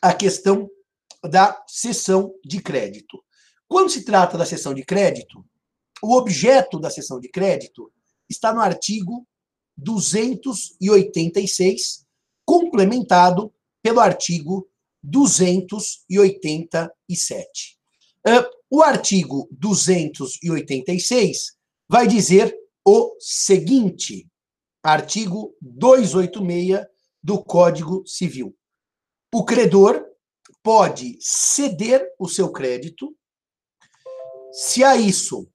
a 0.00 0.14
questão 0.14 0.70
da 1.22 1.62
cessão 1.66 2.32
de 2.44 2.60
crédito. 2.60 3.22
Quando 3.68 3.90
se 3.90 4.04
trata 4.04 4.38
da 4.38 4.46
cessão 4.46 4.74
de 4.74 4.84
crédito, 4.84 5.44
o 6.02 6.16
objeto 6.16 6.80
da 6.80 6.90
cessão 6.90 7.20
de 7.20 7.28
crédito 7.28 7.92
está 8.28 8.52
no 8.52 8.60
artigo 8.60 9.24
286, 9.76 12.04
complementado 12.44 13.54
pelo 13.82 14.00
artigo 14.00 14.68
287. 15.02 17.78
O 18.70 18.82
artigo 18.82 19.48
286 19.52 21.56
vai 21.88 22.06
dizer 22.06 22.54
o 22.84 23.16
seguinte: 23.18 24.28
artigo 24.82 25.56
286 25.60 26.86
do 27.22 27.42
Código 27.42 28.06
Civil. 28.06 28.54
O 29.34 29.44
credor 29.46 30.06
pode 30.62 31.16
ceder 31.18 32.06
o 32.18 32.28
seu 32.28 32.52
crédito 32.52 33.16
se 34.52 34.84
a 34.84 34.94
isso 34.94 35.50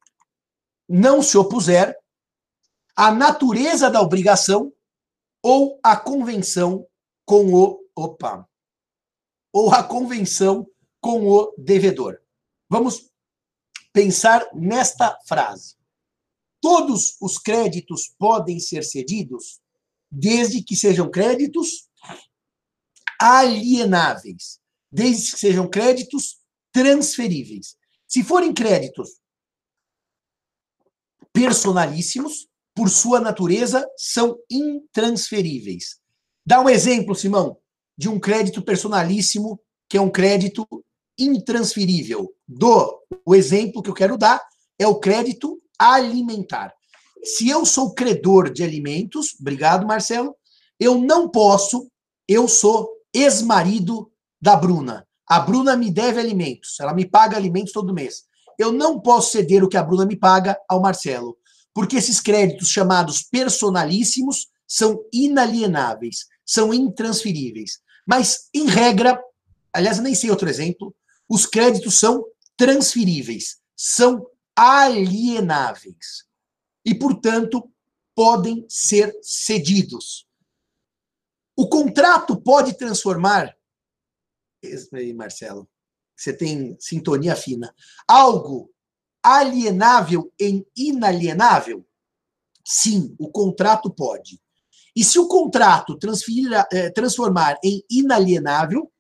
não 0.89 1.21
se 1.21 1.37
opuser 1.37 1.95
a 2.95 3.11
natureza 3.11 3.91
da 3.91 4.01
obrigação 4.01 4.73
ou 5.43 5.79
a 5.83 5.95
convenção 5.95 6.87
com 7.23 7.53
o 7.53 7.79
opa 7.95 8.49
ou 9.53 9.71
a 9.71 9.83
convenção 9.83 10.67
com 10.99 11.27
o 11.27 11.53
devedor. 11.57 12.19
Vamos 12.67 13.11
pensar 13.93 14.47
nesta 14.55 15.19
frase. 15.27 15.75
Todos 16.59 17.15
os 17.21 17.37
créditos 17.37 18.13
podem 18.17 18.59
ser 18.59 18.83
cedidos 18.83 19.61
desde 20.09 20.63
que 20.63 20.75
sejam 20.75 21.11
créditos 21.11 21.86
alienáveis, 23.19 24.59
desde 24.91 25.31
que 25.31 25.39
sejam 25.39 25.69
créditos 25.69 26.37
transferíveis. 26.71 27.75
Se 28.07 28.23
forem 28.23 28.53
créditos 28.53 29.19
personalíssimos, 31.33 32.47
por 32.73 32.89
sua 32.89 33.19
natureza, 33.19 33.87
são 33.97 34.37
intransferíveis. 34.49 35.97
Dá 36.45 36.61
um 36.61 36.69
exemplo, 36.69 37.15
Simão, 37.15 37.57
de 37.97 38.07
um 38.07 38.19
crédito 38.19 38.61
personalíssimo, 38.61 39.59
que 39.89 39.97
é 39.97 40.01
um 40.01 40.11
crédito 40.11 40.67
intransferível. 41.17 42.31
Do 42.47 43.01
o 43.25 43.35
exemplo 43.35 43.81
que 43.81 43.89
eu 43.89 43.93
quero 43.93 44.17
dar 44.17 44.41
é 44.77 44.87
o 44.87 44.99
crédito 44.99 45.59
alimentar. 45.77 46.73
Se 47.23 47.49
eu 47.49 47.65
sou 47.65 47.93
credor 47.93 48.51
de 48.51 48.63
alimentos, 48.63 49.35
obrigado, 49.39 49.87
Marcelo, 49.87 50.35
eu 50.79 50.99
não 50.99 51.29
posso, 51.29 51.89
eu 52.27 52.47
sou 52.47 52.96
ex-marido 53.13 54.11
da 54.41 54.55
Bruna. 54.55 55.07
A 55.27 55.39
Bruna 55.39 55.75
me 55.75 55.91
deve 55.91 56.19
alimentos, 56.19 56.79
ela 56.79 56.93
me 56.93 57.05
paga 57.05 57.35
alimentos 57.35 57.73
todo 57.73 57.93
mês. 57.93 58.23
Eu 58.57 58.71
não 58.71 58.99
posso 58.99 59.31
ceder 59.31 59.63
o 59.63 59.69
que 59.69 59.77
a 59.77 59.83
Bruna 59.83 60.05
me 60.05 60.15
paga 60.15 60.57
ao 60.69 60.81
Marcelo, 60.81 61.37
porque 61.73 61.97
esses 61.97 62.19
créditos 62.19 62.69
chamados 62.69 63.23
personalíssimos 63.23 64.47
são 64.67 64.99
inalienáveis, 65.13 66.25
são 66.45 66.73
intransferíveis. 66.73 67.79
Mas, 68.05 68.49
em 68.53 68.65
regra, 68.65 69.19
aliás, 69.71 69.97
eu 69.97 70.03
nem 70.03 70.15
sei 70.15 70.29
outro 70.29 70.49
exemplo, 70.49 70.95
os 71.29 71.45
créditos 71.45 71.99
são 71.99 72.25
transferíveis, 72.55 73.57
são 73.75 74.25
alienáveis 74.55 76.25
e, 76.83 76.95
portanto, 76.95 77.69
podem 78.15 78.65
ser 78.67 79.15
cedidos. 79.21 80.26
O 81.59 81.67
contrato 81.67 82.39
pode 82.39 82.77
transformar, 82.77 83.57
Marcelo, 85.15 85.67
você 86.15 86.31
tem 86.31 86.77
sintonia 86.79 87.35
fina, 87.35 87.73
algo 88.07 88.71
alienável 89.23 90.31
em 90.39 90.63
inalienável? 90.75 91.83
Sim, 92.63 93.15
o 93.17 93.31
contrato 93.31 93.89
pode. 93.89 94.39
E 94.95 95.03
se 95.03 95.17
o 95.17 95.27
contrato 95.27 95.97
eh, 96.71 96.91
transformar 96.91 97.57
em 97.63 97.83
inalienável, 97.89 98.91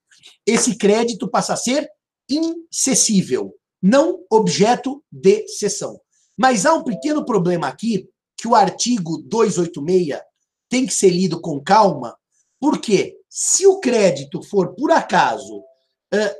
esse 0.43 0.75
crédito 0.75 1.29
passa 1.29 1.53
a 1.53 1.57
ser 1.57 1.87
incessível, 2.27 3.53
não 3.79 4.25
objeto 4.31 5.03
de 5.11 5.47
cessão. 5.47 6.01
Mas 6.35 6.65
há 6.65 6.73
um 6.73 6.83
pequeno 6.83 7.23
problema 7.23 7.67
aqui, 7.67 8.09
que 8.35 8.47
o 8.47 8.55
artigo 8.55 9.19
286 9.27 10.21
tem 10.67 10.87
que 10.87 10.93
ser 10.93 11.09
lido 11.09 11.39
com 11.39 11.61
calma, 11.61 12.17
porque 12.59 13.17
se 13.29 13.67
o 13.67 13.79
crédito 13.79 14.41
for, 14.41 14.73
por 14.75 14.91
acaso, 14.91 15.63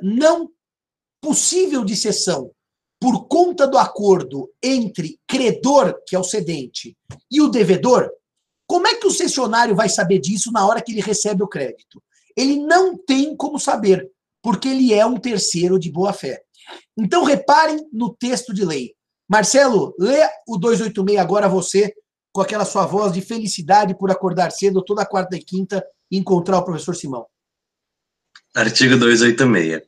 não 0.02 0.50
possível 1.20 1.84
de 1.84 1.96
cessão 1.96 2.50
por 3.00 3.28
conta 3.28 3.66
do 3.66 3.78
acordo 3.78 4.50
entre 4.62 5.20
credor, 5.26 6.00
que 6.06 6.16
é 6.16 6.18
o 6.18 6.24
cedente, 6.24 6.96
e 7.30 7.40
o 7.40 7.48
devedor, 7.48 8.10
como 8.66 8.88
é 8.88 8.94
que 8.94 9.06
o 9.06 9.10
cessionário 9.10 9.74
vai 9.74 9.88
saber 9.88 10.18
disso 10.18 10.50
na 10.50 10.66
hora 10.66 10.82
que 10.82 10.92
ele 10.92 11.00
recebe 11.00 11.42
o 11.42 11.48
crédito? 11.48 12.02
Ele 12.36 12.56
não 12.56 12.96
tem 12.96 13.36
como 13.36 13.58
saber, 13.58 14.10
porque 14.42 14.68
ele 14.68 14.92
é 14.92 15.06
um 15.06 15.16
terceiro 15.16 15.78
de 15.78 15.90
boa 15.90 16.12
fé. 16.12 16.42
Então, 16.96 17.24
reparem 17.24 17.88
no 17.92 18.14
texto 18.14 18.52
de 18.52 18.64
lei. 18.64 18.94
Marcelo, 19.28 19.94
lê 19.98 20.28
o 20.46 20.56
286 20.58 21.18
agora 21.18 21.48
você, 21.48 21.94
com 22.32 22.40
aquela 22.40 22.64
sua 22.64 22.86
voz 22.86 23.12
de 23.12 23.20
felicidade 23.20 23.96
por 23.96 24.10
acordar 24.10 24.50
cedo 24.50 24.82
toda 24.82 25.06
quarta 25.06 25.36
e 25.36 25.42
quinta 25.42 25.84
e 26.10 26.18
encontrar 26.18 26.58
o 26.58 26.64
professor 26.64 26.94
Simão. 26.94 27.26
Artigo 28.54 28.96
286. 28.96 29.82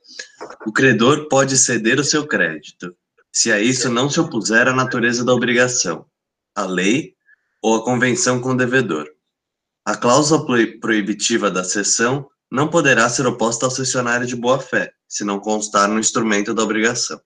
O 0.67 0.73
credor 0.73 1.29
pode 1.29 1.57
ceder 1.57 1.99
o 1.99 2.05
seu 2.05 2.27
crédito, 2.27 2.95
se 3.33 3.51
a 3.51 3.61
isso 3.61 3.89
não 3.89 4.11
se 4.11 4.21
opuser 4.21 4.69
à 4.69 4.73
natureza 4.73 5.25
da 5.25 5.33
obrigação, 5.33 6.07
a 6.55 6.65
lei 6.65 7.15
ou 7.63 7.77
a 7.77 7.85
convenção 7.85 8.41
com 8.41 8.51
o 8.51 8.57
devedor. 8.57 9.09
A 9.85 9.97
cláusula 9.97 10.45
proibitiva 10.81 11.51
da 11.51 11.65
cessão 11.65 12.29
não 12.51 12.69
poderá 12.69 13.09
ser 13.09 13.27
oposta 13.27 13.65
ao 13.65 13.71
cessionário 13.71 14.27
de 14.27 14.37
boa-fé, 14.37 14.93
se 15.09 15.25
não 15.25 15.41
constar 15.41 15.89
no 15.89 15.99
instrumento 15.99 16.53
da 16.53 16.63
obrigação. 16.63 17.17
O 17.17 17.23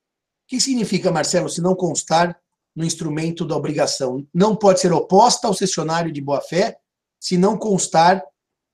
que 0.47 0.61
significa, 0.61 1.11
Marcelo, 1.11 1.49
se 1.49 1.61
não 1.61 1.75
constar 1.75 2.39
no 2.77 2.85
instrumento 2.85 3.45
da 3.45 3.57
obrigação? 3.57 4.27
Não 4.33 4.55
pode 4.55 4.81
ser 4.81 4.93
oposta 4.93 5.47
ao 5.47 5.55
cessionário 5.55 6.13
de 6.13 6.21
boa-fé, 6.21 6.77
se 7.19 7.39
não 7.39 7.57
constar 7.57 8.23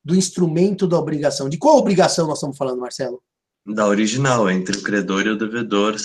do 0.04 0.14
instrumento 0.14 0.86
da 0.86 0.98
obrigação. 0.98 1.48
De 1.48 1.58
qual 1.58 1.76
obrigação 1.76 2.26
nós 2.26 2.38
estamos 2.38 2.56
falando, 2.56 2.80
Marcelo? 2.80 3.22
Da 3.66 3.86
original, 3.86 4.48
entre 4.50 4.76
o 4.76 4.82
credor 4.82 5.26
e 5.26 5.30
o 5.30 5.38
devedor, 5.38 5.96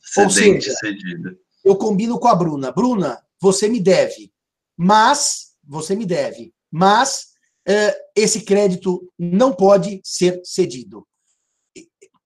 cedente 0.00 0.64
seja, 0.64 0.76
cedido. 0.76 1.36
Eu 1.64 1.76
combino 1.76 2.18
com 2.18 2.28
a 2.28 2.34
Bruna. 2.34 2.70
Bruna, 2.70 3.18
você 3.40 3.68
me 3.68 3.80
deve, 3.80 4.32
mas, 4.76 5.52
você 5.66 5.94
me 5.94 6.04
deve, 6.04 6.52
mas 6.70 7.28
uh, 7.68 7.96
esse 8.14 8.42
crédito 8.42 9.10
não 9.18 9.52
pode 9.52 10.00
ser 10.04 10.40
cedido. 10.44 11.06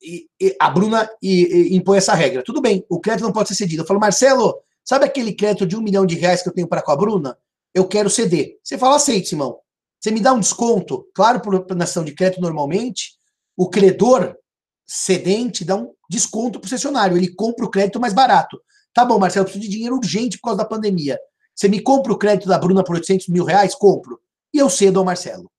E, 0.02 0.28
e, 0.40 0.56
a 0.60 0.68
Bruna 0.68 1.08
e, 1.22 1.74
impõe 1.74 1.98
essa 1.98 2.14
regra. 2.14 2.42
Tudo 2.42 2.60
bem, 2.60 2.84
o 2.88 3.00
crédito 3.00 3.24
não 3.24 3.32
pode 3.32 3.48
ser 3.48 3.54
cedido. 3.54 3.82
Eu 3.82 3.86
falo, 3.86 4.00
Marcelo, 4.00 4.54
sabe 4.84 5.04
aquele 5.04 5.32
crédito 5.32 5.66
de 5.66 5.76
um 5.76 5.80
milhão 5.80 6.04
de 6.04 6.14
reais 6.14 6.42
que 6.42 6.48
eu 6.48 6.52
tenho 6.52 6.68
para 6.68 6.82
com 6.82 6.92
a 6.92 6.96
Bruna? 6.96 7.38
Eu 7.72 7.86
quero 7.88 8.10
ceder. 8.10 8.58
Você 8.62 8.76
fala, 8.76 8.96
aceite, 8.96 9.30
Simão. 9.30 9.58
Você 10.04 10.10
me 10.10 10.20
dá 10.20 10.34
um 10.34 10.40
desconto? 10.40 11.08
Claro, 11.14 11.40
por 11.40 11.74
nação 11.74 12.04
de 12.04 12.12
crédito, 12.12 12.38
normalmente, 12.38 13.14
o 13.56 13.70
credor 13.70 14.36
cedente 14.84 15.64
dá 15.64 15.76
um 15.76 15.94
desconto 16.10 16.60
para 16.60 16.66
o 16.66 16.68
cessionário. 16.68 17.16
Ele 17.16 17.34
compra 17.34 17.64
o 17.64 17.70
crédito 17.70 17.98
mais 17.98 18.12
barato. 18.12 18.60
Tá 18.92 19.02
bom, 19.02 19.18
Marcelo, 19.18 19.44
eu 19.44 19.44
preciso 19.46 19.64
de 19.64 19.74
dinheiro 19.74 19.96
urgente 19.96 20.36
por 20.36 20.48
causa 20.48 20.58
da 20.58 20.66
pandemia. 20.66 21.18
Você 21.54 21.68
me 21.68 21.80
compra 21.80 22.12
o 22.12 22.18
crédito 22.18 22.46
da 22.46 22.58
Bruna 22.58 22.84
por 22.84 22.96
800 22.96 23.28
mil 23.28 23.44
reais? 23.44 23.74
Compro 23.74 24.20
e 24.52 24.58
eu 24.58 24.68
cedo 24.68 24.98
ao 24.98 25.06
Marcelo. 25.06 25.50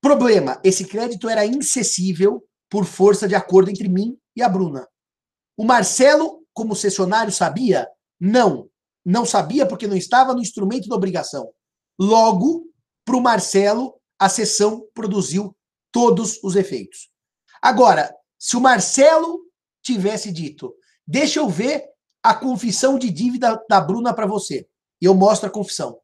Problema: 0.00 0.58
esse 0.64 0.86
crédito 0.86 1.28
era 1.28 1.44
incessível 1.44 2.42
por 2.70 2.86
força 2.86 3.28
de 3.28 3.34
acordo 3.34 3.68
entre 3.70 3.86
mim 3.86 4.16
e 4.34 4.40
a 4.40 4.48
Bruna. 4.48 4.88
O 5.58 5.64
Marcelo, 5.66 6.42
como 6.54 6.74
cessionário, 6.74 7.30
sabia? 7.30 7.86
Não. 8.18 8.70
Não 9.04 9.26
sabia 9.26 9.66
porque 9.66 9.86
não 9.86 9.94
estava 9.94 10.32
no 10.32 10.40
instrumento 10.40 10.88
da 10.88 10.96
obrigação. 10.96 11.50
Logo, 11.98 12.69
para 13.04 13.16
o 13.16 13.20
Marcelo, 13.20 13.94
a 14.18 14.28
cessão 14.28 14.86
produziu 14.94 15.56
todos 15.92 16.38
os 16.42 16.56
efeitos. 16.56 17.08
Agora, 17.60 18.14
se 18.38 18.56
o 18.56 18.60
Marcelo 18.60 19.40
tivesse 19.82 20.30
dito, 20.30 20.74
deixa 21.06 21.40
eu 21.40 21.48
ver 21.48 21.84
a 22.22 22.34
confissão 22.34 22.98
de 22.98 23.10
dívida 23.10 23.60
da 23.68 23.80
Bruna 23.80 24.14
para 24.14 24.26
você, 24.26 24.66
e 25.00 25.04
eu 25.06 25.14
mostro 25.14 25.48
a 25.48 25.52
confissão 25.52 25.98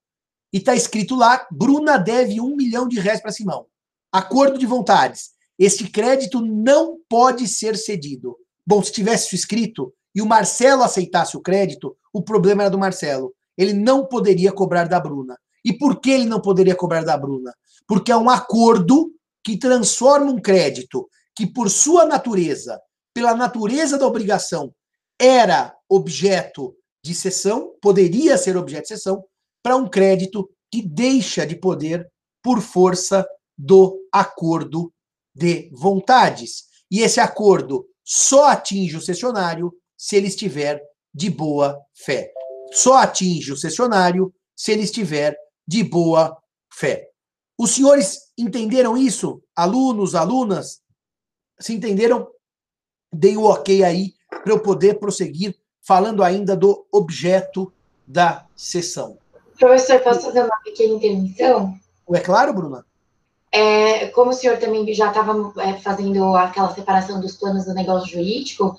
e 0.53 0.59
está 0.59 0.75
escrito 0.75 1.15
lá: 1.15 1.47
Bruna 1.51 1.99
deve 1.99 2.41
um 2.41 2.57
milhão 2.57 2.89
de 2.89 2.99
reais 2.99 3.21
para 3.21 3.31
Simão. 3.31 3.67
Acordo 4.11 4.59
de 4.59 4.65
vontades. 4.65 5.33
Este 5.59 5.91
crédito 5.91 6.41
não 6.41 6.99
pode 7.09 7.47
ser 7.47 7.77
cedido. 7.77 8.37
Bom, 8.67 8.83
se 8.83 8.93
tivesse 8.93 9.27
isso 9.27 9.35
escrito 9.35 9.93
e 10.15 10.23
o 10.23 10.27
Marcelo 10.27 10.83
aceitasse 10.83 11.37
o 11.37 11.43
crédito, 11.43 11.97
o 12.13 12.23
problema 12.23 12.63
era 12.63 12.71
do 12.71 12.79
Marcelo. 12.79 13.35
Ele 13.57 13.73
não 13.73 14.07
poderia 14.07 14.53
cobrar 14.53 14.89
da 14.89 14.99
Bruna. 14.99 15.39
E 15.67 15.77
por 15.77 16.01
que 16.01 16.13
ele 16.13 16.27
não 16.27 16.41
poderia 16.41 16.77
cobrar 16.77 17.03
da 17.03 17.19
Bruna? 17.19 17.53
Porque 17.89 18.13
é 18.13 18.17
um 18.17 18.31
acordo 18.31 19.11
que 19.43 19.59
transforma 19.59 20.31
um 20.31 20.41
crédito 20.41 21.09
que, 21.35 21.45
por 21.45 21.69
sua 21.69 22.07
natureza, 22.07 22.81
pela 23.13 23.35
natureza 23.35 23.99
da 23.99 24.07
obrigação, 24.07 24.73
era 25.21 25.75
objeto 25.89 26.77
de 27.05 27.13
cessão, 27.13 27.75
poderia 27.83 28.39
ser 28.39 28.57
objeto 28.57 28.83
de 28.83 28.89
cessão, 28.89 29.25
para 29.61 29.75
um 29.75 29.89
crédito 29.89 30.49
que 30.71 30.81
deixa 30.81 31.45
de 31.45 31.57
poder 31.57 32.07
por 32.41 32.61
força 32.61 33.27
do 33.59 33.99
acordo 34.13 34.93
de 35.35 35.69
vontades. 35.73 36.67
E 36.89 37.01
esse 37.01 37.19
acordo 37.19 37.89
só 38.05 38.51
atinge 38.51 38.97
o 38.97 39.03
cessionário 39.03 39.73
se 39.99 40.15
ele 40.15 40.29
estiver 40.29 40.81
de 41.13 41.29
boa 41.29 41.77
fé. 41.93 42.31
Só 42.73 42.99
atinge 42.99 43.53
o 43.53 43.57
cessionário 43.57 44.33
se 44.55 44.71
ele 44.71 44.83
estiver 44.83 45.37
de 45.67 45.83
boa 45.83 46.37
fé. 46.73 47.09
Os 47.59 47.73
senhores 47.73 48.33
entenderam 48.37 48.97
isso? 48.97 49.43
Alunos, 49.55 50.15
alunas? 50.15 50.81
Se 51.59 51.75
entenderam? 51.75 52.29
Dei 53.13 53.37
o 53.37 53.45
ok 53.45 53.83
aí 53.83 54.15
para 54.29 54.53
eu 54.53 54.61
poder 54.61 54.99
prosseguir 54.99 55.57
falando 55.83 56.23
ainda 56.23 56.57
do 56.57 56.87
objeto 56.93 57.73
da 58.07 58.45
sessão. 58.55 59.19
Professor, 59.59 60.01
posso 60.01 60.23
fazer 60.23 60.43
uma 60.43 60.61
pequena 60.63 60.95
intervenção? 60.95 61.75
É 62.13 62.21
claro, 62.21 62.53
Bruna? 62.53 62.85
É, 63.51 64.09
como 64.09 64.31
o 64.31 64.35
senhor 64.35 64.59
também 64.59 64.93
já 64.93 65.09
estava 65.09 65.53
é, 65.63 65.75
fazendo 65.75 66.37
aquela 66.37 66.75
separação 66.75 67.21
dos 67.21 67.37
planos 67.37 67.65
do 67.65 67.73
negócio 67.73 68.09
jurídico, 68.09 68.77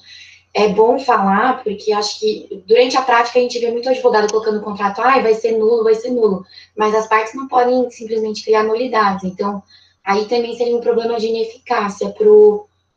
é 0.53 0.69
bom 0.69 0.97
falar, 0.97 1.63
porque 1.63 1.91
acho 1.91 2.19
que 2.19 2.63
durante 2.65 2.97
a 2.97 3.01
prática 3.01 3.38
a 3.38 3.41
gente 3.41 3.59
vê 3.59 3.71
muito 3.71 3.89
advogado 3.89 4.29
colocando 4.31 4.57
no 4.57 4.63
contrato, 4.63 5.01
ah, 5.01 5.19
vai 5.19 5.33
ser 5.35 5.51
nulo, 5.51 5.83
vai 5.83 5.95
ser 5.95 6.09
nulo, 6.09 6.45
mas 6.75 6.95
as 6.95 7.07
partes 7.07 7.35
não 7.35 7.47
podem 7.47 7.89
simplesmente 7.91 8.44
criar 8.44 8.63
nulidades. 8.63 9.23
Então, 9.23 9.61
aí 10.03 10.25
também 10.25 10.55
seria 10.55 10.75
um 10.75 10.81
problema 10.81 11.19
de 11.19 11.27
ineficácia 11.27 12.13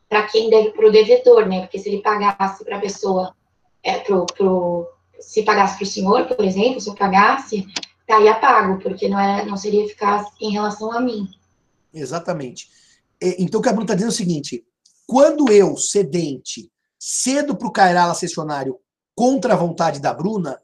para 0.09 0.23
quem 0.23 0.49
deve, 0.49 0.71
para 0.71 0.87
o 0.87 0.91
devedor, 0.91 1.45
né? 1.47 1.61
Porque 1.61 1.77
se 1.77 1.89
ele 1.89 2.01
pagasse 2.01 2.63
para 2.63 2.77
a 2.77 2.81
pessoa, 2.81 3.35
é, 3.83 3.99
pro, 3.99 4.25
pro, 4.25 4.87
se 5.19 5.43
pagasse 5.43 5.77
para 5.77 5.83
o 5.83 5.87
senhor, 5.87 6.25
por 6.25 6.43
exemplo, 6.43 6.81
se 6.81 6.89
eu 6.89 6.95
pagasse, 6.95 7.67
estaria 7.99 8.33
pago, 8.35 8.81
porque 8.81 9.07
não, 9.07 9.19
é, 9.19 9.45
não 9.45 9.55
seria 9.55 9.85
eficaz 9.85 10.25
em 10.41 10.51
relação 10.51 10.91
a 10.91 10.99
mim. 10.99 11.27
Exatamente. 11.93 12.69
Então, 13.37 13.59
o 13.59 13.63
que 13.63 13.69
a 13.69 13.71
Bruna 13.71 13.83
está 13.83 13.93
dizendo 13.93 14.09
é 14.09 14.13
o 14.13 14.17
seguinte: 14.17 14.65
quando 15.05 15.51
eu, 15.51 15.77
cedente, 15.77 16.71
cedo 17.03 17.57
para 17.57 17.67
o 17.67 17.71
Cairala 17.71 18.13
cessionário 18.13 18.79
contra 19.15 19.53
a 19.55 19.57
vontade 19.57 19.99
da 19.99 20.13
Bruna, 20.13 20.61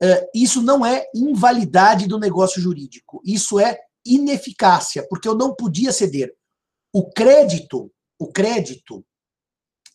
é, 0.00 0.30
isso 0.34 0.62
não 0.62 0.86
é 0.86 1.06
invalidade 1.14 2.06
do 2.06 2.18
negócio 2.18 2.62
jurídico, 2.62 3.20
isso 3.22 3.60
é 3.60 3.78
ineficácia, 4.04 5.06
porque 5.06 5.28
eu 5.28 5.34
não 5.34 5.54
podia 5.54 5.92
ceder. 5.92 6.34
O 6.94 7.10
crédito, 7.10 7.92
o 8.18 8.32
crédito 8.32 9.04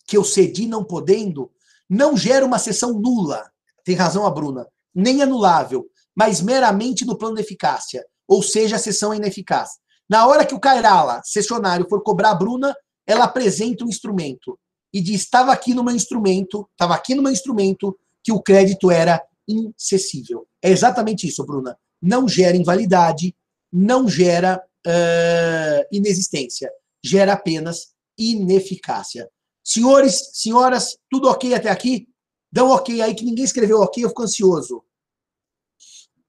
que 0.06 0.16
eu 0.16 0.24
cedi 0.24 0.68
não 0.68 0.83
podendo, 0.83 1.51
não 1.89 2.16
gera 2.16 2.45
uma 2.45 2.60
sessão 2.60 2.94
nula, 2.94 3.50
tem 3.83 3.95
razão 3.95 4.25
a 4.28 4.30
Bruna, 4.30 4.68
nem 4.94 5.24
anulável, 5.24 5.89
mas 6.16 6.42
meramente 6.42 7.06
no 7.06 7.18
plano 7.18 7.36
de 7.36 7.42
eficácia, 7.42 8.06
ou 8.28 8.44
seja, 8.44 8.75
a 8.75 8.80
sessão 8.80 9.13
é 9.13 9.18
ineficaz. 9.18 9.72
Na 10.07 10.28
hora 10.28 10.45
que 10.45 10.54
o 10.54 10.60
Cairala, 10.60 11.22
cessionário, 11.24 11.88
for 11.89 12.04
cobrar 12.04 12.31
a 12.31 12.36
Bruna, 12.36 12.75
ela 13.07 13.25
apresenta 13.25 13.83
um 13.83 13.89
instrumento 13.89 14.60
e 14.94 15.02
diz: 15.02 15.22
estava 15.22 15.52
aqui 15.52 15.74
no 15.74 15.84
meu 15.84 15.96
instrumento, 15.96 16.68
estava 16.72 16.96
aqui 16.96 17.16
no 17.16 17.22
meu 17.22 17.32
instrumento 17.32 17.98
que 18.24 18.32
o 18.32 18.42
crédito 18.42 18.92
era 18.92 19.22
incessível. 19.48 20.48
É 20.62 20.70
exatamente 20.70 21.28
isso, 21.28 21.46
Bruna. 21.46 21.78
Não 22.02 22.28
gera 22.28 22.58
invalidade, 22.58 23.36
não 23.72 24.08
gera 24.08 24.62
uh, 24.86 25.88
inexistência, 25.92 26.72
gera 27.04 27.34
apenas 27.34 27.94
ineficácia. 28.18 29.30
Senhores, 29.64 30.30
senhoras, 30.34 30.98
tudo 31.10 31.30
ok 31.30 31.54
até 31.54 31.70
aqui? 31.70 32.08
Dão 32.52 32.70
ok 32.70 33.02
aí 33.02 33.16
que 33.16 33.24
ninguém 33.24 33.46
escreveu 33.46 33.80
ok, 33.80 34.04
eu 34.04 34.10
fico 34.10 34.24
ansioso. 34.24 34.84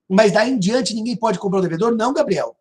Mas 0.09 0.31
daí 0.31 0.51
em 0.51 0.59
diante 0.59 0.93
ninguém 0.93 1.15
pode 1.15 1.39
cobrar 1.39 1.59
o 1.59 1.63
devedor? 1.63 1.95
Não, 1.95 2.13
Gabriel. 2.13 2.55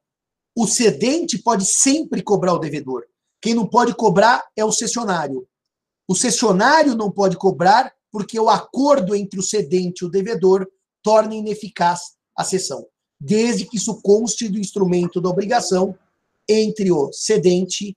O 0.57 0.67
cedente 0.67 1.39
pode 1.39 1.65
sempre 1.67 2.23
cobrar 2.23 2.55
o 2.55 2.59
devedor. 2.59 3.05
Quem 3.41 3.55
não 3.55 3.67
pode 3.67 3.95
cobrar 3.95 4.45
é 4.57 4.65
o 4.65 4.73
cessionário. 4.73 5.47
O 6.13 6.15
cessionário 6.15 6.95
não 6.95 7.11
pode 7.11 7.39
cobrar 7.39 7.91
porque 8.11 8.39
o 8.39 8.51
acordo 8.51 9.17
entre 9.17 9.41
o 9.41 9.43
cedente 9.43 10.01
e 10.01 10.05
o 10.05 10.11
devedor 10.11 10.71
torna 11.03 11.35
ineficaz 11.35 12.19
a 12.37 12.45
cessão, 12.45 12.87
desde 13.19 13.65
que 13.65 13.79
isso 13.79 13.99
conste 14.03 14.47
do 14.47 14.59
instrumento 14.59 15.23
da 15.23 15.31
obrigação 15.31 15.99
entre 16.47 16.93
o 16.93 17.11
cedente 17.15 17.97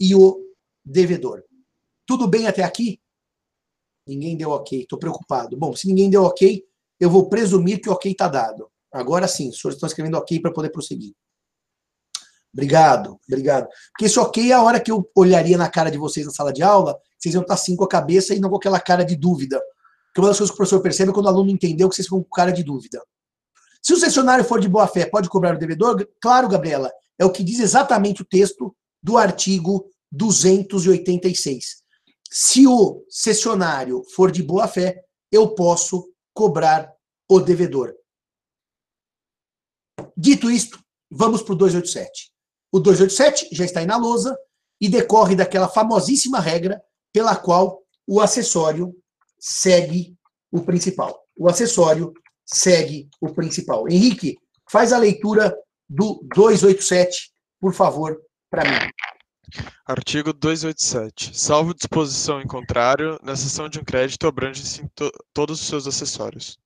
e 0.00 0.12
o 0.12 0.44
devedor. 0.84 1.44
Tudo 2.04 2.26
bem 2.26 2.48
até 2.48 2.64
aqui? 2.64 3.00
Ninguém 4.08 4.36
deu 4.36 4.50
ok, 4.50 4.80
estou 4.80 4.98
preocupado. 4.98 5.56
Bom, 5.56 5.72
se 5.76 5.86
ninguém 5.86 6.10
deu 6.10 6.24
ok, 6.24 6.64
eu 6.98 7.08
vou 7.08 7.28
presumir 7.28 7.80
que 7.80 7.88
o 7.88 7.92
ok 7.92 8.10
está 8.10 8.26
dado. 8.26 8.68
Agora 8.90 9.28
sim, 9.28 9.50
os 9.50 9.60
senhores 9.60 9.76
estão 9.76 9.86
escrevendo 9.86 10.16
ok 10.16 10.40
para 10.40 10.52
poder 10.52 10.70
prosseguir. 10.70 11.14
Obrigado, 12.52 13.20
obrigado. 13.28 13.68
Porque 13.92 14.06
esse 14.06 14.18
ok 14.18 14.50
é 14.50 14.54
a 14.54 14.62
hora 14.62 14.80
que 14.80 14.90
eu 14.90 15.08
olharia 15.14 15.56
na 15.56 15.70
cara 15.70 15.92
de 15.92 15.98
vocês 15.98 16.26
na 16.26 16.32
sala 16.32 16.52
de 16.52 16.64
aula, 16.64 17.00
vocês 17.18 17.34
iam 17.34 17.42
estar 17.42 17.54
assim 17.54 17.76
com 17.76 17.84
a 17.84 17.88
cabeça 17.88 18.34
e 18.34 18.40
não 18.40 18.50
com 18.50 18.56
aquela 18.56 18.80
cara 18.80 19.04
de 19.04 19.16
dúvida. 19.16 19.60
Porque 20.06 20.20
uma 20.20 20.28
das 20.28 20.38
coisas 20.38 20.50
que 20.50 20.54
o 20.54 20.56
professor 20.56 20.80
percebe 20.80 21.10
é 21.10 21.14
quando 21.14 21.26
o 21.26 21.28
aluno 21.28 21.50
entendeu 21.50 21.88
que 21.88 21.96
vocês 21.96 22.06
ficam 22.06 22.22
com 22.22 22.30
cara 22.30 22.50
de 22.50 22.62
dúvida. 22.62 23.02
Se 23.82 23.92
o 23.92 23.96
cessionário 23.96 24.44
for 24.44 24.60
de 24.60 24.68
boa 24.68 24.86
fé, 24.88 25.06
pode 25.06 25.28
cobrar 25.28 25.54
o 25.54 25.58
devedor? 25.58 26.08
Claro, 26.20 26.48
Gabriela. 26.48 26.90
É 27.18 27.24
o 27.24 27.30
que 27.30 27.44
diz 27.44 27.60
exatamente 27.60 28.22
o 28.22 28.24
texto 28.24 28.74
do 29.02 29.16
artigo 29.16 29.90
286. 30.10 31.82
Se 32.30 32.66
o 32.66 33.04
cessionário 33.08 34.02
for 34.14 34.30
de 34.30 34.42
boa 34.42 34.66
fé, 34.66 35.04
eu 35.30 35.54
posso 35.54 36.12
cobrar 36.34 36.92
o 37.28 37.40
devedor. 37.40 37.94
Dito 40.16 40.50
isto, 40.50 40.78
vamos 41.10 41.42
para 41.42 41.52
o 41.52 41.56
287. 41.56 42.32
O 42.72 42.80
287 42.80 43.54
já 43.54 43.64
está 43.64 43.80
aí 43.80 43.86
na 43.86 43.96
lousa 43.96 44.36
e 44.80 44.88
decorre 44.88 45.34
daquela 45.34 45.68
famosíssima 45.68 46.40
regra 46.40 46.82
pela 47.16 47.34
qual 47.34 47.82
o 48.06 48.20
acessório 48.20 48.94
segue 49.38 50.14
o 50.52 50.60
principal. 50.60 51.18
O 51.34 51.48
acessório 51.48 52.12
segue 52.44 53.08
o 53.18 53.32
principal. 53.32 53.88
Henrique, 53.88 54.36
faz 54.70 54.92
a 54.92 54.98
leitura 54.98 55.56
do 55.88 56.22
287, 56.34 57.32
por 57.58 57.72
favor, 57.72 58.20
para 58.50 58.64
mim. 58.64 58.90
Artigo 59.86 60.30
287. 60.30 61.30
Salvo 61.34 61.72
disposição 61.72 62.38
em 62.38 62.46
contrário, 62.46 63.18
na 63.22 63.34
cessão 63.34 63.66
de 63.66 63.78
um 63.78 63.84
crédito 63.84 64.26
abrange-se 64.26 64.86
to 64.94 65.10
todos 65.32 65.62
os 65.62 65.66
seus 65.66 65.86
acessórios. 65.86 66.58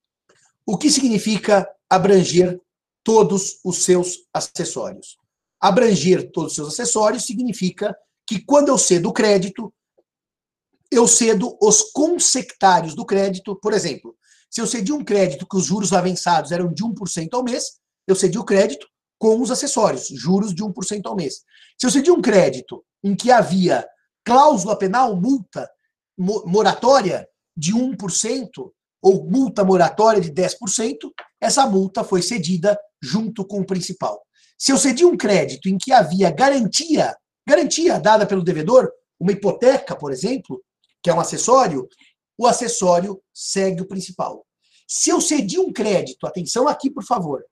O 0.66 0.76
que 0.76 0.90
significa 0.90 1.64
abranger 1.88 2.60
todos 3.04 3.60
os 3.64 3.84
seus 3.84 4.26
acessórios? 4.34 5.16
Abranger 5.60 6.28
todos 6.32 6.50
os 6.50 6.56
seus 6.56 6.68
acessórios 6.70 7.24
significa 7.24 7.96
que 8.26 8.40
quando 8.40 8.70
eu 8.70 8.78
cedo 8.78 9.10
o 9.10 9.12
crédito, 9.12 9.72
eu 10.90 11.06
cedo 11.06 11.56
os 11.60 11.92
consectários 11.92 12.94
do 12.94 13.04
crédito. 13.04 13.56
Por 13.56 13.72
exemplo, 13.72 14.16
se 14.50 14.60
eu 14.60 14.66
cedi 14.66 14.92
um 14.92 15.04
crédito 15.04 15.46
que 15.46 15.56
os 15.56 15.64
juros 15.64 15.92
avançados 15.92 16.50
eram 16.50 16.72
de 16.72 16.82
1% 16.82 17.28
ao 17.32 17.44
mês, 17.44 17.64
eu 18.06 18.16
cedi 18.16 18.38
o 18.38 18.44
crédito 18.44 18.86
com 19.18 19.40
os 19.40 19.50
acessórios, 19.50 20.08
juros 20.08 20.54
de 20.54 20.64
1% 20.64 21.02
ao 21.04 21.14
mês. 21.14 21.42
Se 21.78 21.86
eu 21.86 21.90
cedi 21.90 22.10
um 22.10 22.20
crédito 22.20 22.84
em 23.04 23.14
que 23.14 23.30
havia 23.30 23.86
cláusula 24.24 24.76
penal, 24.76 25.14
multa 25.14 25.68
moratória 26.18 27.26
de 27.56 27.72
1%, 27.72 27.96
ou 29.02 29.24
multa 29.24 29.64
moratória 29.64 30.20
de 30.20 30.30
10%, 30.30 30.56
essa 31.40 31.66
multa 31.66 32.04
foi 32.04 32.22
cedida 32.22 32.78
junto 33.02 33.44
com 33.46 33.60
o 33.60 33.66
principal. 33.66 34.20
Se 34.58 34.72
eu 34.72 34.76
cedi 34.76 35.04
um 35.04 35.16
crédito 35.16 35.68
em 35.68 35.78
que 35.78 35.90
havia 35.90 36.30
garantia, 36.30 37.16
garantia 37.48 37.98
dada 37.98 38.26
pelo 38.26 38.44
devedor, 38.44 38.90
uma 39.18 39.32
hipoteca, 39.32 39.96
por 39.96 40.12
exemplo, 40.12 40.62
que 41.02 41.10
é 41.10 41.14
um 41.14 41.20
acessório, 41.20 41.88
o 42.36 42.46
acessório 42.46 43.22
segue 43.32 43.82
o 43.82 43.86
principal. 43.88 44.46
Se 44.88 45.10
eu 45.10 45.20
cedi 45.20 45.58
um 45.58 45.72
crédito, 45.72 46.26
atenção 46.26 46.66
aqui, 46.66 46.90
por 46.90 47.04
favor. 47.04 47.44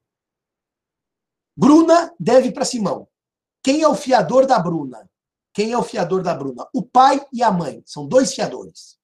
Bruna 1.57 2.13
deve 2.19 2.53
para 2.53 2.65
Simão. 2.65 3.09
Quem 3.63 3.83
é 3.83 3.89
o 3.89 3.95
fiador 3.95 4.47
da 4.47 4.59
Bruna? 4.59 5.09
Quem 5.53 5.73
é 5.73 5.79
o 5.79 5.83
fiador 5.83 6.23
da 6.23 6.35
Bruna? 6.35 6.67
O 6.73 6.83
pai 6.83 7.21
e 7.33 7.43
a 7.43 7.51
mãe. 7.51 7.83
São 7.85 8.07
dois 8.07 8.35
fiadores. 8.35 8.97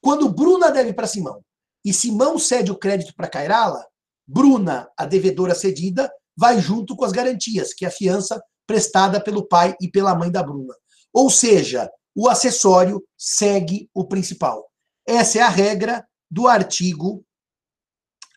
Quando 0.00 0.28
Bruna 0.28 0.70
deve 0.70 0.92
para 0.92 1.06
Simão 1.06 1.44
e 1.84 1.92
Simão 1.92 2.38
cede 2.38 2.70
o 2.70 2.78
crédito 2.78 3.14
para 3.14 3.28
Cairala, 3.28 3.86
Bruna, 4.26 4.90
a 4.96 5.04
devedora 5.04 5.54
cedida, 5.54 6.12
vai 6.36 6.60
junto 6.60 6.96
com 6.96 7.04
as 7.04 7.12
garantias, 7.12 7.74
que 7.74 7.84
é 7.84 7.88
a 7.88 7.92
fiança 7.92 8.42
prestada 8.66 9.22
pelo 9.22 9.46
pai 9.46 9.74
e 9.80 9.88
pela 9.88 10.14
mãe 10.14 10.30
da 10.30 10.42
Bruna. 10.42 10.74
Ou 11.12 11.28
seja, 11.28 11.90
o 12.14 12.28
acessório 12.28 13.02
segue 13.16 13.90
o 13.94 14.06
principal. 14.06 14.70
Essa 15.06 15.38
é 15.38 15.42
a 15.42 15.48
regra 15.48 16.06
do 16.30 16.46
artigo 16.46 17.24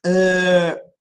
uh, 0.05 0.91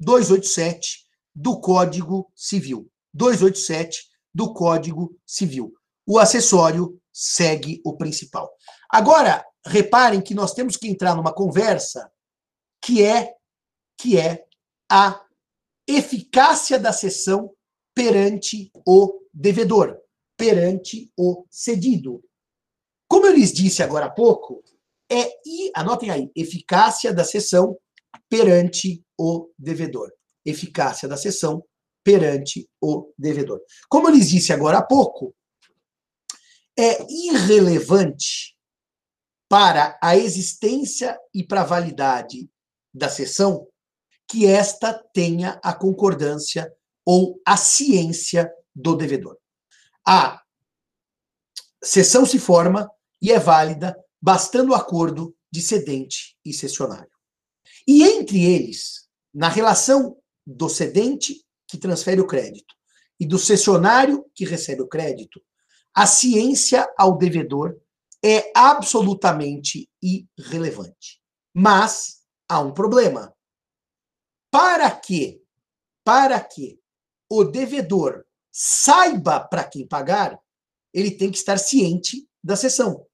287 0.00 1.04
do 1.34 1.60
Código 1.60 2.30
Civil. 2.34 2.90
287 3.12 4.08
do 4.34 4.52
Código 4.52 5.16
Civil. 5.26 5.72
O 6.06 6.18
acessório 6.18 7.00
segue 7.12 7.80
o 7.84 7.96
principal. 7.96 8.52
Agora, 8.90 9.44
reparem 9.66 10.20
que 10.20 10.34
nós 10.34 10.52
temos 10.52 10.76
que 10.76 10.88
entrar 10.88 11.14
numa 11.14 11.32
conversa 11.32 12.10
que 12.82 13.02
é 13.02 13.34
que 13.96 14.18
é 14.18 14.44
a 14.90 15.24
eficácia 15.86 16.78
da 16.78 16.92
cessão 16.92 17.50
perante 17.94 18.70
o 18.86 19.20
devedor, 19.32 19.98
perante 20.36 21.10
o 21.16 21.46
cedido. 21.50 22.22
Como 23.08 23.26
eu 23.26 23.34
lhes 23.34 23.52
disse 23.52 23.82
agora 23.82 24.06
há 24.06 24.10
pouco, 24.10 24.62
é, 25.10 25.28
e 25.46 25.70
anotem 25.74 26.10
aí, 26.10 26.30
eficácia 26.34 27.12
da 27.12 27.24
cessão 27.24 27.78
perante 28.28 29.04
o 29.18 29.50
devedor. 29.58 30.12
Eficácia 30.44 31.08
da 31.08 31.16
cessão 31.16 31.64
perante 32.02 32.68
o 32.80 33.12
devedor. 33.18 33.60
Como 33.88 34.08
eu 34.08 34.14
lhes 34.14 34.28
disse 34.28 34.52
agora 34.52 34.78
há 34.78 34.82
pouco, 34.82 35.34
é 36.78 37.06
irrelevante 37.08 38.56
para 39.48 39.98
a 40.02 40.16
existência 40.16 41.18
e 41.32 41.44
para 41.44 41.60
a 41.60 41.66
validade 41.66 42.50
da 42.92 43.08
sessão 43.08 43.68
que 44.28 44.46
esta 44.46 44.92
tenha 45.12 45.60
a 45.62 45.72
concordância 45.72 46.72
ou 47.06 47.40
a 47.46 47.56
ciência 47.56 48.50
do 48.74 48.96
devedor. 48.96 49.38
A 50.06 50.42
sessão 51.82 52.26
se 52.26 52.38
forma 52.38 52.90
e 53.20 53.32
é 53.32 53.38
válida 53.38 53.96
bastando 54.20 54.72
o 54.72 54.74
acordo 54.74 55.34
de 55.50 55.62
cedente 55.62 56.36
e 56.44 56.52
cessionário. 56.52 57.10
E 57.86 58.02
entre 58.02 58.42
eles, 58.42 59.08
na 59.32 59.48
relação 59.48 60.16
do 60.46 60.68
cedente 60.68 61.44
que 61.66 61.78
transfere 61.78 62.20
o 62.20 62.26
crédito 62.26 62.74
e 63.18 63.26
do 63.26 63.38
cessionário 63.38 64.24
que 64.34 64.44
recebe 64.44 64.82
o 64.82 64.88
crédito, 64.88 65.42
a 65.94 66.06
ciência 66.06 66.92
ao 66.98 67.16
devedor 67.16 67.78
é 68.22 68.50
absolutamente 68.54 69.88
irrelevante. 70.02 71.22
Mas 71.54 72.22
há 72.48 72.60
um 72.60 72.72
problema. 72.72 73.34
Para 74.50 74.90
que 74.90 75.42
para 76.04 76.38
que 76.38 76.78
o 77.30 77.44
devedor 77.44 78.23
saiba 78.56 79.40
para 79.40 79.64
quem 79.64 79.84
pagar, 79.84 80.38
ele 80.92 81.10
tem 81.10 81.28
que 81.28 81.38
estar 81.38 81.58
ciente 81.58 82.24
da 82.42 82.54
sessão. 82.54 83.04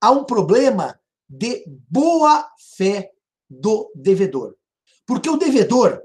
Há 0.00 0.10
um 0.10 0.24
problema 0.24 0.98
de 1.28 1.64
boa 1.88 2.50
fé 2.76 3.12
do 3.48 3.92
devedor. 3.94 4.56
Porque 5.06 5.30
o 5.30 5.36
devedor 5.36 6.02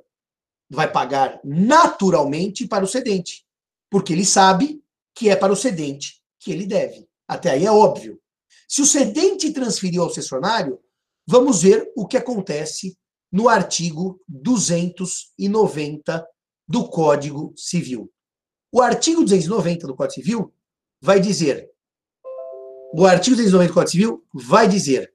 vai 0.70 0.92
pagar 0.92 1.40
naturalmente 1.44 2.68
para 2.68 2.86
o 2.86 2.88
cedente, 2.88 3.44
porque 3.90 4.14
ele 4.14 4.26
sabe 4.26 4.84
que 5.16 5.28
é 5.28 5.36
para 5.36 5.52
o 5.52 5.56
cedente 5.56 6.22
que 6.40 6.52
ele 6.52 6.68
deve. 6.68 7.10
Até 7.28 7.50
aí 7.52 7.66
é 7.66 7.72
óbvio. 7.72 8.22
Se 8.68 8.82
o 8.82 8.86
cedente 8.86 9.52
transferiu 9.52 10.04
ao 10.04 10.12
cessionário, 10.12 10.80
vamos 11.26 11.64
ver 11.64 11.92
o 11.96 12.08
que 12.08 12.18
acontece 12.18 12.96
no 13.32 13.50
artigo 13.50 14.22
290 14.28 16.28
do 16.68 16.88
Código 16.88 17.54
Civil. 17.58 18.13
O 18.74 18.82
artigo 18.82 19.22
290 19.22 19.86
do 19.86 19.96
Código 19.96 20.16
Civil 20.16 20.52
vai 21.00 21.20
dizer: 21.20 21.70
o 22.92 23.06
artigo 23.06 23.36
290 23.36 23.68
do 23.68 23.74
Código 23.76 23.92
Civil 23.92 24.24
vai 24.34 24.68
dizer. 24.68 25.14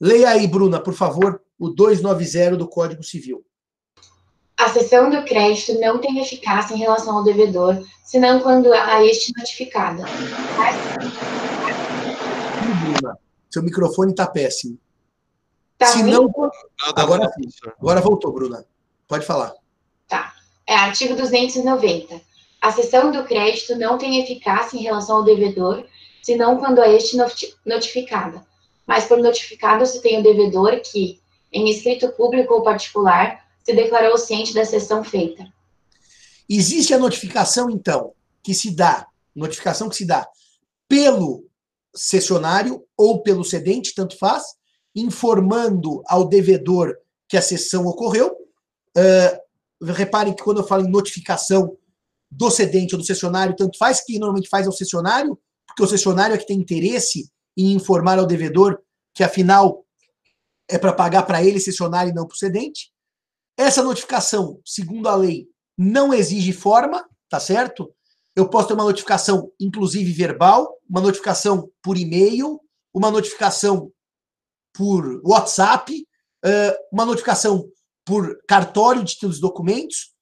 Leia 0.00 0.30
aí, 0.30 0.46
Bruna, 0.46 0.80
por 0.80 0.94
favor, 0.94 1.42
o 1.58 1.68
290 1.68 2.56
do 2.56 2.66
Código 2.66 3.02
Civil. 3.02 3.44
A 4.56 4.70
cessão 4.70 5.10
do 5.10 5.22
crédito 5.24 5.78
não 5.78 6.00
tem 6.00 6.18
eficácia 6.18 6.74
em 6.74 6.78
relação 6.78 7.18
ao 7.18 7.24
devedor, 7.24 7.78
senão 8.06 8.40
quando 8.40 8.72
a 8.72 9.04
este 9.04 9.34
notificada. 9.36 10.04
Bruna, 12.82 13.18
seu 13.50 13.62
microfone 13.62 14.12
está 14.12 14.26
péssimo. 14.26 14.78
Tá 15.76 15.88
Se 15.88 16.00
ruim? 16.00 16.10
não, 16.10 16.24
agora. 16.96 17.30
Agora 17.78 18.00
voltou, 18.00 18.32
Bruna. 18.32 18.64
Pode 19.06 19.26
falar. 19.26 19.52
Tá. 20.08 20.32
É 20.66 20.74
artigo 20.74 21.14
290. 21.14 22.27
A 22.60 22.72
cessão 22.72 23.10
do 23.12 23.24
crédito 23.24 23.76
não 23.76 23.96
tem 23.98 24.22
eficácia 24.22 24.76
em 24.76 24.82
relação 24.82 25.18
ao 25.18 25.24
devedor, 25.24 25.84
senão 26.22 26.58
quando 26.58 26.80
a 26.80 26.88
este 26.88 27.16
noti- 27.16 27.54
notificada. 27.64 28.44
Mas 28.86 29.04
por 29.04 29.18
notificado 29.18 29.86
se 29.86 30.00
tem 30.00 30.18
o 30.18 30.22
devedor 30.22 30.80
que, 30.80 31.20
em 31.52 31.70
escrito 31.70 32.10
público 32.12 32.54
ou 32.54 32.62
particular, 32.62 33.44
se 33.62 33.72
declarou 33.72 34.16
ciente 34.18 34.54
da 34.54 34.64
cessão 34.64 35.04
feita. 35.04 35.46
Existe 36.48 36.94
a 36.94 36.98
notificação, 36.98 37.70
então, 37.70 38.12
que 38.42 38.54
se 38.54 38.74
dá, 38.74 39.06
notificação 39.36 39.88
que 39.88 39.96
se 39.96 40.06
dá 40.06 40.26
pelo 40.88 41.44
cessionário 41.94 42.82
ou 42.96 43.22
pelo 43.22 43.44
cedente, 43.44 43.94
tanto 43.94 44.16
faz, 44.16 44.44
informando 44.94 46.02
ao 46.06 46.26
devedor 46.26 46.96
que 47.28 47.36
a 47.36 47.42
cessão 47.42 47.86
ocorreu. 47.86 48.34
Ah, 48.96 49.38
reparem 49.92 50.32
que 50.32 50.42
quando 50.42 50.60
eu 50.60 50.66
falo 50.66 50.86
em 50.86 50.90
notificação 50.90 51.76
do 52.30 52.50
cedente 52.50 52.94
ou 52.94 53.00
do 53.00 53.06
cessionário, 53.06 53.56
tanto 53.56 53.78
faz, 53.78 54.02
quem 54.04 54.18
normalmente 54.18 54.48
faz 54.48 54.66
é 54.66 54.68
o 54.68 54.72
cessionário, 54.72 55.38
porque 55.66 55.82
o 55.82 55.86
cessionário 55.86 56.34
é 56.34 56.38
que 56.38 56.46
tem 56.46 56.58
interesse 56.58 57.30
em 57.56 57.72
informar 57.72 58.18
ao 58.18 58.26
devedor 58.26 58.78
que, 59.14 59.24
afinal, 59.24 59.84
é 60.68 60.78
para 60.78 60.92
pagar 60.92 61.22
para 61.24 61.42
ele, 61.42 61.58
cessionário, 61.58 62.10
e 62.10 62.14
não 62.14 62.26
para 62.26 62.34
o 62.34 62.38
cedente. 62.38 62.92
Essa 63.56 63.82
notificação, 63.82 64.60
segundo 64.64 65.08
a 65.08 65.16
lei, 65.16 65.48
não 65.76 66.12
exige 66.12 66.52
forma, 66.52 67.08
tá 67.28 67.40
certo? 67.40 67.92
Eu 68.36 68.48
posso 68.48 68.68
ter 68.68 68.74
uma 68.74 68.84
notificação, 68.84 69.50
inclusive 69.58 70.12
verbal, 70.12 70.78
uma 70.88 71.00
notificação 71.00 71.70
por 71.82 71.96
e-mail, 71.96 72.60
uma 72.94 73.10
notificação 73.10 73.90
por 74.72 75.20
WhatsApp, 75.24 76.06
eh, 76.44 76.78
uma 76.92 77.04
notificação 77.04 77.68
por 78.04 78.38
cartório 78.46 79.02
de 79.02 79.14
títulos 79.14 79.38
e 79.38 79.40
documentos. 79.40 80.14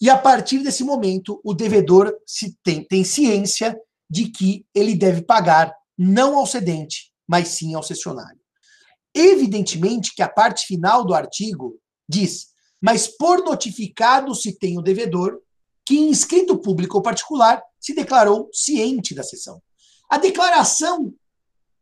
E 0.00 0.08
a 0.08 0.16
partir 0.16 0.60
desse 0.60 0.82
momento, 0.82 1.40
o 1.44 1.52
devedor 1.52 2.16
se 2.26 2.56
tem, 2.62 2.82
tem 2.84 3.04
ciência 3.04 3.78
de 4.08 4.30
que 4.30 4.64
ele 4.74 4.94
deve 4.94 5.22
pagar 5.22 5.74
não 5.96 6.38
ao 6.38 6.46
cedente, 6.46 7.12
mas 7.28 7.48
sim 7.48 7.74
ao 7.74 7.82
cessionário. 7.82 8.40
Evidentemente 9.14 10.14
que 10.14 10.22
a 10.22 10.28
parte 10.28 10.66
final 10.66 11.04
do 11.04 11.12
artigo 11.12 11.78
diz: 12.08 12.48
mas 12.80 13.06
por 13.06 13.44
notificado 13.44 14.34
se 14.34 14.56
tem 14.56 14.78
o 14.78 14.82
devedor 14.82 15.40
que, 15.84 15.98
em 15.98 16.10
escrito 16.10 16.58
público 16.58 16.96
ou 16.96 17.02
particular, 17.02 17.62
se 17.78 17.94
declarou 17.94 18.48
ciente 18.52 19.14
da 19.14 19.22
sessão. 19.22 19.60
A 20.08 20.16
declaração 20.16 21.12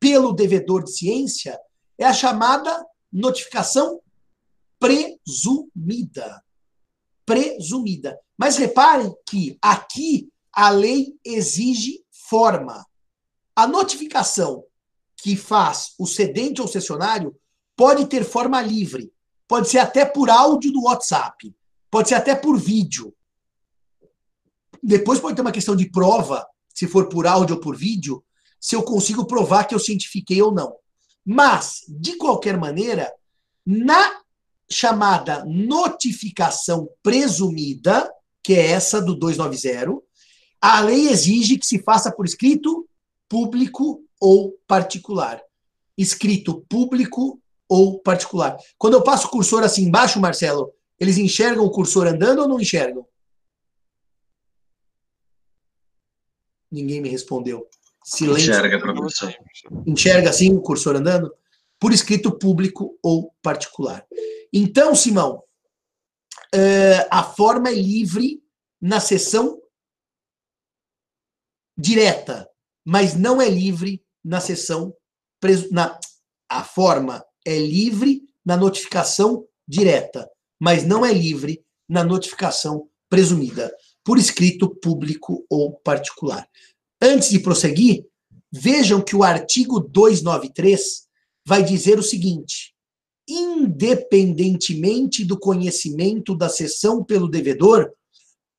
pelo 0.01 0.33
devedor 0.33 0.85
de 0.85 0.93
ciência 0.93 1.59
é 1.97 2.05
a 2.05 2.13
chamada 2.13 2.85
notificação 3.13 4.01
presumida. 4.79 6.43
Presumida. 7.29 8.19
Mas 8.39 8.57
reparem 8.57 9.15
que 9.29 9.59
aqui 9.61 10.33
a 10.51 10.71
lei 10.71 11.15
exige 11.23 12.03
forma. 12.11 12.87
A 13.55 13.67
notificação 13.67 14.65
que 15.15 15.37
faz 15.37 15.93
o 15.99 16.07
cedente 16.07 16.63
ou 16.63 16.67
cessionário 16.67 17.37
pode 17.77 18.07
ter 18.07 18.25
forma 18.25 18.63
livre, 18.63 19.13
pode 19.47 19.69
ser 19.69 19.79
até 19.79 20.07
por 20.07 20.31
áudio 20.31 20.73
do 20.73 20.85
WhatsApp, 20.85 21.55
pode 21.91 22.09
ser 22.09 22.15
até 22.15 22.35
por 22.35 22.59
vídeo. 22.59 23.15
Depois 24.83 25.21
pode 25.21 25.37
ter 25.37 25.43
uma 25.43 25.53
questão 25.53 25.77
de 25.77 25.91
prova, 25.91 26.47
se 26.73 26.87
for 26.87 27.11
por 27.11 27.27
áudio 27.27 27.57
ou 27.57 27.61
por 27.61 27.77
vídeo, 27.77 28.25
se 28.59 28.75
eu 28.75 28.83
consigo 28.83 29.27
provar 29.27 29.65
que 29.65 29.75
eu 29.75 29.79
cientifiquei 29.79 30.41
ou 30.41 30.51
não. 30.51 30.75
Mas, 31.27 31.81
de 31.89 32.17
qualquer 32.17 32.57
maneira, 32.57 33.13
na 33.67 34.19
chamada 34.71 35.45
notificação 35.45 36.89
presumida, 37.03 38.11
que 38.43 38.55
é 38.55 38.71
essa 38.71 39.01
do 39.01 39.15
290, 39.15 40.03
a 40.61 40.81
lei 40.81 41.09
exige 41.09 41.59
que 41.59 41.67
se 41.67 41.83
faça 41.83 42.11
por 42.11 42.27
escrito 42.27 42.89
público 43.29 44.05
ou 44.21 44.59
particular. 44.67 45.41
Escrito 45.97 46.65
público 46.69 47.41
ou 47.69 48.01
particular. 48.01 48.57
Quando 48.77 48.95
eu 48.95 49.03
passo 49.03 49.27
o 49.29 49.31
cursor 49.31 49.63
assim 49.63 49.85
embaixo, 49.85 50.21
Marcelo, 50.21 50.73
eles 50.99 51.19
enxergam 51.19 51.65
o 51.65 51.71
cursor 51.71 52.07
andando 52.07 52.41
ou 52.41 52.49
não 52.49 52.61
enxergam? 52.61 53.07
Ninguém 56.71 57.01
me 57.01 57.09
respondeu. 57.09 57.67
Silêncio. 58.05 58.51
Enxerga, 58.51 58.79
professor. 58.79 59.35
Enxerga 59.87 60.31
assim 60.31 60.55
o 60.55 60.61
cursor 60.61 60.97
andando? 60.97 61.33
Por 61.79 61.93
escrito 61.93 62.37
público 62.37 62.99
ou 63.03 63.33
particular. 63.43 64.05
Então, 64.53 64.95
Simão, 64.95 65.43
eh, 66.55 67.07
a 67.11 67.23
forma 67.23 67.69
é 67.69 67.75
livre 67.75 68.43
na 68.81 69.01
sessão 69.01 69.61
direta, 71.77 72.49
mas 72.85 73.15
não 73.15 73.41
é 73.41 73.49
livre 73.49 74.03
na 74.25 74.41
sessão 74.41 74.95
presu- 75.41 75.73
na 75.73 75.99
a 76.51 76.65
forma 76.65 77.25
é 77.47 77.59
livre 77.59 78.23
na 78.45 78.57
notificação 78.57 79.47
direta, 79.67 80.31
mas 80.59 80.85
não 80.85 81.05
é 81.05 81.13
livre 81.13 81.63
na 81.89 82.03
notificação 82.03 82.89
presumida, 83.09 83.75
por 84.03 84.19
escrito 84.19 84.75
público 84.77 85.45
ou 85.51 85.79
particular. 85.81 86.49
Antes 87.03 87.29
de 87.29 87.39
prosseguir, 87.39 88.09
Vejam 88.51 89.03
que 89.03 89.15
o 89.15 89.23
artigo 89.23 89.79
293 89.79 91.07
vai 91.47 91.63
dizer 91.63 91.99
o 91.99 92.03
seguinte: 92.03 92.75
independentemente 93.29 95.25
do 95.25 95.39
conhecimento 95.39 96.35
da 96.35 96.49
cessão 96.49 97.05
pelo 97.05 97.29
devedor, 97.29 97.93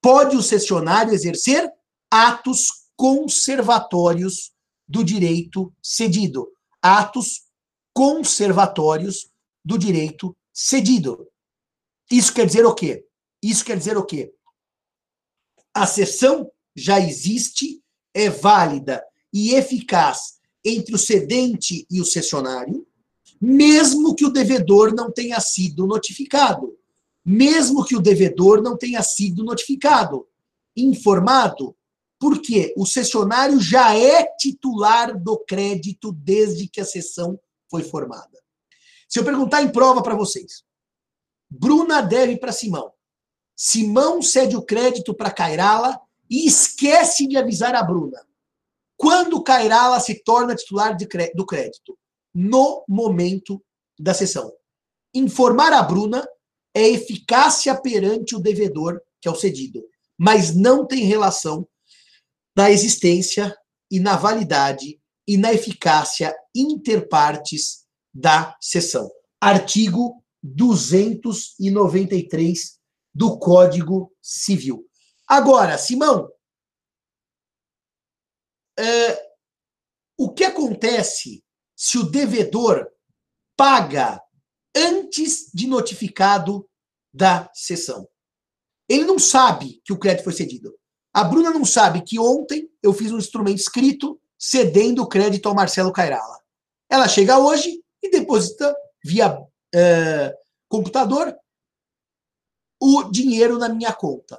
pode 0.01 0.37
o 0.37 0.43
cessionário 0.43 1.13
exercer 1.13 1.67
atos 2.11 2.69
conservatórios 2.95 4.51
do 4.87 5.03
direito 5.03 5.73
cedido. 5.81 6.47
Atos 6.81 7.43
conservatórios 7.93 9.29
do 9.65 9.77
direito 9.77 10.35
cedido. 10.53 11.27
Isso 12.11 12.33
quer 12.33 12.45
dizer 12.45 12.65
o 12.65 12.73
quê? 12.73 13.05
Isso 13.41 13.65
quer 13.65 13.77
dizer 13.77 13.97
o 13.97 14.05
quê? 14.05 14.33
A 15.73 15.85
cessão 15.85 16.51
já 16.75 16.99
existe, 16.99 17.81
é 18.13 18.29
válida 18.29 19.03
e 19.31 19.53
eficaz 19.53 20.39
entre 20.63 20.95
o 20.95 20.97
cedente 20.97 21.85
e 21.89 22.01
o 22.01 22.05
cessionário, 22.05 22.85
mesmo 23.39 24.15
que 24.15 24.25
o 24.25 24.29
devedor 24.29 24.93
não 24.93 25.11
tenha 25.11 25.39
sido 25.39 25.87
notificado. 25.87 26.77
Mesmo 27.25 27.85
que 27.85 27.95
o 27.95 28.01
devedor 28.01 28.61
não 28.61 28.77
tenha 28.77 29.03
sido 29.03 29.43
notificado, 29.43 30.27
informado, 30.75 31.75
porque 32.19 32.73
o 32.75 32.85
cessionário 32.85 33.59
já 33.59 33.95
é 33.95 34.25
titular 34.37 35.17
do 35.17 35.37
crédito 35.37 36.11
desde 36.11 36.67
que 36.67 36.81
a 36.81 36.85
sessão 36.85 37.39
foi 37.69 37.83
formada. 37.83 38.39
Se 39.07 39.19
eu 39.19 39.23
perguntar 39.23 39.61
em 39.61 39.71
prova 39.71 40.01
para 40.01 40.15
vocês, 40.15 40.63
Bruna 41.49 42.01
deve 42.01 42.37
para 42.37 42.51
Simão. 42.51 42.91
Simão 43.55 44.21
cede 44.21 44.55
o 44.55 44.61
crédito 44.61 45.13
para 45.13 45.31
Cairala 45.31 45.99
e 46.29 46.45
esquece 46.47 47.27
de 47.27 47.37
avisar 47.37 47.75
a 47.75 47.83
Bruna. 47.83 48.25
Quando 48.95 49.41
Cairala 49.41 49.99
se 49.99 50.23
torna 50.23 50.55
titular 50.55 50.95
do 51.33 51.45
crédito? 51.45 51.97
No 52.33 52.83
momento 52.87 53.61
da 53.99 54.13
sessão. 54.13 54.53
Informar 55.13 55.73
a 55.73 55.81
Bruna 55.81 56.25
é 56.73 56.87
eficácia 56.87 57.77
perante 57.79 58.35
o 58.35 58.39
devedor, 58.39 59.01
que 59.19 59.27
é 59.27 59.31
o 59.31 59.35
cedido, 59.35 59.83
mas 60.17 60.55
não 60.55 60.85
tem 60.85 61.03
relação 61.03 61.67
na 62.55 62.71
existência 62.71 63.53
e 63.91 63.99
na 63.99 64.15
validade 64.15 65.01
e 65.27 65.37
na 65.37 65.53
eficácia 65.53 66.33
interpartes 66.55 67.85
da 68.13 68.55
sessão. 68.59 69.11
Artigo 69.41 70.23
293 70.43 72.79
do 73.13 73.37
Código 73.37 74.13
Civil. 74.21 74.85
Agora, 75.27 75.77
Simão, 75.77 76.29
é, 78.77 79.29
o 80.17 80.33
que 80.33 80.43
acontece 80.43 81.41
se 81.79 81.97
o 81.97 82.03
devedor 82.03 82.89
paga 83.55 84.21
antes 84.75 85.49
de 85.53 85.65
notificado 85.65 86.69
da 87.13 87.49
sessão? 87.53 88.05
Ele 88.89 89.05
não 89.05 89.17
sabe 89.17 89.81
que 89.85 89.93
o 89.93 89.97
crédito 89.97 90.25
foi 90.25 90.33
cedido. 90.33 90.77
A 91.13 91.23
Bruna 91.23 91.51
não 91.51 91.63
sabe 91.63 92.01
que 92.01 92.19
ontem 92.19 92.69
eu 92.83 92.91
fiz 92.91 93.13
um 93.13 93.17
instrumento 93.17 93.59
escrito 93.59 94.19
cedendo 94.37 95.01
o 95.03 95.07
crédito 95.07 95.47
ao 95.47 95.55
Marcelo 95.55 95.93
Cairala. 95.93 96.41
Ela 96.89 97.07
chega 97.07 97.39
hoje 97.39 97.81
e 98.03 98.11
deposita 98.11 98.75
via 99.01 99.41
é, 99.73 100.35
computador 100.67 101.33
o 102.81 103.03
dinheiro 103.03 103.57
na 103.57 103.69
minha 103.69 103.93
conta. 103.93 104.37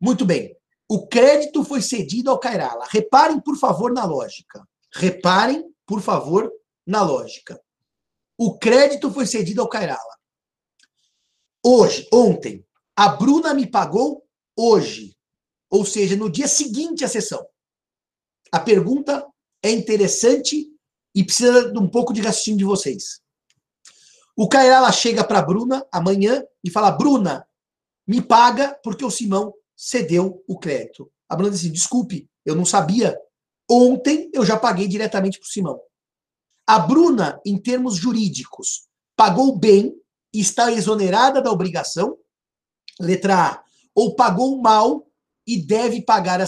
Muito 0.00 0.24
bem. 0.24 0.56
O 0.88 1.06
crédito 1.06 1.62
foi 1.62 1.82
cedido 1.82 2.30
ao 2.30 2.38
Cairala. 2.38 2.86
Reparem, 2.88 3.38
por 3.38 3.58
favor, 3.58 3.92
na 3.92 4.06
lógica. 4.06 4.66
Reparem, 4.94 5.64
por 5.86 6.00
favor, 6.00 6.50
na 6.86 7.02
lógica. 7.02 7.60
O 8.38 8.58
crédito 8.58 9.10
foi 9.12 9.26
cedido 9.26 9.60
ao 9.60 9.68
Cairala. 9.68 10.18
Hoje, 11.64 12.08
ontem, 12.12 12.64
a 12.96 13.08
Bruna 13.08 13.52
me 13.52 13.66
pagou 13.66 14.26
hoje. 14.56 15.16
Ou 15.70 15.84
seja, 15.84 16.16
no 16.16 16.30
dia 16.30 16.48
seguinte 16.48 17.04
à 17.04 17.08
sessão. 17.08 17.46
A 18.50 18.58
pergunta 18.58 19.26
é 19.62 19.70
interessante 19.70 20.68
e 21.14 21.24
precisa 21.24 21.70
de 21.70 21.78
um 21.78 21.88
pouco 21.88 22.12
de 22.12 22.20
raciocínio 22.20 22.58
de 22.58 22.64
vocês. 22.64 23.20
O 24.36 24.48
Cairala 24.48 24.90
chega 24.90 25.22
para 25.22 25.40
a 25.40 25.42
Bruna 25.42 25.86
amanhã 25.92 26.42
e 26.64 26.70
fala: 26.70 26.90
Bruna, 26.90 27.46
me 28.06 28.22
paga 28.22 28.78
porque 28.82 29.04
o 29.04 29.10
Simão 29.10 29.52
cedeu 29.76 30.42
o 30.48 30.58
crédito. 30.58 31.10
A 31.28 31.36
Bruna 31.36 31.50
diz 31.50 31.60
assim: 31.60 31.72
desculpe, 31.72 32.28
eu 32.44 32.54
não 32.54 32.64
sabia. 32.64 33.16
Ontem 33.70 34.30
eu 34.32 34.44
já 34.44 34.58
paguei 34.58 34.88
diretamente 34.88 35.38
para 35.38 35.46
o 35.46 35.50
Simão. 35.50 35.80
A 36.70 36.78
Bruna, 36.78 37.40
em 37.44 37.60
termos 37.60 37.96
jurídicos, 37.96 38.86
pagou 39.16 39.58
bem 39.58 39.92
e 40.32 40.38
está 40.38 40.70
exonerada 40.70 41.42
da 41.42 41.50
obrigação. 41.50 42.16
Letra 43.00 43.48
A. 43.48 43.64
Ou 43.92 44.14
pagou 44.14 44.56
mal 44.62 45.04
e 45.44 45.60
deve 45.60 46.00
pagar 46.00 46.40
a, 46.40 46.44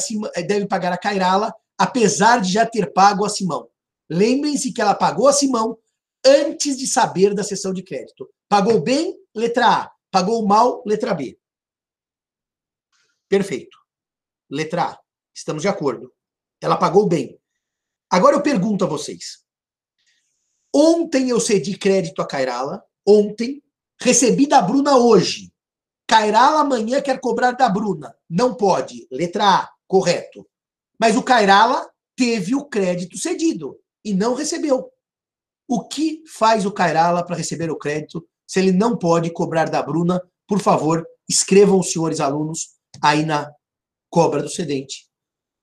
deve 0.46 0.68
pagar 0.68 0.92
a 0.92 0.96
Cairala, 0.96 1.52
apesar 1.76 2.40
de 2.40 2.52
já 2.52 2.64
ter 2.64 2.92
pago 2.92 3.24
a 3.24 3.28
Simão. 3.28 3.68
Lembrem-se 4.08 4.72
que 4.72 4.80
ela 4.80 4.94
pagou 4.94 5.26
a 5.26 5.32
Simão 5.32 5.76
antes 6.24 6.78
de 6.78 6.86
saber 6.86 7.34
da 7.34 7.42
sessão 7.42 7.72
de 7.72 7.82
crédito. 7.82 8.32
Pagou 8.48 8.80
bem, 8.80 9.18
letra 9.34 9.66
A. 9.66 9.92
Pagou 10.08 10.46
mal, 10.46 10.84
letra 10.86 11.14
B. 11.14 11.36
Perfeito. 13.28 13.76
Letra 14.48 14.84
A. 14.84 15.00
Estamos 15.34 15.62
de 15.62 15.68
acordo. 15.68 16.14
Ela 16.60 16.76
pagou 16.76 17.08
bem. 17.08 17.40
Agora 18.08 18.36
eu 18.36 18.40
pergunto 18.40 18.84
a 18.84 18.88
vocês. 18.88 19.42
Ontem 20.74 21.28
eu 21.28 21.38
cedi 21.38 21.76
crédito 21.76 22.22
a 22.22 22.26
Cairala. 22.26 22.82
Ontem. 23.06 23.62
Recebi 24.00 24.46
da 24.46 24.60
Bruna 24.60 24.96
hoje. 24.96 25.52
Cairala 26.08 26.60
amanhã 26.60 27.00
quer 27.00 27.20
cobrar 27.20 27.52
da 27.52 27.68
Bruna. 27.68 28.16
Não 28.28 28.54
pode. 28.54 29.06
Letra 29.10 29.44
A. 29.44 29.70
Correto. 29.86 30.46
Mas 30.98 31.16
o 31.16 31.22
Cairala 31.22 31.88
teve 32.16 32.54
o 32.54 32.64
crédito 32.64 33.18
cedido 33.18 33.78
e 34.04 34.12
não 34.14 34.34
recebeu. 34.34 34.90
O 35.68 35.86
que 35.86 36.22
faz 36.26 36.66
o 36.66 36.72
Cairala 36.72 37.24
para 37.24 37.36
receber 37.36 37.70
o 37.70 37.78
crédito 37.78 38.26
se 38.46 38.58
ele 38.58 38.72
não 38.72 38.96
pode 38.96 39.30
cobrar 39.30 39.70
da 39.70 39.82
Bruna? 39.82 40.20
Por 40.46 40.60
favor, 40.60 41.06
escrevam 41.28 41.78
os 41.78 41.92
senhores 41.92 42.20
alunos 42.20 42.74
aí 43.00 43.24
na 43.24 43.50
cobra 44.10 44.42
do 44.42 44.48
cedente. 44.48 45.08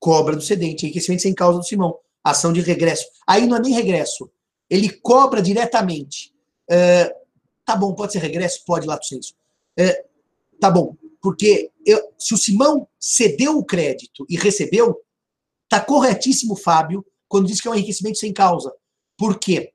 Cobra 0.00 0.34
do 0.34 0.42
cedente, 0.42 0.84
enriquecimento 0.84 1.22
sem 1.22 1.34
causa 1.34 1.58
do 1.58 1.64
Simão. 1.64 1.98
Ação 2.24 2.52
de 2.52 2.60
regresso. 2.60 3.06
Aí 3.26 3.46
não 3.46 3.56
é 3.56 3.60
nem 3.60 3.72
regresso. 3.72 4.30
Ele 4.70 4.88
cobra 4.88 5.42
diretamente. 5.42 6.32
É, 6.70 7.14
tá 7.64 7.74
bom, 7.74 7.92
pode 7.92 8.12
ser 8.12 8.20
regresso? 8.20 8.62
Pode, 8.64 8.86
lato 8.86 9.04
senso. 9.04 9.34
É, 9.76 10.04
tá 10.60 10.70
bom, 10.70 10.96
porque 11.20 11.70
eu, 11.84 12.12
se 12.18 12.32
o 12.32 12.38
Simão 12.38 12.86
cedeu 12.98 13.58
o 13.58 13.64
crédito 13.64 14.24
e 14.28 14.36
recebeu, 14.36 15.00
tá 15.68 15.80
corretíssimo, 15.80 16.54
Fábio, 16.54 17.04
quando 17.28 17.46
diz 17.46 17.60
que 17.60 17.68
é 17.68 17.70
um 17.70 17.74
enriquecimento 17.74 18.18
sem 18.18 18.32
causa. 18.32 18.72
Por 19.16 19.38
quê? 19.38 19.72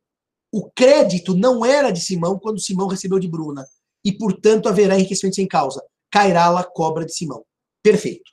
O 0.52 0.70
crédito 0.72 1.36
não 1.36 1.66
era 1.66 1.92
de 1.92 2.00
Simão 2.00 2.40
quando 2.40 2.60
Simão 2.60 2.88
recebeu 2.88 3.20
de 3.20 3.28
Bruna. 3.28 3.68
E, 4.04 4.12
portanto, 4.12 4.70
haverá 4.70 4.96
enriquecimento 4.96 5.36
sem 5.36 5.48
causa. 5.48 5.84
Cairala 6.10 6.64
cobra 6.64 7.06
de 7.06 7.14
Simão. 7.14 7.46
Perfeito. 7.84 8.32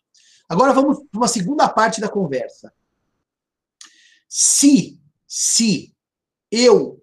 Agora 0.48 0.72
vamos 0.72 0.98
para 1.10 1.18
uma 1.18 1.28
segunda 1.28 1.68
parte 1.68 2.00
da 2.00 2.08
conversa. 2.08 2.72
Se, 4.28 4.98
se 5.26 5.91
eu 6.52 7.02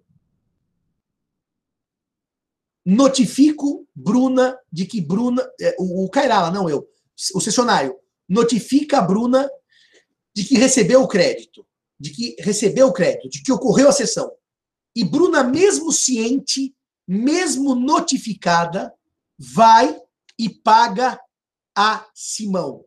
notifico 2.86 3.86
Bruna 3.94 4.56
de 4.72 4.86
que 4.86 5.00
Bruna, 5.00 5.42
é, 5.60 5.76
o, 5.78 6.04
o 6.04 6.08
Cairala, 6.08 6.50
não 6.50 6.70
eu, 6.70 6.88
o 7.34 7.40
cessionário, 7.40 7.98
notifica 8.28 8.98
a 8.98 9.02
Bruna 9.02 9.50
de 10.34 10.44
que 10.44 10.54
recebeu 10.54 11.02
o 11.02 11.08
crédito, 11.08 11.66
de 11.98 12.10
que 12.10 12.36
recebeu 12.38 12.86
o 12.86 12.92
crédito, 12.92 13.28
de 13.28 13.42
que 13.42 13.52
ocorreu 13.52 13.88
a 13.88 13.92
sessão. 13.92 14.30
E 14.94 15.04
Bruna, 15.04 15.42
mesmo 15.42 15.92
ciente, 15.92 16.74
mesmo 17.06 17.74
notificada, 17.74 18.92
vai 19.36 20.00
e 20.38 20.48
paga 20.48 21.20
a 21.76 22.06
Simão. 22.14 22.84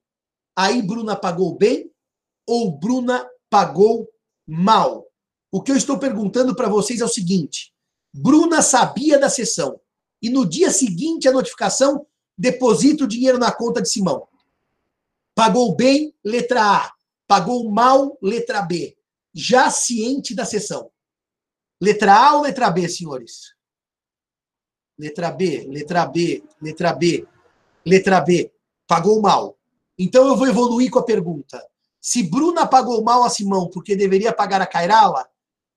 Aí 0.56 0.82
Bruna 0.82 1.16
pagou 1.16 1.56
bem 1.58 1.92
ou 2.48 2.78
Bruna 2.78 3.28
pagou 3.50 4.10
mal? 4.48 5.06
O 5.54 5.62
que 5.62 5.72
eu 5.72 5.78
estou 5.78 6.00
perguntando 6.00 6.56
para 6.56 6.68
vocês 6.68 7.00
é 7.00 7.06
o 7.06 7.08
seguinte: 7.08 7.72
Bruna 8.12 8.64
sabia 8.64 9.20
da 9.20 9.30
sessão 9.30 9.80
e 10.20 10.28
no 10.28 10.48
dia 10.48 10.72
seguinte 10.72 11.28
a 11.28 11.32
notificação 11.32 12.08
deposita 12.36 13.04
o 13.04 13.08
dinheiro 13.08 13.38
na 13.38 13.52
conta 13.52 13.80
de 13.80 13.88
Simão. 13.88 14.28
Pagou 15.36 15.76
bem, 15.76 16.12
letra 16.24 16.78
A. 16.78 16.92
Pagou 17.28 17.70
mal, 17.70 18.18
letra 18.20 18.64
B. 18.64 18.98
Já 19.32 19.70
ciente 19.70 20.34
da 20.34 20.44
sessão. 20.44 20.90
Letra 21.80 22.16
A 22.16 22.36
ou 22.38 22.42
letra 22.42 22.72
B, 22.72 22.90
senhores? 22.90 23.54
Letra 24.98 25.30
B, 25.30 25.68
letra 25.70 26.08
B, 26.08 26.44
letra 26.60 26.94
B, 26.94 27.28
letra 27.86 28.22
B. 28.22 28.52
Pagou 28.88 29.22
mal. 29.22 29.56
Então 30.00 30.28
eu 30.28 30.36
vou 30.36 30.48
evoluir 30.48 30.90
com 30.90 30.98
a 30.98 31.06
pergunta. 31.06 31.64
Se 32.02 32.24
Bruna 32.24 32.66
pagou 32.66 33.04
mal 33.04 33.24
a 33.24 33.30
Simão 33.30 33.70
porque 33.70 33.96
deveria 33.96 34.34
pagar 34.34 34.60
a 34.60 34.66
Cairala, 34.66 35.32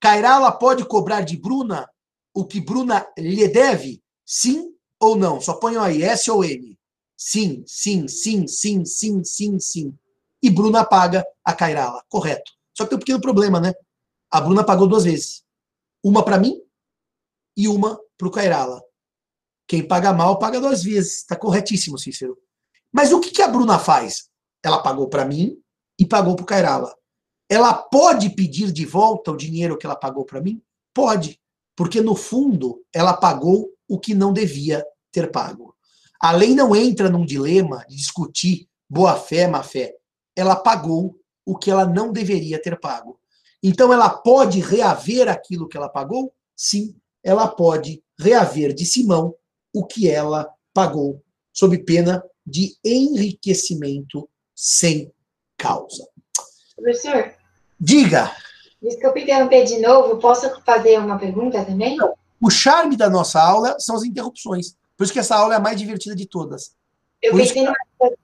Cairala 0.06 0.52
pode 0.52 0.84
cobrar 0.84 1.22
de 1.22 1.36
Bruna 1.36 1.90
o 2.32 2.46
que 2.46 2.60
Bruna 2.60 3.04
lhe 3.18 3.48
deve? 3.48 4.00
Sim 4.24 4.72
ou 5.00 5.16
não? 5.16 5.40
Só 5.40 5.54
ponham 5.54 5.82
aí, 5.82 6.00
S 6.00 6.30
ou 6.30 6.44
M. 6.44 6.78
Sim, 7.16 7.64
sim, 7.66 8.06
sim, 8.06 8.46
sim, 8.46 8.84
sim, 8.84 9.24
sim, 9.24 9.58
sim. 9.58 9.98
E 10.40 10.48
Bruna 10.48 10.84
paga 10.84 11.26
a 11.44 11.52
Cairala. 11.52 12.04
Correto. 12.08 12.52
Só 12.72 12.84
que 12.84 12.90
tem 12.90 12.96
um 12.98 13.00
pequeno 13.00 13.20
problema, 13.20 13.58
né? 13.58 13.74
A 14.30 14.40
Bruna 14.40 14.62
pagou 14.64 14.86
duas 14.86 15.02
vezes. 15.02 15.42
Uma 16.04 16.24
para 16.24 16.38
mim 16.38 16.56
e 17.56 17.66
uma 17.66 18.00
para 18.16 18.28
o 18.28 18.30
Cairala. 18.30 18.80
Quem 19.66 19.84
paga 19.84 20.12
mal, 20.12 20.38
paga 20.38 20.60
duas 20.60 20.84
vezes. 20.84 21.18
Está 21.18 21.34
corretíssimo, 21.34 21.98
Cícero. 21.98 22.38
Mas 22.92 23.12
o 23.12 23.18
que, 23.18 23.32
que 23.32 23.42
a 23.42 23.48
Bruna 23.48 23.76
faz? 23.76 24.30
Ela 24.62 24.80
pagou 24.80 25.08
para 25.08 25.24
mim 25.24 25.60
e 25.98 26.06
pagou 26.06 26.36
para 26.36 26.44
o 26.44 26.46
Cairala. 26.46 26.96
Ela 27.48 27.74
pode 27.74 28.30
pedir 28.30 28.72
de 28.72 28.84
volta 28.84 29.30
o 29.30 29.36
dinheiro 29.36 29.78
que 29.78 29.86
ela 29.86 29.96
pagou 29.96 30.24
para 30.24 30.40
mim? 30.40 30.60
Pode. 30.92 31.40
Porque, 31.76 32.00
no 32.00 32.14
fundo, 32.14 32.82
ela 32.92 33.14
pagou 33.14 33.70
o 33.88 33.98
que 33.98 34.14
não 34.14 34.32
devia 34.32 34.84
ter 35.12 35.30
pago. 35.30 35.74
A 36.20 36.32
lei 36.32 36.54
não 36.54 36.74
entra 36.74 37.08
num 37.08 37.24
dilema 37.24 37.84
de 37.88 37.96
discutir 37.96 38.68
boa-fé, 38.88 39.46
má-fé. 39.46 39.94
Ela 40.34 40.56
pagou 40.56 41.18
o 41.44 41.56
que 41.56 41.70
ela 41.70 41.86
não 41.86 42.12
deveria 42.12 42.60
ter 42.60 42.80
pago. 42.80 43.20
Então, 43.62 43.92
ela 43.92 44.08
pode 44.08 44.60
reaver 44.60 45.28
aquilo 45.28 45.68
que 45.68 45.76
ela 45.76 45.88
pagou? 45.88 46.32
Sim, 46.56 46.96
ela 47.22 47.46
pode 47.46 48.02
reaver 48.18 48.72
de 48.72 48.86
Simão 48.86 49.34
o 49.72 49.84
que 49.84 50.08
ela 50.08 50.48
pagou, 50.72 51.22
sob 51.52 51.76
pena 51.84 52.24
de 52.46 52.76
enriquecimento 52.84 54.28
sem 54.54 55.12
causa. 55.58 56.06
Professor? 56.76 57.32
Diga. 57.80 58.30
Desculpe 58.80 59.22
interromper 59.22 59.64
de 59.64 59.80
novo, 59.80 60.18
posso 60.18 60.48
fazer 60.62 60.98
uma 60.98 61.18
pergunta 61.18 61.64
também? 61.64 61.96
Não. 61.96 62.14
O 62.40 62.50
charme 62.50 62.96
da 62.96 63.08
nossa 63.08 63.40
aula 63.40 63.76
são 63.80 63.96
as 63.96 64.04
interrupções. 64.04 64.76
Por 64.96 65.04
isso 65.04 65.12
que 65.12 65.18
essa 65.18 65.36
aula 65.36 65.54
é 65.54 65.56
a 65.56 65.60
mais 65.60 65.78
divertida 65.78 66.14
de 66.14 66.26
todas. 66.26 66.74
Eu 67.22 67.32
Por 67.32 67.40
pensei 67.40 67.66
que 67.66 67.72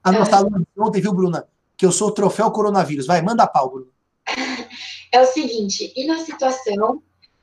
A 0.05 0.13
nossa 0.13 0.37
aluna 0.37 0.59
de 0.59 0.67
ontem, 0.81 1.01
viu, 1.01 1.13
Bruna? 1.13 1.49
Que 1.77 1.87
eu 1.87 1.93
sou 1.93 2.09
o 2.09 2.13
troféu 2.13 2.51
coronavírus. 2.51 3.07
Vai, 3.07 3.23
manda 3.23 3.47
pau, 3.47 3.71
Bruna. 3.71 3.91
É 5.15 5.21
o 5.21 5.27
seguinte, 5.27 5.93
e 5.95 6.07
na 6.07 6.17
situação 6.21 7.03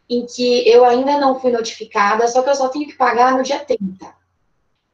em 0.09 0.25
que 0.25 0.67
eu 0.67 0.83
ainda 0.83 1.19
não 1.19 1.39
fui 1.39 1.51
notificada, 1.51 2.27
só 2.27 2.41
que 2.41 2.49
eu 2.49 2.55
só 2.55 2.67
tenho 2.67 2.87
que 2.87 2.97
pagar 2.97 3.37
no 3.37 3.43
dia 3.43 3.59
30. 3.59 4.11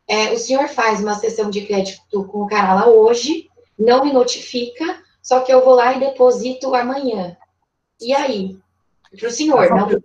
É, 0.06 0.34
o 0.34 0.38
senhor 0.38 0.67
faz 0.67 0.99
uma 0.99 1.15
sessão 1.15 1.49
de 1.49 1.65
crédito 1.65 2.25
com 2.25 2.43
o 2.43 2.47
cara 2.47 2.73
lá 2.73 2.88
hoje, 2.89 3.49
não 3.80 4.04
me 4.04 4.12
notifica, 4.12 5.01
só 5.26 5.40
que 5.40 5.52
eu 5.52 5.66
vou 5.66 5.74
lá 5.74 5.96
e 5.96 6.00
deposito 6.00 6.76
amanhã. 6.76 7.36
E 8.00 8.14
aí? 8.14 8.60
Para 9.20 9.28
o 9.28 9.32
senhor, 9.32 9.72
a 9.72 9.76
não. 9.76 9.90
Sua, 9.90 10.02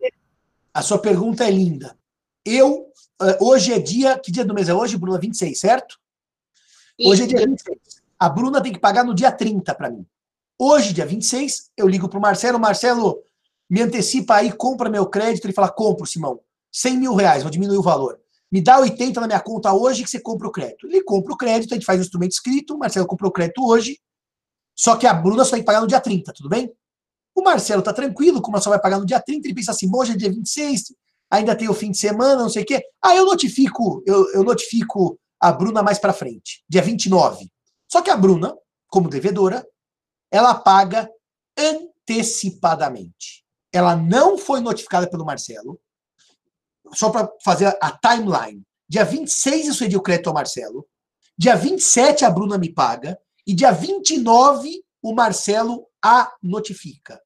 a 0.73 0.83
sua 0.83 0.99
pergunta 0.99 1.45
é 1.45 1.51
linda. 1.51 1.95
Eu, 2.43 2.91
eh, 3.21 3.37
hoje 3.39 3.75
é 3.75 3.79
dia, 3.79 4.19
que 4.19 4.33
dia 4.33 4.47
do 4.47 4.55
mês 4.55 4.71
é 4.71 4.75
hoje, 4.75 4.97
Bruna? 4.97 5.19
26, 5.19 5.61
certo? 5.61 6.01
Isso. 6.99 7.11
Hoje 7.11 7.25
é 7.25 7.27
dia 7.27 7.47
26. 7.47 7.79
A 8.19 8.31
Bruna 8.31 8.63
tem 8.63 8.73
que 8.73 8.79
pagar 8.79 9.05
no 9.05 9.15
dia 9.15 9.31
30 9.31 9.75
para 9.75 9.91
mim. 9.91 10.07
Hoje, 10.59 10.95
dia 10.95 11.05
26, 11.05 11.71
eu 11.77 11.87
ligo 11.87 12.09
para 12.09 12.19
o 12.19 12.23
Marcelo, 12.23 12.59
Marcelo, 12.59 13.23
me 13.69 13.83
antecipa 13.83 14.37
aí, 14.37 14.51
compra 14.51 14.89
meu 14.89 15.05
crédito. 15.05 15.45
Ele 15.45 15.53
fala, 15.53 15.69
compro, 15.69 16.07
Simão. 16.07 16.41
100 16.73 16.97
mil 16.97 17.15
reais, 17.15 17.43
vou 17.43 17.51
diminuir 17.51 17.77
o 17.77 17.83
valor. 17.83 18.19
Me 18.51 18.63
dá 18.63 18.79
80 18.79 19.21
na 19.21 19.27
minha 19.27 19.41
conta 19.41 19.71
hoje 19.75 20.03
que 20.03 20.09
você 20.09 20.19
compra 20.19 20.49
o 20.49 20.51
crédito. 20.51 20.87
Ele 20.87 21.03
compra 21.03 21.35
o 21.35 21.37
crédito, 21.37 21.73
a 21.73 21.75
gente 21.75 21.85
faz 21.85 21.99
o 21.99 22.03
instrumento 22.03 22.33
escrito, 22.33 22.75
o 22.75 22.79
Marcelo 22.79 23.07
comprou 23.07 23.29
o 23.29 23.33
crédito 23.33 23.67
hoje, 23.67 23.99
só 24.81 24.97
que 24.97 25.07
a 25.07 25.13
Bruna 25.13 25.45
só 25.45 25.51
tem 25.51 25.61
que 25.61 25.67
pagar 25.67 25.83
no 25.83 25.87
dia 25.87 26.01
30, 26.01 26.33
tudo 26.33 26.49
bem? 26.49 26.73
O 27.35 27.43
Marcelo 27.43 27.83
tá 27.83 27.93
tranquilo, 27.93 28.41
como 28.41 28.57
ela 28.57 28.63
só 28.63 28.71
vai 28.71 28.81
pagar 28.81 28.99
no 28.99 29.05
dia 29.05 29.21
30, 29.21 29.47
ele 29.47 29.55
pensa 29.55 29.73
assim, 29.73 29.91
hoje 29.95 30.13
é 30.13 30.17
dia 30.17 30.31
26, 30.31 30.95
ainda 31.31 31.55
tem 31.55 31.69
o 31.69 31.75
fim 31.75 31.91
de 31.91 31.99
semana, 31.99 32.41
não 32.41 32.49
sei 32.49 32.63
o 32.63 32.67
quê. 32.67 32.83
Ah, 33.03 33.15
eu 33.15 33.27
notifico, 33.27 34.03
eu, 34.07 34.33
eu 34.33 34.43
notifico 34.43 35.21
a 35.39 35.53
Bruna 35.53 35.83
mais 35.83 35.99
para 35.99 36.15
frente, 36.15 36.65
dia 36.67 36.81
29. 36.81 37.47
Só 37.93 38.01
que 38.01 38.09
a 38.09 38.17
Bruna, 38.17 38.57
como 38.87 39.11
devedora, 39.11 39.69
ela 40.31 40.55
paga 40.55 41.11
antecipadamente. 41.59 43.45
Ela 43.71 43.95
não 43.95 44.39
foi 44.39 44.61
notificada 44.61 45.07
pelo 45.11 45.27
Marcelo, 45.27 45.79
só 46.95 47.11
para 47.11 47.31
fazer 47.45 47.77
a 47.83 47.91
timeline. 47.99 48.63
Dia 48.89 49.05
26 49.05 49.69
eu 49.69 49.75
cedi 49.75 49.95
o 49.95 50.03
crédito 50.03 50.29
ao 50.29 50.35
Marcelo, 50.35 50.87
dia 51.37 51.55
27 51.55 52.25
a 52.25 52.31
Bruna 52.31 52.57
me 52.57 52.73
paga, 52.73 53.19
e 53.51 53.55
dia 53.55 53.73
29 53.73 54.81
o 55.03 55.13
Marcelo 55.13 55.89
a 56.01 56.33
notifica. 56.41 57.21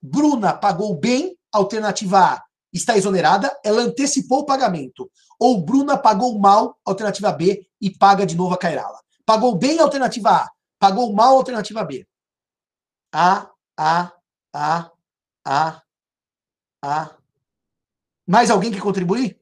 Bruna 0.00 0.54
pagou 0.54 0.94
bem, 0.94 1.36
alternativa 1.52 2.34
A 2.34 2.46
está 2.72 2.96
exonerada, 2.96 3.50
ela 3.64 3.82
antecipou 3.82 4.40
o 4.40 4.46
pagamento. 4.46 5.10
Ou 5.40 5.64
Bruna 5.64 5.98
pagou 5.98 6.38
mal, 6.38 6.78
alternativa 6.84 7.32
B, 7.32 7.66
e 7.80 7.90
paga 7.90 8.24
de 8.24 8.36
novo 8.36 8.54
a 8.54 8.58
Cairala. 8.58 9.00
Pagou 9.24 9.56
bem, 9.56 9.80
alternativa 9.80 10.30
A. 10.30 10.50
Pagou 10.78 11.12
mal, 11.12 11.36
alternativa 11.36 11.82
B. 11.82 12.06
A, 13.12 13.50
A, 13.76 14.12
A, 14.52 14.92
A, 15.44 15.82
A. 16.80 17.16
Mais 18.24 18.50
alguém 18.50 18.70
que 18.70 18.80
contribuir? 18.80 19.40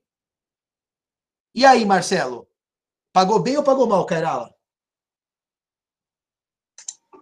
E 1.55 1.67
aí, 1.67 1.85
Marcelo? 1.85 2.49
Pagou 3.13 3.43
bem 3.43 3.59
ou 3.59 3.63
pagou 3.63 3.87
mal, 3.87 4.07
Cairala? 4.07 4.54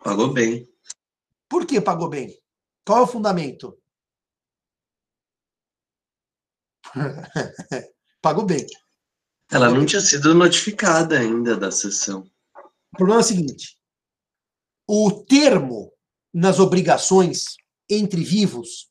Pagou 0.03 0.33
bem. 0.33 0.69
Por 1.49 1.65
que 1.65 1.81
pagou 1.81 2.09
bem? 2.09 2.37
Qual 2.85 2.99
é 2.99 3.03
o 3.03 3.07
fundamento? 3.07 3.79
pagou 8.21 8.45
bem. 8.45 8.67
Ela 9.51 9.71
não 9.71 9.87
tinha 9.87 10.01
sido 10.01 10.35
notificada 10.35 11.19
ainda 11.19 11.57
da 11.57 11.71
sessão. 11.71 12.29
O 12.93 12.97
problema 12.97 13.21
é 13.21 13.25
o 13.25 13.27
seguinte: 13.27 13.79
o 14.89 15.25
termo 15.25 15.93
nas 16.35 16.59
obrigações 16.59 17.57
entre 17.89 18.25
vivos 18.25 18.91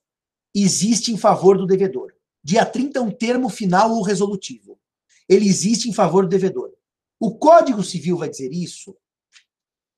existe 0.56 1.12
em 1.12 1.18
favor 1.18 1.58
do 1.58 1.66
devedor. 1.66 2.14
Dia 2.44 2.66
30 2.66 3.00
é 3.00 3.02
um 3.02 3.12
termo 3.12 3.50
final 3.50 3.92
ou 3.92 4.02
resolutivo. 4.02 4.80
Ele 5.28 5.48
existe 5.48 5.90
em 5.90 5.94
favor 5.94 6.24
do 6.24 6.30
devedor. 6.30 6.72
O 7.20 7.38
Código 7.38 7.84
Civil 7.84 8.18
vai 8.18 8.30
dizer 8.30 8.52
isso 8.52 8.96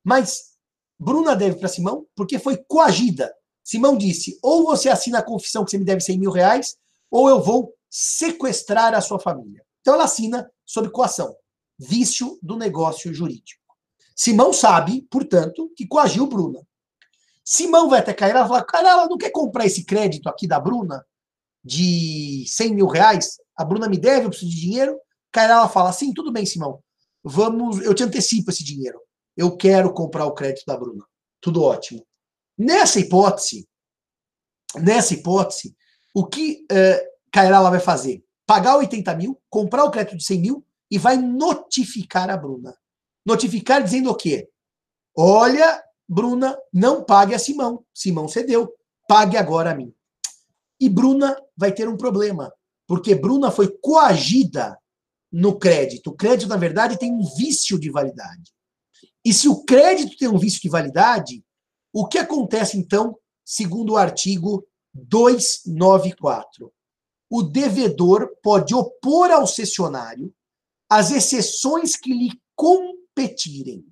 Mas 0.05 0.56
Bruna 0.99 1.37
deve 1.37 1.57
para 1.57 1.69
Simão 1.69 2.07
porque 2.15 2.39
foi 2.39 2.57
coagida. 2.57 3.33
Simão 3.63 3.97
disse: 3.97 4.39
ou 4.43 4.65
você 4.65 4.89
assina 4.89 5.19
a 5.19 5.23
confissão 5.23 5.65
que 5.65 5.71
você 5.71 5.79
me 5.79 5.85
deve 5.85 6.01
100 6.01 6.19
mil 6.19 6.31
reais, 6.31 6.77
ou 7.11 7.29
eu 7.29 7.41
vou 7.41 7.75
sequestrar 7.91 8.95
a 8.95 9.01
sua 9.01 9.19
família. 9.19 9.65
Então 9.81 9.95
ela 9.95 10.05
assina 10.05 10.51
sob 10.65 10.91
coação. 10.91 11.35
Vício 11.79 12.39
do 12.43 12.57
negócio 12.57 13.13
jurídico. 13.13 13.61
Simão 14.15 14.53
sabe, 14.53 15.03
portanto, 15.11 15.71
que 15.77 15.87
coagiu 15.87 16.27
Bruna. 16.27 16.61
Simão 17.45 17.89
vai 17.89 18.01
até 18.01 18.15
Cairá 18.15 18.45
e 18.45 18.49
fala: 18.49 18.65
cara, 18.65 18.89
ela 18.89 19.07
não 19.07 19.19
quer 19.19 19.31
comprar 19.31 19.67
esse 19.67 19.85
crédito 19.85 20.29
aqui 20.29 20.47
da 20.47 20.59
Bruna 20.59 21.05
de 21.63 22.45
100 22.49 22.75
mil 22.75 22.87
reais? 22.87 23.37
A 23.57 23.65
Bruna 23.65 23.89
me 23.89 23.99
deve, 23.99 24.27
eu 24.27 24.31
preciso 24.31 24.51
de 24.51 24.61
dinheiro. 24.61 24.99
Cairá 25.31 25.69
fala: 25.69 25.93
sim, 25.93 26.13
tudo 26.13 26.33
bem, 26.33 26.47
Simão. 26.47 26.81
Vamos, 27.23 27.81
eu 27.83 27.95
te 27.95 28.03
antecipo 28.03 28.51
esse 28.51 28.65
dinheiro. 28.65 29.01
Eu 29.37 29.57
quero 29.57 29.93
comprar 29.93 30.25
o 30.27 30.33
crédito 30.33 30.65
da 30.67 30.77
Bruna. 30.77 31.05
Tudo 31.41 31.63
ótimo. 31.63 32.07
Nessa 32.57 32.99
hipótese, 32.99 33.69
nessa 34.77 35.15
hipótese, 35.15 35.77
o 36.15 36.27
que 36.27 36.67
Cairala 37.31 37.71
vai 37.71 37.81
fazer? 37.81 38.25
Pagar 38.47 38.77
80 38.77 39.15
mil, 39.17 39.41
comprar 39.51 39.85
o 39.85 39.91
crédito 39.91 40.17
de 40.17 40.25
100 40.25 40.41
mil 40.41 40.67
e 40.91 40.99
vai 40.99 41.17
notificar 41.17 42.31
a 42.31 42.37
Bruna. 42.37 42.77
Notificar 43.25 43.83
dizendo 43.83 44.11
o 44.11 44.15
quê? 44.15 44.49
Olha, 45.15 45.83
Bruna, 46.09 46.57
não 46.73 47.03
pague 47.05 47.35
a 47.35 47.39
Simão. 47.39 47.85
Simão 47.93 48.29
cedeu. 48.29 48.73
Pague 49.09 49.37
agora 49.37 49.73
a 49.73 49.75
mim. 49.75 49.93
E 50.81 50.89
Bruna 50.89 51.37
vai 51.57 51.73
ter 51.73 51.89
um 51.89 51.97
problema, 51.97 52.53
porque 52.87 53.15
Bruna 53.15 53.51
foi 53.51 53.69
coagida 53.81 54.79
no 55.33 55.59
crédito. 55.59 56.11
O 56.11 56.17
crédito, 56.17 56.49
na 56.49 56.57
verdade, 56.57 56.99
tem 56.99 57.13
um 57.13 57.25
vício 57.37 57.79
de 57.79 57.91
validade. 57.91 58.55
E 59.27 59.33
se 59.33 59.49
o 59.49 59.65
crédito 59.65 60.17
tem 60.17 60.29
um 60.29 60.39
vício 60.39 60.63
de 60.63 60.69
validade, 60.69 61.45
o 61.93 62.07
que 62.07 62.17
acontece 62.17 62.79
então, 62.79 63.19
segundo 63.45 63.95
o 63.95 63.97
artigo 63.97 64.65
294? 64.95 66.73
O 67.29 67.43
devedor 67.43 68.31
pode 68.41 68.73
opor 68.73 69.33
ao 69.33 69.45
cessionário 69.45 70.33
as 70.89 71.11
exceções 71.11 71.97
que 71.97 72.13
lhe 72.13 72.41
competirem, 72.55 73.85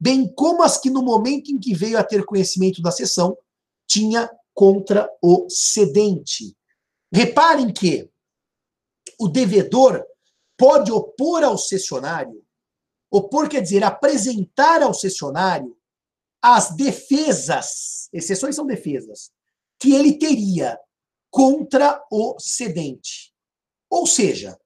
bem 0.00 0.26
como 0.34 0.62
as 0.62 0.78
que 0.78 0.88
no 0.88 1.02
momento 1.02 1.52
em 1.52 1.58
que 1.58 1.74
veio 1.74 1.98
a 1.98 2.02
ter 2.02 2.24
conhecimento 2.24 2.80
da 2.80 2.90
sessão 2.90 3.36
tinha 3.86 4.26
contra 4.54 5.06
o 5.20 5.50
cedente. 5.50 6.56
Reparem 7.12 7.70
que 7.74 8.10
o 9.20 9.28
devedor 9.28 10.02
pode 10.56 10.90
opor 10.90 11.44
ao 11.44 11.58
cessionário, 11.58 12.42
opor 13.10 13.48
quer 13.48 13.60
dizer 13.60 13.84
apresentar 13.84 14.82
ao 14.82 14.94
cessionário 14.94 15.76
as 16.42 16.74
defesas, 16.76 18.08
exceções 18.12 18.54
são 18.54 18.66
defesas, 18.66 19.30
que 19.78 19.94
ele 19.94 20.18
teria 20.18 20.78
contra 21.30 22.02
o 22.10 22.38
cedente. 22.38 23.32
Ou 23.90 24.06
seja, 24.06 24.58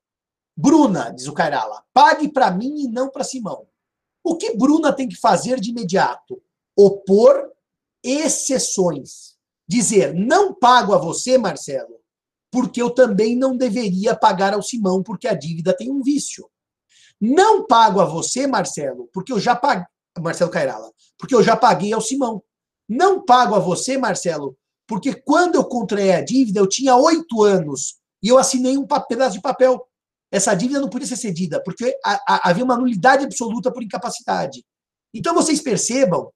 Bruna, 0.57 1.11
diz 1.11 1.27
o 1.27 1.33
Cairala, 1.33 1.83
pague 1.93 2.31
para 2.31 2.51
mim 2.51 2.85
e 2.85 2.89
não 2.89 3.11
para 3.11 3.25
Simão. 3.25 3.67
O 4.23 4.37
que 4.37 4.57
Bruna 4.57 4.93
tem 4.93 5.09
que 5.09 5.17
fazer 5.17 5.59
de 5.59 5.71
imediato? 5.71 6.43
Opor 6.77 7.51
exceções. 8.03 9.37
Dizer, 9.67 10.15
não 10.15 10.55
pago 10.55 10.93
a 10.93 10.99
você, 10.99 11.39
Marcelo, 11.39 12.01
porque 12.51 12.83
eu 12.83 12.91
também 12.91 13.35
não 13.35 13.57
deveria 13.57 14.15
pagar 14.15 14.53
ao 14.53 14.63
Simão, 14.63 15.03
porque 15.03 15.27
a 15.27 15.35
dívida 15.35 15.75
tem 15.75 15.91
um 15.91 16.03
vício. 16.03 16.51
Não 17.25 17.65
pago 17.65 18.01
a 18.01 18.05
você, 18.05 18.49
Marcelo, 18.49 19.09
porque 19.13 19.33
eu 19.33 19.39
já 19.39 19.55
paguei. 19.55 19.87
Marcelo 20.21 20.51
Cairala, 20.51 20.93
porque 21.17 21.35
eu 21.35 21.43
já 21.43 21.57
paguei 21.57 21.93
ao 21.93 22.01
Simão. 22.01 22.43
Não 22.89 23.25
pago 23.25 23.55
a 23.55 23.61
você, 23.61 23.97
Marcelo, 23.97 24.57
porque 24.89 25.15
quando 25.15 25.55
eu 25.55 25.65
contraí 25.65 26.11
a 26.11 26.21
dívida, 26.21 26.59
eu 26.59 26.67
tinha 26.67 26.97
oito 26.97 27.45
anos 27.45 27.99
e 28.21 28.29
eu 28.29 28.39
assinei 28.39 28.77
um 28.77 28.87
pedaço 29.09 29.37
de 29.37 29.41
papel. 29.41 29.89
Essa 30.33 30.53
dívida 30.53 30.81
não 30.81 30.91
podia 30.91 31.07
ser 31.07 31.17
cedida, 31.17 31.63
porque 31.63 31.97
havia 32.27 32.65
uma 32.65 32.77
nulidade 32.77 33.25
absoluta 33.25 33.73
por 33.73 33.83
incapacidade. 33.83 34.65
Então 35.15 35.33
vocês 35.33 35.61
percebam 35.61 36.31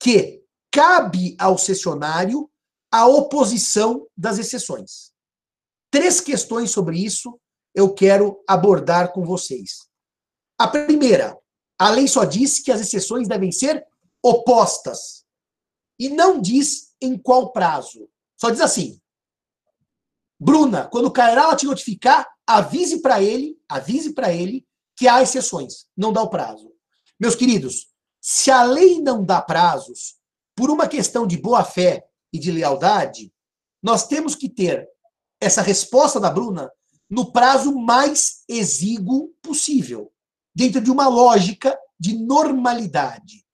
que 0.00 0.42
cabe 0.70 1.36
ao 1.38 1.58
cessionário 1.58 2.50
a 2.90 3.06
oposição 3.06 4.06
das 4.16 4.38
exceções. 4.38 5.12
Três 5.90 6.20
questões 6.20 6.70
sobre 6.70 6.98
isso 6.98 7.38
eu 7.74 7.92
quero 7.92 8.42
abordar 8.48 9.12
com 9.12 9.24
vocês. 9.24 9.91
A 10.62 10.68
primeira, 10.68 11.36
a 11.76 11.90
lei 11.90 12.06
só 12.06 12.24
diz 12.24 12.60
que 12.60 12.70
as 12.70 12.80
exceções 12.80 13.26
devem 13.26 13.50
ser 13.50 13.84
opostas. 14.22 15.24
E 15.98 16.08
não 16.08 16.40
diz 16.40 16.94
em 17.00 17.18
qual 17.18 17.50
prazo. 17.50 18.08
Só 18.40 18.48
diz 18.48 18.60
assim: 18.60 19.00
Bruna, 20.40 20.86
quando 20.86 21.06
o 21.06 21.10
Cairala 21.10 21.56
te 21.56 21.66
notificar, 21.66 22.32
avise 22.46 23.02
para 23.02 23.20
ele, 23.20 23.60
avise 23.68 24.12
para 24.12 24.32
ele 24.32 24.64
que 24.96 25.08
há 25.08 25.20
exceções. 25.20 25.88
Não 25.96 26.12
dá 26.12 26.22
o 26.22 26.30
prazo. 26.30 26.72
Meus 27.18 27.34
queridos, 27.34 27.88
se 28.20 28.48
a 28.48 28.62
lei 28.62 29.00
não 29.00 29.24
dá 29.24 29.42
prazos, 29.42 30.14
por 30.54 30.70
uma 30.70 30.86
questão 30.86 31.26
de 31.26 31.38
boa 31.38 31.64
fé 31.64 32.06
e 32.32 32.38
de 32.38 32.52
lealdade, 32.52 33.32
nós 33.82 34.06
temos 34.06 34.36
que 34.36 34.48
ter 34.48 34.88
essa 35.40 35.60
resposta 35.60 36.20
da 36.20 36.30
Bruna 36.30 36.70
no 37.10 37.32
prazo 37.32 37.74
mais 37.74 38.44
exíguo 38.48 39.34
possível 39.42 40.12
dentro 40.54 40.80
de 40.80 40.90
uma 40.90 41.08
lógica 41.08 41.78
de 41.98 42.18
normalidade. 42.18 43.44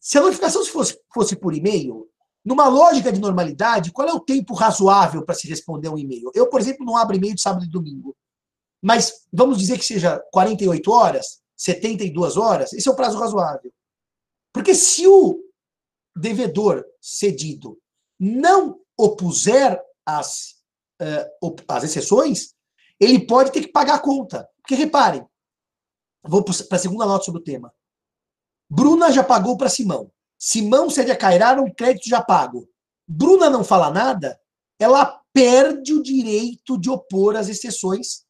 Se 0.00 0.18
a 0.18 0.22
notificação 0.22 0.64
fosse, 0.64 0.98
fosse 1.12 1.36
por 1.36 1.54
e-mail, 1.54 2.08
numa 2.44 2.68
lógica 2.68 3.12
de 3.12 3.20
normalidade, 3.20 3.92
qual 3.92 4.08
é 4.08 4.12
o 4.12 4.20
tempo 4.20 4.54
razoável 4.54 5.24
para 5.24 5.34
se 5.34 5.46
responder 5.48 5.88
um 5.88 5.98
e-mail? 5.98 6.30
Eu, 6.34 6.48
por 6.48 6.60
exemplo, 6.60 6.84
não 6.84 6.96
abro 6.96 7.16
e-mail 7.16 7.34
de 7.34 7.40
sábado 7.40 7.64
e 7.64 7.68
domingo. 7.68 8.16
Mas 8.82 9.26
vamos 9.32 9.58
dizer 9.58 9.78
que 9.78 9.84
seja 9.84 10.18
48 10.32 10.90
horas, 10.90 11.40
72 11.56 12.36
horas, 12.36 12.72
esse 12.72 12.88
é 12.88 12.90
o 12.90 12.96
prazo 12.96 13.18
razoável. 13.18 13.72
Porque 14.52 14.74
se 14.74 15.06
o 15.06 15.40
devedor 16.16 16.84
cedido 17.00 17.78
não 18.18 18.80
opuser 18.98 19.80
as, 20.04 20.56
uh, 21.00 21.56
as 21.68 21.84
exceções, 21.84 22.54
ele 22.98 23.24
pode 23.24 23.52
ter 23.52 23.60
que 23.60 23.72
pagar 23.72 23.94
a 23.94 24.00
conta. 24.00 24.48
Porque 24.60 24.74
reparem, 24.74 25.24
Vou 26.24 26.44
para 26.44 26.76
a 26.76 26.78
segunda 26.78 27.04
nota 27.04 27.24
sobre 27.24 27.40
o 27.40 27.44
tema. 27.44 27.72
Bruna 28.70 29.10
já 29.10 29.24
pagou 29.24 29.56
para 29.56 29.68
Simão. 29.68 30.10
Simão 30.38 30.88
cede 30.88 31.10
a 31.10 31.16
Cairara 31.16 31.60
um 31.60 31.72
crédito 31.72 32.08
já 32.08 32.22
pago. 32.22 32.68
Bruna 33.06 33.50
não 33.50 33.64
fala 33.64 33.90
nada, 33.90 34.40
ela 34.78 35.20
perde 35.32 35.92
o 35.92 36.02
direito 36.02 36.78
de 36.78 36.88
opor 36.88 37.36
as 37.36 37.48
exceções 37.48 38.24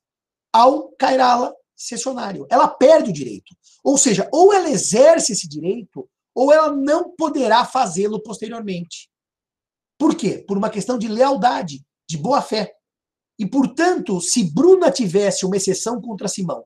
ao 0.52 0.90
Cairala 0.92 1.54
cessionário. 1.76 2.46
Ela 2.50 2.68
perde 2.68 3.10
o 3.10 3.12
direito. 3.12 3.54
Ou 3.84 3.98
seja, 3.98 4.28
ou 4.32 4.52
ela 4.52 4.70
exerce 4.70 5.32
esse 5.32 5.48
direito, 5.48 6.08
ou 6.34 6.52
ela 6.52 6.72
não 6.72 7.14
poderá 7.14 7.64
fazê-lo 7.64 8.22
posteriormente. 8.22 9.10
Por 9.98 10.14
quê? 10.14 10.44
Por 10.46 10.56
uma 10.56 10.70
questão 10.70 10.98
de 10.98 11.08
lealdade, 11.08 11.84
de 12.08 12.16
boa 12.16 12.40
fé. 12.40 12.74
E, 13.38 13.46
portanto, 13.46 14.20
se 14.20 14.44
Bruna 14.44 14.90
tivesse 14.90 15.44
uma 15.44 15.56
exceção 15.56 16.00
contra 16.00 16.28
Simão 16.28 16.64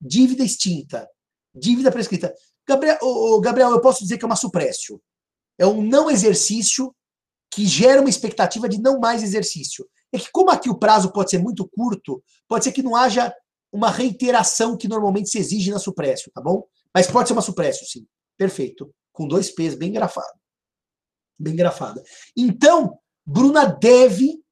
dívida 0.00 0.44
extinta, 0.44 1.08
dívida 1.54 1.92
prescrita. 1.92 2.34
Gabriel, 2.66 2.98
oh, 3.02 3.40
Gabriel, 3.40 3.70
eu 3.70 3.80
posso 3.80 4.02
dizer 4.02 4.18
que 4.18 4.24
é 4.24 4.26
uma 4.26 4.36
suprécio. 4.36 5.00
É 5.58 5.66
um 5.66 5.82
não 5.82 6.10
exercício 6.10 6.94
que 7.52 7.66
gera 7.66 8.00
uma 8.00 8.08
expectativa 8.08 8.68
de 8.68 8.80
não 8.80 9.00
mais 9.00 9.22
exercício. 9.22 9.88
É 10.12 10.18
que, 10.18 10.30
como 10.30 10.50
aqui 10.50 10.70
o 10.70 10.78
prazo 10.78 11.12
pode 11.12 11.30
ser 11.30 11.38
muito 11.38 11.68
curto, 11.68 12.22
pode 12.48 12.64
ser 12.64 12.72
que 12.72 12.82
não 12.82 12.96
haja 12.96 13.34
uma 13.72 13.90
reiteração 13.90 14.76
que 14.76 14.88
normalmente 14.88 15.30
se 15.30 15.38
exige 15.38 15.70
na 15.70 15.78
suprécio, 15.78 16.30
tá 16.32 16.40
bom? 16.40 16.66
Mas 16.94 17.06
pode 17.06 17.28
ser 17.28 17.34
uma 17.34 17.42
suprécio, 17.42 17.86
sim. 17.86 18.06
Perfeito. 18.36 18.92
Com 19.12 19.28
dois 19.28 19.50
P's, 19.50 19.74
bem 19.74 19.92
grafado. 19.92 20.40
Bem 21.38 21.54
grafada. 21.54 22.02
Então, 22.36 22.98
Bruna 23.24 23.64
deve 23.64 24.42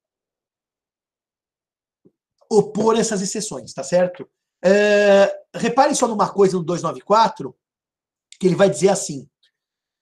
opor 2.51 2.99
essas 2.99 3.21
exceções, 3.21 3.73
tá 3.73 3.83
certo? 3.83 4.29
É, 4.65 5.33
reparem 5.55 5.95
só 5.95 6.09
numa 6.09 6.29
coisa 6.29 6.57
no 6.57 6.65
294, 6.65 7.55
que 8.39 8.47
ele 8.47 8.57
vai 8.57 8.71
dizer 8.71 8.89
assim, 8.89 9.29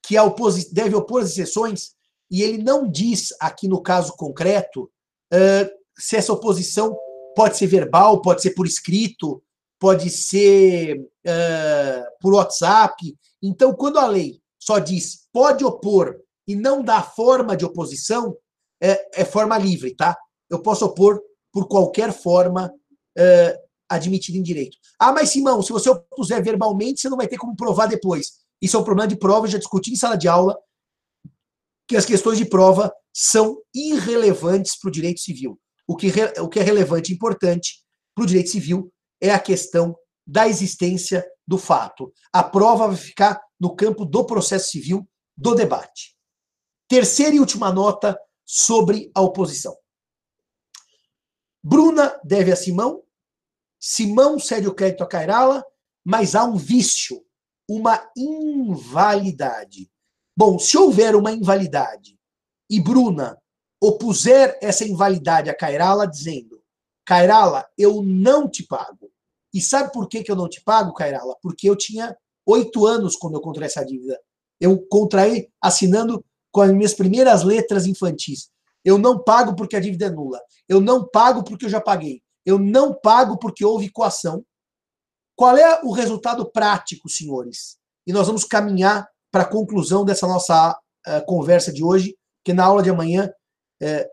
que 0.03 0.17
a 0.17 0.25
oposi 0.25 0.73
deve 0.73 0.95
opor 0.95 1.23
as 1.23 1.31
exceções 1.31 1.97
e 2.31 2.43
ele 2.43 2.63
não 2.63 2.89
diz 2.89 3.29
aqui 3.41 3.69
no 3.69 3.83
caso 3.83 4.13
concreto 4.17 4.91
uh, 5.33 5.71
se 5.99 6.17
essa 6.17 6.33
oposição 6.33 6.97
pode 7.35 7.57
ser 7.57 7.67
verbal, 7.67 8.21
pode 8.21 8.43
ser 8.43 8.51
por 8.51 8.67
escrito, 8.67 9.43
pode 9.79 10.11
ser 10.11 10.99
uh, 10.99 12.05
por 12.21 12.35
WhatsApp. 12.35 13.17
Então, 13.43 13.75
quando 13.75 13.99
a 13.99 14.07
lei 14.07 14.41
só 14.59 14.79
diz 14.79 15.29
pode 15.33 15.65
opor 15.65 16.17
e 16.47 16.55
não 16.55 16.83
dá 16.83 17.03
forma 17.03 17.57
de 17.57 17.65
oposição, 17.65 18.37
é, 18.81 19.23
é 19.23 19.25
forma 19.25 19.59
livre, 19.59 19.95
tá? 19.95 20.17
Eu 20.49 20.61
posso 20.61 20.85
opor 20.85 21.21
por 21.53 21.69
qualquer 21.69 22.13
forma 22.13 22.73
uh, 23.19 23.66
admitida 23.89 24.39
em 24.39 24.43
direito. 24.43 24.77
Ah, 24.99 25.13
mas 25.13 25.31
Simão, 25.31 25.63
se 25.63 25.73
você 25.73 25.89
opuser 25.89 26.43
verbalmente, 26.43 27.01
você 27.01 27.09
não 27.09 27.17
vai 27.17 27.29
ter 27.29 27.37
como 27.37 27.57
provar 27.57 27.87
depois. 27.87 28.39
Isso 28.61 28.77
é 28.77 28.81
um 28.81 28.85
problema 28.85 29.09
de 29.09 29.17
prova, 29.17 29.47
já 29.47 29.59
discuti 29.59 29.93
em 29.93 29.97
sala 29.97 30.17
de 30.17 30.29
aula, 30.29 30.59
que 31.87 31.97
as 31.97 32.05
questões 32.05 32.39
de 32.39 32.45
prova 32.45 32.93
são 33.13 33.59
irrelevantes 33.75 34.79
para 34.79 34.89
o 34.89 34.93
direito 34.93 35.21
civil. 35.21 35.59
O 35.87 35.97
que, 35.97 36.11
o 36.41 36.49
que 36.49 36.59
é 36.59 36.63
relevante 36.63 37.13
e 37.13 37.15
importante 37.15 37.85
para 38.15 38.25
o 38.25 38.27
direito 38.27 38.51
civil 38.51 38.93
é 39.21 39.31
a 39.31 39.39
questão 39.39 39.97
da 40.27 40.49
existência 40.49 41.25
do 41.47 41.57
fato. 41.57 42.13
A 42.33 42.43
prova 42.43 42.89
vai 42.89 42.97
ficar 42.97 43.41
no 43.59 43.75
campo 43.75 44.05
do 44.05 44.25
processo 44.25 44.71
civil, 44.71 45.09
do 45.37 45.55
debate. 45.55 46.17
Terceira 46.89 47.37
e 47.37 47.41
última 47.41 47.73
nota 47.73 48.19
sobre 48.45 49.11
a 49.15 49.21
oposição. 49.21 49.77
Bruna 51.63 52.19
deve 52.25 52.53
a 52.53 52.57
Simão, 52.57 53.03
Simão 53.89 54.37
cede 54.37 54.67
o 54.67 54.75
crédito 54.75 55.05
a 55.05 55.07
Cairala, 55.07 55.65
mas 56.05 56.35
há 56.35 56.43
um 56.43 56.57
vício, 56.57 57.25
uma 57.71 58.11
invalidade. 58.17 59.89
Bom, 60.37 60.59
se 60.59 60.77
houver 60.77 61.15
uma 61.15 61.31
invalidade 61.31 62.19
e 62.69 62.81
Bruna 62.81 63.41
opuser 63.81 64.59
essa 64.61 64.85
invalidade 64.85 65.49
a 65.49 65.55
Cairala, 65.57 66.05
dizendo: 66.05 66.61
Cairala, 67.05 67.65
eu 67.79 68.03
não 68.03 68.51
te 68.51 68.65
pago. 68.65 69.09
E 69.55 69.61
sabe 69.61 69.93
por 69.93 70.09
que, 70.09 70.25
que 70.25 70.33
eu 70.33 70.37
não 70.37 70.49
te 70.49 70.61
pago, 70.63 70.93
Cairala? 70.93 71.37
Porque 71.41 71.71
eu 71.71 71.77
tinha 71.77 72.17
oito 72.45 72.85
anos 72.87 73.15
quando 73.15 73.35
eu 73.35 73.41
contraí 73.41 73.67
essa 73.67 73.85
dívida. 73.85 74.21
Eu 74.61 74.85
contraí 74.89 75.49
assinando 75.63 76.25
com 76.51 76.61
as 76.61 76.73
minhas 76.73 76.93
primeiras 76.93 77.45
letras 77.45 77.87
infantis. 77.87 78.51
Eu 78.85 78.99
não 78.99 79.23
pago 79.23 79.55
porque 79.55 79.77
a 79.77 79.81
dívida 79.81 80.07
é 80.07 80.11
nula. 80.11 80.41
Eu 80.69 80.81
não 80.81 81.07
pago 81.07 81.45
porque 81.45 81.67
eu 81.67 81.71
já 81.71 81.81
paguei. 81.81 82.26
Eu 82.47 82.61
não 82.61 82.95
pago 82.95 83.37
porque 83.37 83.65
houve 83.65 83.91
coação. 83.91 84.47
Qual 85.35 85.57
é 85.57 85.83
o 85.83 85.91
resultado 85.91 86.51
prático, 86.51 87.09
senhores? 87.09 87.77
E 88.07 88.13
nós 88.13 88.29
vamos 88.29 88.45
caminhar 88.45 89.07
para 89.31 89.43
a 89.43 89.49
conclusão 89.49 90.05
dessa 90.05 90.27
nossa 90.29 90.73
uh, 90.73 91.27
conversa 91.27 91.73
de 91.73 91.83
hoje, 91.83 92.17
que 92.45 92.55
na 92.55 92.65
aula 92.65 92.83
de 92.83 92.89
amanhã, 92.89 93.31
uh, 93.83 94.09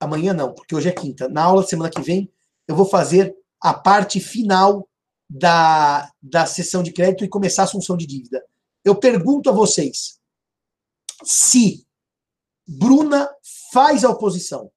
amanhã 0.00 0.32
não, 0.32 0.54
porque 0.54 0.74
hoje 0.74 0.88
é 0.88 0.92
quinta, 0.92 1.28
na 1.28 1.42
aula 1.42 1.64
de 1.64 1.68
semana 1.68 1.90
que 1.90 2.00
vem, 2.00 2.32
eu 2.68 2.76
vou 2.76 2.86
fazer 2.86 3.36
a 3.60 3.74
parte 3.74 4.20
final 4.20 4.88
da, 5.28 6.10
da 6.22 6.46
sessão 6.46 6.82
de 6.82 6.92
crédito 6.92 7.24
e 7.24 7.28
começar 7.28 7.62
a 7.62 7.64
assunção 7.64 7.96
de 7.96 8.06
dívida. 8.06 8.42
Eu 8.84 8.94
pergunto 8.94 9.50
a 9.50 9.52
vocês, 9.52 10.20
se 11.24 11.86
Bruna 12.66 13.28
faz 13.72 14.04
a 14.04 14.10
oposição, 14.10 14.70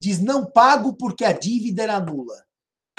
diz 0.00 0.20
não 0.20 0.44
pago 0.44 0.94
porque 0.94 1.24
a 1.24 1.32
dívida 1.32 1.82
era 1.82 2.00
nula, 2.00 2.34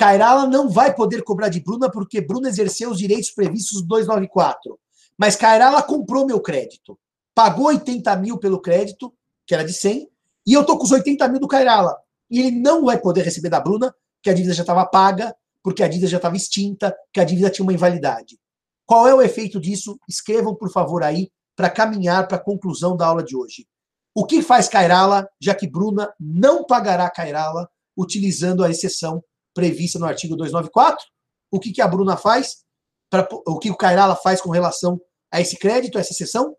Cairala 0.02 0.48
não 0.48 0.68
vai 0.68 0.96
poder 0.96 1.22
cobrar 1.24 1.48
de 1.48 1.60
Bruna 1.60 1.88
porque 1.88 2.20
Bruna 2.20 2.50
exerceu 2.50 2.90
os 2.90 2.98
direitos 2.98 3.30
previstos 3.30 3.84
no 3.84 3.88
294. 3.88 4.80
Mas 5.16 5.36
Cairala 5.36 5.84
comprou 5.84 6.26
meu 6.26 6.40
crédito. 6.40 6.98
Pagou 7.36 7.68
80 7.68 8.16
mil 8.16 8.40
pelo 8.40 8.60
crédito, 8.60 9.14
que 9.46 9.54
era 9.54 9.64
de 9.64 9.72
100, 9.72 10.10
e 10.48 10.54
eu 10.54 10.66
tô 10.66 10.76
com 10.76 10.86
os 10.86 10.92
80 10.92 11.28
mil 11.28 11.40
do 11.40 11.48
Cairala. 11.48 11.96
E 12.32 12.40
ele 12.40 12.50
não 12.50 12.86
vai 12.86 13.00
poder 13.00 13.22
receber 13.22 13.50
da 13.50 13.60
Bruna, 13.60 13.94
que 14.24 14.32
a 14.32 14.34
dívida 14.34 14.56
já 14.56 14.64
estava 14.64 14.88
paga, 14.88 15.36
porque 15.62 15.84
a 15.84 15.88
dívida 15.88 16.08
já 16.08 16.18
estava 16.18 16.36
extinta, 16.36 16.96
que 17.14 17.20
a 17.20 17.24
dívida 17.24 17.52
tinha 17.52 17.64
uma 17.64 17.74
invalidade. 17.74 18.40
Qual 18.88 19.08
é 19.08 19.14
o 19.14 19.22
efeito 19.22 19.60
disso? 19.60 20.00
Escrevam, 20.10 20.56
por 20.56 20.72
favor, 20.72 21.04
aí, 21.04 21.30
para 21.56 21.70
caminhar 21.70 22.28
para 22.28 22.38
a 22.38 22.44
conclusão 22.44 22.98
da 22.98 23.06
aula 23.06 23.24
de 23.24 23.36
hoje. 23.38 23.68
O 24.14 24.26
que 24.26 24.42
faz 24.42 24.68
Cairala, 24.68 25.30
já 25.40 25.56
que 25.56 25.68
Bruna 25.68 26.14
não 26.20 26.66
pagará 26.66 27.10
Cairala, 27.10 27.70
utilizando 27.98 28.64
a 28.64 28.70
exceção 28.70 29.24
prevista 29.54 29.98
no 29.98 30.06
artigo 30.06 30.36
294? 30.36 31.06
O 31.50 31.60
que, 31.60 31.72
que 31.72 31.82
a 31.82 31.88
Bruna 31.88 32.18
faz? 32.18 32.64
Pra, 33.10 33.28
o 33.48 33.60
que 33.60 33.72
o 33.72 33.78
Cairala 33.78 34.16
faz 34.16 34.42
com 34.42 34.50
relação 34.50 35.00
a 35.32 35.40
esse 35.40 35.58
crédito, 35.58 35.98
a 35.98 36.02
essa 36.02 36.14
sessão, 36.14 36.56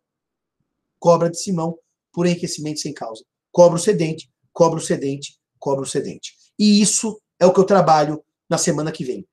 cobra 0.99 1.31
de 1.31 1.38
Simão 1.38 1.79
por 2.12 2.27
enriquecimento 2.27 2.81
sem 2.81 2.93
causa. 2.93 3.25
Cobra 3.51 3.77
o 3.77 3.81
cedente, 3.81 4.31
cobra 4.53 4.79
o 4.79 4.83
cedente, 4.83 5.38
cobra 5.59 5.83
o 5.83 5.88
cedente. 5.88 6.35
E 6.59 6.81
isso 6.81 7.21
é 7.38 7.47
o 7.47 7.53
que 7.53 7.61
eu 7.61 7.65
trabalho 7.65 8.23
na 8.49 8.57
semana 8.57 8.93
que 8.93 9.05
vem. 9.05 9.27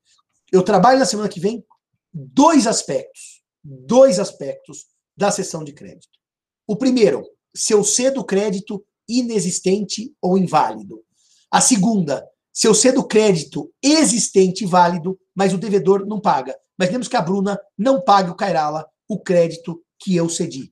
Eu 0.52 0.64
trabalho 0.64 1.00
na 1.00 1.06
semana 1.06 1.30
que 1.30 1.40
vem 1.40 1.64
dois 2.14 2.66
aspectos, 2.66 3.44
dois 3.64 4.20
aspectos 4.20 4.88
da 5.16 5.30
sessão 5.30 5.64
de 5.64 5.74
crédito. 5.74 6.18
O 6.66 6.76
primeiro, 6.76 7.24
se 7.56 7.74
eu 7.74 7.84
cedo 7.84 8.24
crédito 8.24 8.86
inexistente 9.08 10.16
ou 10.22 10.38
inválido. 10.38 11.04
A 11.52 11.60
segunda, 11.60 12.28
se 12.54 12.68
eu 12.68 12.76
cedo 12.76 13.06
crédito 13.06 13.74
existente 13.82 14.64
e 14.64 14.68
válido, 14.68 15.20
mas 15.34 15.54
o 15.54 15.58
devedor 15.58 16.06
não 16.06 16.20
paga. 16.20 16.56
Mas 16.78 16.90
temos 16.90 17.08
que 17.08 17.18
a 17.18 17.22
Bruna 17.22 17.60
não 17.78 18.02
pague 18.02 18.30
o 18.30 18.36
Cairala 18.36 18.88
o 19.08 19.20
crédito 19.20 19.84
que 19.98 20.16
eu 20.16 20.30
cedi. 20.30 20.72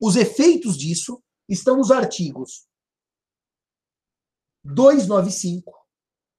Os 0.00 0.16
efeitos 0.16 0.76
disso 0.76 1.22
estão 1.48 1.76
nos 1.76 1.90
artigos 1.90 2.66
295 4.64 5.72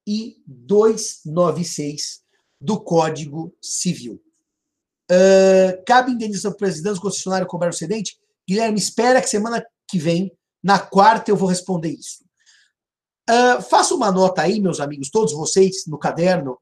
e 0.06 0.42
296 0.46 2.22
do 2.60 2.82
Código 2.82 3.54
Civil. 3.60 4.22
Uh, 5.10 5.84
cabe 5.86 6.12
indenização 6.12 6.50
para 6.50 6.56
o 6.56 6.58
presidente 6.58 7.00
concessionário 7.00 7.46
cobrar 7.46 7.70
o 7.70 7.74
cedente? 7.74 8.18
Guilherme, 8.48 8.78
espera 8.78 9.20
que 9.20 9.28
semana 9.28 9.64
que 9.88 9.98
vem, 9.98 10.32
na 10.62 10.78
quarta, 10.78 11.30
eu 11.30 11.36
vou 11.36 11.48
responder 11.48 11.90
isso. 11.90 12.24
Uh, 13.28 13.62
faça 13.62 13.94
uma 13.94 14.10
nota 14.10 14.42
aí, 14.42 14.60
meus 14.60 14.80
amigos, 14.80 15.10
todos 15.10 15.32
vocês, 15.32 15.86
no 15.86 15.98
caderno, 15.98 16.58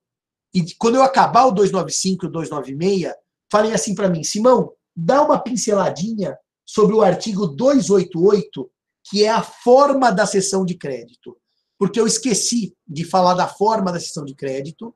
e 0.54 0.74
quando 0.74 0.96
eu 0.96 1.02
acabar 1.02 1.46
o 1.46 1.52
295 1.52 2.26
e 2.26 2.28
o 2.28 2.30
296, 2.30 3.14
falem 3.50 3.72
assim 3.72 3.94
para 3.94 4.08
mim, 4.08 4.22
Simão, 4.22 4.72
dá 4.94 5.22
uma 5.22 5.38
pinceladinha 5.38 6.37
sobre 6.64 6.94
o 6.94 7.02
artigo 7.02 7.46
288, 7.46 8.70
que 9.04 9.24
é 9.24 9.28
a 9.30 9.42
forma 9.42 10.11
da 10.11 10.26
cessão 10.26 10.64
de 10.64 10.74
crédito. 10.74 11.37
Porque 11.78 11.98
eu 11.98 12.06
esqueci 12.06 12.76
de 12.87 13.04
falar 13.04 13.35
da 13.35 13.48
forma 13.48 13.90
da 13.90 13.98
cessão 13.98 14.24
de 14.24 14.35
crédito 14.35 14.94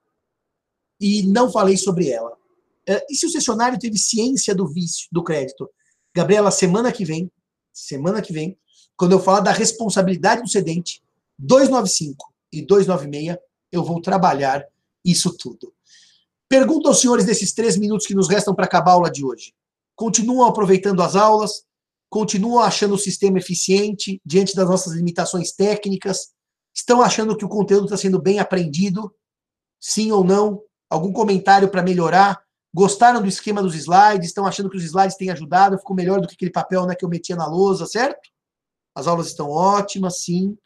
e 1.01 1.23
não 1.27 1.51
falei 1.51 1.77
sobre 1.77 2.11
ela. 2.11 2.37
É, 2.89 3.05
e 3.11 3.17
se 3.17 3.27
o 3.27 3.31
cessionário 3.31 3.79
teve 3.79 3.99
ciência 3.99 4.55
do 4.55 4.69
vício 4.69 5.09
do 5.11 5.25
crédito? 5.25 5.69
Gabriela, 6.15 6.51
semana 6.51 6.93
que 6.93 7.05
vem, 7.05 7.31
semana 7.77 8.23
que 8.23 8.33
vem, 8.33 8.59
quando 8.97 9.12
eu 9.12 9.21
falar 9.21 9.41
da 9.41 9.53
responsabilidade 9.53 10.43
do 10.43 10.49
cedente, 10.49 11.03
295 11.39 12.33
e 12.51 12.62
296, 12.62 13.37
eu 13.71 13.85
vou 13.85 14.01
trabalhar 14.01 14.65
isso 15.05 15.37
tudo. 15.37 15.73
Pergunto 16.49 16.89
aos 16.89 17.01
senhores 17.01 17.27
desses 17.27 17.53
três 17.53 17.77
minutos 17.77 18.07
que 18.07 18.15
nos 18.15 18.29
restam 18.29 18.55
para 18.55 18.65
acabar 18.65 18.93
a 18.93 18.95
aula 18.95 19.11
de 19.11 19.25
hoje. 19.25 19.53
Continuam 19.95 20.49
aproveitando 20.49 21.03
as 21.03 21.15
aulas? 21.15 21.65
Continuam 22.09 22.61
achando 22.61 22.95
o 22.95 22.99
sistema 22.99 23.39
eficiente 23.39 24.21
diante 24.25 24.55
das 24.55 24.69
nossas 24.69 24.95
limitações 24.95 25.53
técnicas? 25.53 26.31
Estão 26.75 27.03
achando 27.03 27.37
que 27.37 27.45
o 27.45 27.49
conteúdo 27.49 27.85
está 27.85 27.97
sendo 27.97 28.21
bem 28.21 28.39
aprendido? 28.39 29.12
Sim 29.81 30.12
ou 30.12 30.25
não? 30.25 30.62
Algum 30.89 31.12
comentário 31.12 31.69
para 31.69 31.83
melhorar? 31.83 32.41
Gostaram 32.77 33.23
do 33.23 33.27
esquema 33.27 33.62
dos 33.62 33.75
slides? 33.75 34.29
Estão 34.29 34.47
achando 34.47 34.69
que 34.69 34.77
os 34.77 34.85
slides 34.85 35.17
têm 35.17 35.31
ajudado? 35.31 35.79
Ficou 35.79 35.97
melhor 35.97 36.21
do 36.21 36.29
que 36.29 36.35
aquele 36.35 36.51
papel 36.51 36.85
né, 36.85 36.95
que 36.95 37.05
eu 37.05 37.09
metia 37.09 37.35
na 37.35 37.47
lousa, 37.47 37.87
certo? 37.87 38.29
As 38.95 39.07
aulas 39.07 39.29
estão 39.29 39.49
ótimas, 39.49 40.20
sim. 40.22 40.59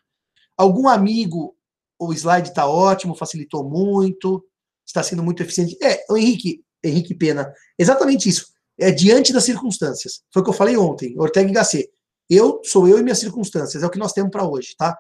Algum 0.59 0.89
amigo, 0.89 1.57
o 1.99 2.13
slide 2.13 2.49
está 2.49 2.67
ótimo, 2.67 3.15
facilitou 3.15 3.63
muito 3.63 4.45
está 4.91 5.03
sendo 5.03 5.23
muito 5.23 5.43
eficiente. 5.43 5.77
É, 5.83 6.05
o 6.11 6.17
Henrique, 6.17 6.65
Henrique 6.83 7.15
Pena, 7.15 7.53
exatamente 7.79 8.29
isso. 8.29 8.53
É 8.79 8.91
diante 8.91 9.33
das 9.33 9.45
circunstâncias. 9.45 10.23
Foi 10.33 10.43
o 10.43 10.45
que 10.45 10.51
eu 10.51 10.55
falei 10.55 10.77
ontem, 10.77 11.15
Ortega 11.19 11.49
e 11.49 11.53
Gasset. 11.53 11.89
Eu 12.29 12.61
sou 12.65 12.89
eu 12.89 12.99
e 12.99 13.03
minhas 13.03 13.19
circunstâncias, 13.19 13.83
é 13.83 13.87
o 13.87 13.91
que 13.91 13.99
nós 13.99 14.13
temos 14.13 14.31
para 14.31 14.49
hoje, 14.49 14.75
tá? 14.77 14.99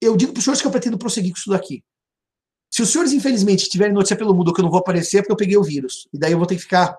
Eu 0.00 0.16
digo 0.16 0.32
para 0.32 0.38
os 0.38 0.44
senhores 0.44 0.60
que 0.60 0.66
eu 0.66 0.72
pretendo 0.72 0.98
prosseguir 0.98 1.32
com 1.32 1.38
isso 1.38 1.50
daqui. 1.50 1.84
Se 2.74 2.82
os 2.82 2.90
senhores, 2.90 3.12
infelizmente, 3.12 3.68
tiverem 3.68 3.92
notícia 3.92 4.16
pelo 4.16 4.34
mundo 4.34 4.52
que 4.52 4.60
eu 4.60 4.64
não 4.64 4.70
vou 4.70 4.80
aparecer, 4.80 5.18
é 5.18 5.20
porque 5.20 5.32
eu 5.32 5.36
peguei 5.36 5.56
o 5.56 5.62
vírus. 5.62 6.08
E 6.12 6.18
daí 6.18 6.32
eu 6.32 6.38
vou 6.38 6.46
ter 6.46 6.56
que 6.56 6.62
ficar, 6.62 6.96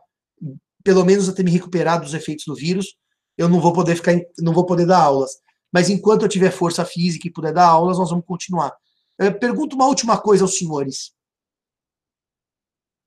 pelo 0.83 1.03
menos, 1.03 1.27
até 1.27 1.43
me 1.43 1.51
recuperar 1.51 1.99
dos 1.99 2.13
efeitos 2.13 2.45
do 2.45 2.55
vírus. 2.55 2.95
Eu 3.37 3.49
não 3.49 3.59
vou 3.59 3.73
poder 3.73 3.95
ficar, 3.95 4.13
não 4.39 4.53
vou 4.53 4.65
poder 4.65 4.85
dar 4.85 4.99
aulas. 4.99 5.31
Mas 5.73 5.89
enquanto 5.89 6.21
eu 6.21 6.29
tiver 6.29 6.51
força 6.51 6.85
física 6.85 7.27
e 7.27 7.31
puder 7.31 7.51
dar 7.51 7.65
aulas, 7.65 7.97
nós 7.97 8.09
vamos 8.09 8.25
continuar. 8.25 8.73
Uh, 9.21 9.37
pergunto 9.37 9.75
uma 9.75 9.87
última 9.87 10.17
coisa 10.17 10.43
aos 10.43 10.57
senhores 10.57 11.15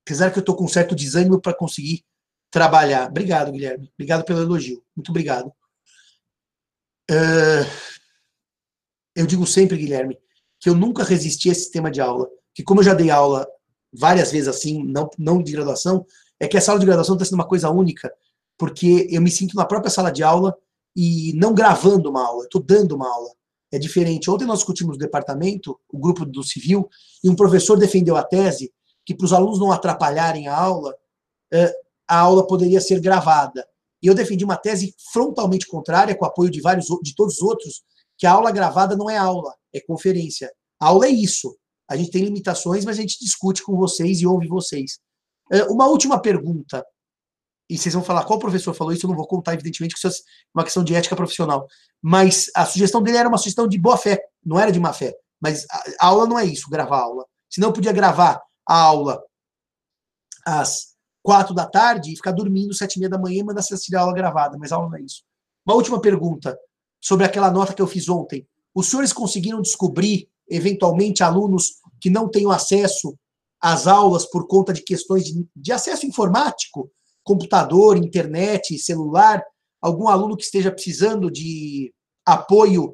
apesar 0.09 0.31
que 0.31 0.39
eu 0.39 0.41
estou 0.41 0.57
com 0.57 0.64
um 0.64 0.69
certo 0.69 0.95
desânimo 0.95 1.39
para 1.39 1.53
conseguir 1.53 2.03
trabalhar. 2.51 3.11
Obrigado, 3.11 3.53
Guilherme. 3.53 3.93
Obrigado 3.95 4.25
pelo 4.25 4.41
elogio. 4.41 4.83
Muito 4.97 5.11
obrigado. 5.11 5.53
Uh, 7.11 7.69
eu 9.14 9.27
digo 9.27 9.47
sempre, 9.47 9.77
Guilherme, 9.77 10.19
que 10.59 10.71
eu 10.71 10.75
nunca 10.75 11.05
resisti 11.05 11.51
a 11.51 11.53
esse 11.53 11.64
sistema 11.64 11.91
de 11.91 12.01
aula. 12.01 12.27
Que 12.59 12.65
como 12.65 12.81
eu 12.81 12.85
já 12.85 12.93
dei 12.93 13.09
aula 13.09 13.47
várias 13.93 14.33
vezes 14.33 14.49
assim, 14.49 14.83
não, 14.83 15.09
não 15.17 15.41
de 15.41 15.53
graduação, 15.53 16.05
é 16.41 16.49
que 16.49 16.57
essa 16.57 16.73
aula 16.73 16.81
de 16.81 16.87
graduação 16.87 17.15
está 17.15 17.25
sendo 17.25 17.37
uma 17.37 17.47
coisa 17.47 17.71
única, 17.71 18.13
porque 18.59 19.07
eu 19.13 19.23
me 19.23 19.31
sinto 19.31 19.55
na 19.55 19.65
própria 19.65 19.89
sala 19.89 20.11
de 20.11 20.25
aula 20.25 20.53
e 20.97 21.33
não 21.37 21.55
gravando 21.55 22.11
uma 22.11 22.27
aula, 22.27 22.43
estou 22.43 22.61
dando 22.61 22.97
uma 22.97 23.09
aula. 23.09 23.31
É 23.71 23.79
diferente. 23.79 24.29
Ontem 24.29 24.45
nós 24.45 24.59
discutimos 24.59 24.97
no 24.97 24.99
departamento, 24.99 25.79
o 25.89 26.01
grupo 26.01 26.27
do 26.27 26.43
civil, 26.43 26.89
e 27.23 27.31
um 27.31 27.37
professor 27.37 27.79
defendeu 27.79 28.17
a 28.17 28.25
tese 28.25 28.73
que 29.07 29.15
para 29.15 29.27
os 29.27 29.33
alunos 29.33 29.61
não 29.61 29.71
atrapalharem 29.71 30.49
a 30.49 30.57
aula, 30.59 30.97
eh, 31.53 31.73
a 32.09 32.19
aula 32.19 32.45
poderia 32.45 32.81
ser 32.81 32.99
gravada. 32.99 33.65
E 34.03 34.09
eu 34.09 34.17
defendi 34.17 34.45
uma 34.45 34.57
tese 34.57 34.97
frontalmente 35.13 35.69
contrária, 35.69 36.17
com 36.17 36.25
apoio 36.25 36.51
de 36.51 36.61
vários 36.61 36.87
de 37.05 37.15
todos 37.15 37.37
os 37.37 37.43
outros, 37.43 37.85
que 38.17 38.27
a 38.27 38.33
aula 38.33 38.51
gravada 38.51 38.97
não 38.97 39.09
é 39.09 39.17
aula, 39.17 39.55
é 39.73 39.79
conferência. 39.79 40.53
A 40.81 40.87
aula 40.87 41.07
é 41.07 41.11
isso. 41.11 41.57
A 41.89 41.97
gente 41.97 42.11
tem 42.11 42.24
limitações, 42.24 42.84
mas 42.84 42.99
a 42.99 43.01
gente 43.01 43.18
discute 43.18 43.62
com 43.62 43.76
vocês 43.76 44.20
e 44.20 44.26
ouve 44.26 44.47
vocês. 44.47 44.99
Eh, 45.51 45.64
uma 45.64 45.86
última 45.86 46.20
pergunta. 46.20 46.84
E 47.70 47.76
vocês 47.76 47.95
vão 47.95 48.03
falar 48.03 48.24
qual 48.24 48.39
professor 48.39 48.72
falou 48.74 48.93
isso, 48.93 49.05
eu 49.05 49.09
não 49.09 49.16
vou 49.16 49.26
contar, 49.26 49.55
evidentemente, 49.55 49.95
que 49.95 49.99
isso 49.99 50.09
é 50.09 50.22
uma 50.55 50.64
questão 50.64 50.82
de 50.82 50.95
ética 50.95 51.16
profissional. 51.16 51.66
Mas 52.01 52.51
a 52.55 52.64
sugestão 52.64 53.03
dele 53.03 53.18
era 53.18 53.28
uma 53.28 53.39
sugestão 53.39 53.68
de 53.68 53.78
boa 53.78 53.97
fé, 53.97 54.22
não 54.45 54.59
era 54.59 54.72
de 54.72 54.80
má 54.80 54.93
fé. 54.93 55.14
Mas 55.41 55.66
a 56.01 56.07
aula 56.07 56.26
não 56.26 56.39
é 56.39 56.45
isso, 56.45 56.70
gravar 56.70 56.99
a 56.99 57.03
aula. 57.03 57.26
Senão 57.51 57.68
eu 57.68 57.72
podia 57.72 57.93
gravar 57.93 58.41
a 58.66 58.80
aula 58.80 59.22
às 60.47 60.95
quatro 61.22 61.55
da 61.55 61.66
tarde 61.66 62.12
e 62.12 62.16
ficar 62.16 62.32
dormindo 62.32 62.74
sete 62.74 62.97
e 62.97 62.99
meia 63.01 63.11
da 63.11 63.18
manhã 63.18 63.41
e 63.41 63.45
mandar 63.45 63.61
assistir 63.61 63.95
a 63.97 64.01
aula 64.01 64.14
gravada, 64.14 64.57
mas 64.59 64.72
a 64.72 64.76
aula 64.76 64.89
não 64.89 64.97
é 64.97 65.03
isso. 65.03 65.22
Uma 65.66 65.74
última 65.74 66.01
pergunta 66.01 66.59
sobre 67.01 67.24
aquela 67.26 67.51
nota 67.51 67.74
que 67.74 67.82
eu 67.82 67.86
fiz 67.86 68.09
ontem. 68.09 68.47
Os 68.74 68.89
senhores 68.89 69.12
conseguiram 69.12 69.61
descobrir, 69.61 70.28
eventualmente, 70.51 71.23
alunos 71.23 71.75
que 72.01 72.11
não 72.11 72.29
tenham 72.29 72.51
acesso 72.51 73.17
às 73.61 73.87
aulas 73.87 74.25
por 74.27 74.47
conta 74.47 74.73
de 74.73 74.83
questões 74.83 75.25
de, 75.25 75.47
de 75.55 75.73
acesso 75.73 76.07
informático, 76.07 76.91
computador, 77.25 77.97
internet, 77.97 78.79
celular, 78.79 79.43
algum 79.81 80.09
aluno 80.09 80.37
que 80.37 80.45
esteja 80.45 80.73
precisando 80.73 81.31
de 81.31 81.93
apoio 82.25 82.91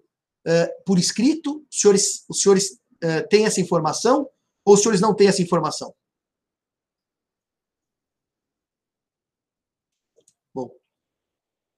uh, 0.46 0.84
por 0.84 0.98
escrito? 0.98 1.64
Os 1.70 1.80
senhores, 1.80 2.24
os 2.28 2.40
senhores 2.40 2.70
uh, 2.72 3.28
têm 3.28 3.46
essa 3.46 3.60
informação 3.60 4.28
ou 4.64 4.74
os 4.74 4.80
senhores 4.80 5.00
não 5.00 5.14
têm 5.14 5.28
essa 5.28 5.42
informação? 5.42 5.94
Bom, 10.54 10.70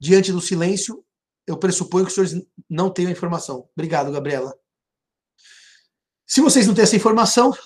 diante 0.01 0.33
do 0.33 0.41
silêncio, 0.41 1.05
eu 1.47 1.59
pressuponho 1.59 2.05
que 2.05 2.11
os 2.11 2.15
senhores 2.15 2.47
não 2.69 2.91
têm 2.91 3.07
a 3.07 3.11
informação. 3.11 3.69
Obrigado, 3.75 4.13
Gabriela. 4.13 4.57
Se 6.27 6.41
vocês 6.41 6.67
não 6.67 6.75
têm 6.75 6.83
essa 6.83 6.97
informação, 6.97 7.57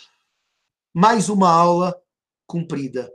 mais 0.92 1.30
uma 1.30 1.50
aula 1.50 1.98
cumprida. 2.46 3.10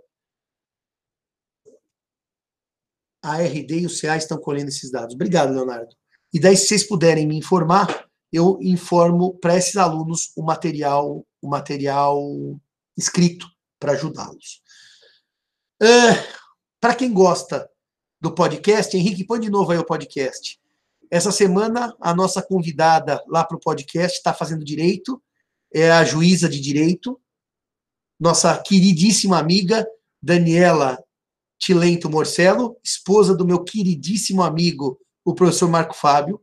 A 3.22 3.38
RD 3.42 3.82
e 3.82 3.86
o 3.86 4.00
CA 4.02 4.18
estão 4.18 4.40
colhendo 4.40 4.70
esses 4.70 4.90
dados. 4.90 5.14
Obrigado, 5.14 5.54
Leonardo. 5.54 5.96
E 6.34 6.40
daí, 6.40 6.58
se 6.58 6.68
vocês 6.68 6.88
puderem 6.88 7.28
me 7.28 7.38
informar, 7.38 8.10
eu 8.34 8.58
informo 8.60 9.38
para 9.38 9.56
esses 9.56 9.78
alunos 9.78 10.32
o 10.36 10.42
material, 10.42 11.26
o 11.40 11.48
material 11.48 12.20
escrito 12.98 13.48
para 13.80 13.92
ajudá-los. 13.92 14.64
Uh, 15.82 16.42
para 16.80 16.96
quem 16.96 17.14
gosta 17.14 17.70
do 18.20 18.34
podcast, 18.34 18.98
Henrique, 18.98 19.24
põe 19.24 19.40
de 19.40 19.50
novo 19.50 19.72
aí 19.72 19.78
o 19.78 19.86
podcast. 19.86 20.60
Essa 21.12 21.32
semana, 21.32 21.96
a 22.02 22.16
nossa 22.16 22.42
convidada 22.42 23.24
lá 23.28 23.44
para 23.44 23.58
o 23.58 23.60
podcast 23.60 24.18
está 24.18 24.34
fazendo 24.34 24.66
direito, 24.66 25.22
é 25.76 25.92
a 25.92 26.06
juíza 26.06 26.48
de 26.48 26.62
direito, 26.62 27.20
nossa 28.18 28.58
queridíssima 28.58 29.38
amiga 29.38 29.86
Daniela 30.24 31.04
Tilento 31.60 32.10
Morcelo, 32.10 32.78
esposa 32.82 33.36
do 33.36 33.46
meu 33.46 33.62
queridíssimo 33.62 34.42
amigo, 34.42 34.98
o 35.26 35.36
professor 35.36 35.70
Marco 35.70 35.94
Fábio. 35.94 36.40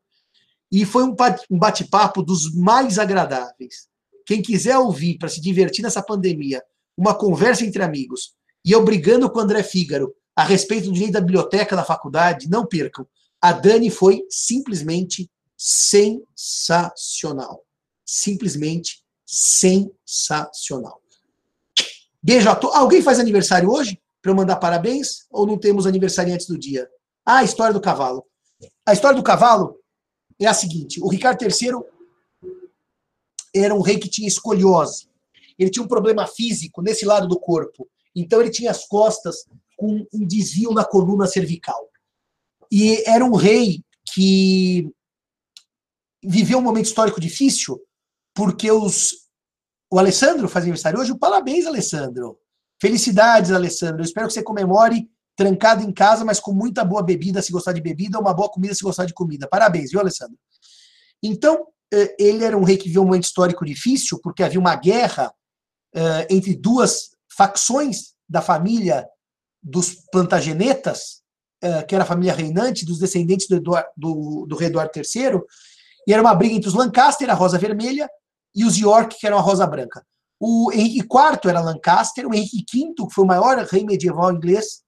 E 0.71 0.85
foi 0.85 1.05
um 1.05 1.17
bate-papo 1.51 2.23
dos 2.23 2.55
mais 2.55 2.99
agradáveis. 2.99 3.89
Quem 4.27 4.43
quiser 4.43 4.77
ouvir 4.77 5.17
para 5.17 5.31
se 5.31 5.41
divertir 5.41 5.83
nessa 5.83 6.03
pandemia, 6.03 6.63
uma 6.95 7.15
conversa 7.15 7.65
entre 7.65 7.83
amigos, 7.83 8.35
e 8.63 8.71
eu 8.71 8.85
brigando 8.85 9.31
com 9.31 9.39
o 9.39 9.43
André 9.43 9.63
Fígaro 9.63 10.15
a 10.37 10.45
respeito 10.45 10.89
do 10.89 10.93
direito 10.93 11.15
da 11.15 11.23
biblioteca 11.23 11.75
da 11.75 11.85
faculdade, 11.85 12.51
não 12.51 12.67
percam. 12.67 13.09
A 13.41 13.53
Dani 13.53 13.89
foi 13.89 14.27
simplesmente 14.29 15.31
sensacional. 15.57 17.65
Simplesmente 18.05 19.02
sensacional. 19.33 21.01
Beijo 22.23 22.51
a 22.51 22.55
todos. 22.55 22.77
Alguém 22.77 23.01
faz 23.01 23.19
aniversário 23.19 23.71
hoje? 23.71 23.99
Para 24.21 24.31
eu 24.31 24.37
mandar 24.37 24.57
parabéns? 24.57 25.27
Ou 25.31 25.47
não 25.47 25.59
temos 25.59 25.87
aniversariantes 25.87 26.47
do 26.47 26.59
dia? 26.59 26.87
Ah, 27.25 27.39
a 27.39 27.45
história 27.45 27.73
do 27.73 27.81
cavalo. 27.81 28.27
A 28.87 28.93
história 28.93 29.17
do 29.17 29.23
cavalo 29.23 29.81
é 30.39 30.47
a 30.47 30.53
seguinte: 30.53 31.01
o 31.03 31.09
Ricardo 31.09 31.43
III 31.43 31.83
era 33.55 33.75
um 33.75 33.81
rei 33.81 33.99
que 33.99 34.09
tinha 34.09 34.29
escoliose. 34.29 35.09
Ele 35.59 35.71
tinha 35.71 35.83
um 35.83 35.89
problema 35.89 36.27
físico 36.27 36.83
nesse 36.83 37.07
lado 37.07 37.27
do 37.27 37.41
corpo. 37.41 37.89
Então 38.15 38.41
ele 38.41 38.51
tinha 38.51 38.71
as 38.71 38.87
costas 38.87 39.47
com 39.77 40.07
um 40.13 40.27
desvio 40.27 40.73
na 40.73 40.85
coluna 40.85 41.27
cervical. 41.27 41.89
E 42.71 43.03
era 43.09 43.25
um 43.25 43.35
rei 43.35 43.83
que 44.15 44.91
viveu 46.23 46.59
um 46.59 46.63
momento 46.63 46.87
histórico 46.87 47.21
difícil, 47.21 47.81
porque 48.35 48.71
os, 48.71 49.22
o 49.93 49.99
Alessandro 49.99 50.49
faz 50.49 50.63
aniversário 50.63 50.99
hoje. 50.99 51.15
Parabéns, 51.19 51.67
Alessandro. 51.67 52.39
Felicidades, 52.81 53.51
Alessandro. 53.51 54.01
Eu 54.01 54.07
espero 54.07 54.27
que 54.27 54.33
você 54.33 54.43
comemore 54.43 55.07
trancado 55.37 55.83
em 55.85 55.93
casa, 55.93 56.25
mas 56.25 56.41
com 56.41 56.51
muita 56.51 56.83
boa 56.83 57.03
bebida, 57.03 57.43
se 57.43 57.53
gostar 57.53 57.75
de 57.75 57.83
bebida, 57.83 58.19
uma 58.19 58.33
boa 58.33 58.49
comida, 58.49 58.75
se 58.75 58.83
gostar 58.83 59.05
de 59.05 59.13
comida. 59.13 59.47
Parabéns, 59.47 59.91
viu, 59.91 60.01
Alessandro? 60.01 60.39
Então, 61.23 61.67
eh, 61.93 62.17
ele 62.19 62.43
era 62.43 62.57
um 62.57 62.65
rei 62.65 62.79
que 62.79 62.89
viveu 62.89 63.03
um 63.03 63.05
momento 63.05 63.25
histórico 63.25 63.67
difícil, 63.67 64.19
porque 64.23 64.43
havia 64.43 64.59
uma 64.59 64.75
guerra 64.77 65.31
uh, 65.95 66.27
entre 66.31 66.57
duas 66.57 67.11
facções 67.37 68.15
da 68.27 68.41
família 68.41 69.07
dos 69.63 69.97
Plantagenetas, 70.11 71.21
uh, 71.63 71.87
que 71.87 71.95
era 71.95 72.05
a 72.05 72.07
família 72.07 72.33
reinante, 72.33 72.87
dos 72.87 72.99
descendentes 72.99 73.47
do, 73.47 73.57
Eduardo, 73.57 73.91
do, 73.95 74.47
do 74.49 74.57
rei 74.57 74.69
Eduardo 74.69 74.93
III, 74.97 75.39
e 76.09 76.15
era 76.15 76.23
uma 76.23 76.35
briga 76.35 76.55
entre 76.55 76.69
os 76.69 76.75
Lancaster, 76.75 77.29
a 77.29 77.35
rosa 77.35 77.59
vermelha, 77.59 78.09
e 78.55 78.65
os 78.65 78.77
York, 78.77 79.17
que 79.19 79.27
eram 79.27 79.39
a 79.39 79.41
rosa 79.41 79.67
branca. 79.67 80.05
O 80.41 80.71
Henrique 80.73 81.01
IV 81.01 81.49
era 81.49 81.61
Lancaster, 81.61 82.27
o 82.27 82.35
Henrique 82.35 82.65
V, 82.73 82.95
que 82.95 83.15
foi 83.15 83.25
o 83.25 83.27
maior 83.27 83.59
rei 83.59 83.85
medieval 83.85 84.33
inglês, 84.33 84.83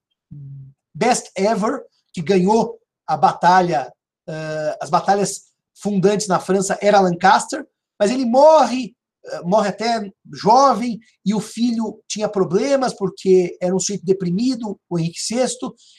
best 0.95 1.31
ever, 1.37 1.83
que 2.12 2.21
ganhou 2.21 2.79
a 3.07 3.17
batalha, 3.17 3.93
uh, 4.29 4.77
as 4.81 4.91
batalhas 4.91 5.43
fundantes 5.81 6.27
na 6.27 6.41
França, 6.41 6.79
era 6.81 7.01
Lancaster, 7.01 7.67
mas 7.99 8.11
ele 8.11 8.25
morre 8.25 8.95
eh, 9.27 9.43
morre 9.43 9.71
até 9.71 10.11
jovem, 10.33 10.99
e 11.25 11.35
o 11.35 11.41
filho 11.41 12.03
tinha 12.07 12.29
problemas 12.29 12.93
porque 12.93 13.57
era 13.61 13.75
um 13.75 13.79
sujeito 13.79 14.05
deprimido, 14.05 14.79
o 14.89 14.99
Henrique 14.99 15.19
VI, 15.19 15.47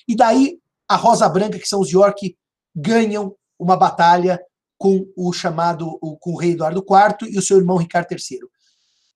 e 0.08 0.16
daí 0.16 0.60
a 0.88 0.96
Rosa 0.96 1.28
Branca, 1.28 1.58
que 1.58 1.68
são 1.68 1.82
os 1.82 1.92
York, 1.92 2.38
ganham 2.76 3.36
uma 3.58 3.76
batalha 3.76 4.40
com 4.78 5.08
o 5.16 5.32
chamado, 5.32 5.98
com 6.20 6.32
o 6.32 6.38
rei 6.38 6.52
Eduardo 6.52 6.84
IV 6.84 7.32
e 7.32 7.38
o 7.38 7.42
seu 7.42 7.58
irmão 7.58 7.78
Ricardo 7.78 8.12
III. 8.12 8.40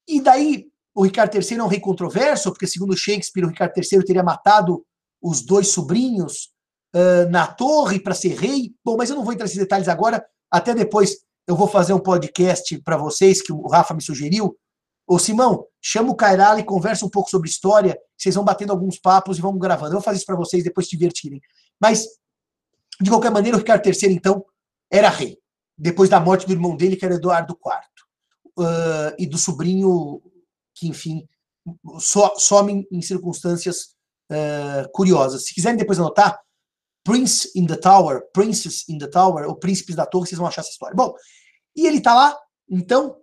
E 0.08 0.22
daí 0.22 0.68
o 0.96 1.04
Ricardo 1.04 1.36
III 1.36 1.58
é 1.58 1.64
um 1.64 1.68
rei 1.68 1.80
controverso, 1.80 2.52
porque 2.52 2.68
segundo 2.68 2.96
Shakespeare, 2.96 3.46
o 3.46 3.50
Ricardo 3.50 3.74
III 3.78 4.04
teria 4.04 4.24
matado 4.24 4.86
os 5.22 5.42
dois 5.42 5.70
sobrinhos 5.70 6.50
uh, 6.96 7.30
na 7.30 7.48
torre 7.48 8.00
para 8.00 8.14
ser 8.14 8.36
rei. 8.36 8.74
Bom, 8.84 8.98
mas 8.98 9.10
eu 9.10 9.16
não 9.16 9.24
vou 9.24 9.34
entrar 9.34 9.46
nesses 9.46 9.60
detalhes 9.60 9.88
agora, 9.88 10.26
até 10.52 10.74
depois 10.74 11.18
eu 11.48 11.56
vou 11.56 11.68
fazer 11.68 11.94
um 11.94 12.00
podcast 12.00 12.78
para 12.84 12.96
vocês, 12.96 13.42
que 13.42 13.52
o 13.52 13.68
Rafa 13.68 13.94
me 13.94 14.02
sugeriu. 14.02 14.56
Ô, 15.08 15.18
Simão, 15.18 15.66
chama 15.82 16.12
o 16.12 16.16
Cairala 16.16 16.60
e 16.60 16.64
conversa 16.64 17.04
um 17.04 17.10
pouco 17.10 17.30
sobre 17.30 17.50
história. 17.50 17.98
Vocês 18.16 18.36
vão 18.36 18.44
batendo 18.44 18.72
alguns 18.72 19.00
papos 19.00 19.40
e 19.40 19.42
vamos 19.42 19.60
gravando. 19.60 19.88
Eu 19.88 19.94
vou 19.94 20.04
fazer 20.04 20.18
isso 20.18 20.26
para 20.28 20.36
vocês 20.36 20.64
depois 20.64 20.88
se 20.88 20.96
divertirem. 20.96 21.42
Mas, 21.82 22.06
de 23.02 23.10
qualquer 23.10 23.32
maneira, 23.32 23.58
o 23.58 23.60
Ricardo 23.60 23.84
III, 23.88 24.14
então, 24.14 24.46
era 24.92 25.10
rei. 25.10 25.39
Depois 25.80 26.10
da 26.10 26.20
morte 26.20 26.46
do 26.46 26.52
irmão 26.52 26.76
dele, 26.76 26.96
que 26.96 27.06
era 27.06 27.16
Eduardo 27.16 27.54
IV. 27.54 28.66
Uh, 28.66 29.16
e 29.18 29.26
do 29.26 29.38
sobrinho, 29.38 30.22
que, 30.76 30.88
enfim, 30.88 31.26
so, 32.00 32.34
some 32.38 32.86
em 32.92 33.02
circunstâncias 33.02 33.96
uh, 34.30 34.90
curiosas. 34.92 35.46
Se 35.46 35.54
quiserem 35.54 35.78
depois 35.78 35.98
anotar, 35.98 36.38
Prince 37.04 37.50
in 37.56 37.66
the 37.66 37.78
Tower, 37.78 38.22
Princess 38.34 38.88
in 38.90 38.98
the 38.98 39.08
Tower, 39.08 39.48
ou 39.48 39.56
Príncipes 39.56 39.96
da 39.96 40.06
Torre, 40.06 40.28
vocês 40.28 40.38
vão 40.38 40.48
achar 40.48 40.62
essa 40.62 40.72
história. 40.72 40.96
Bom, 40.96 41.14
e 41.76 41.88
ele 41.88 42.00
está 42.00 42.14
lá, 42.14 42.38
então 42.70 43.18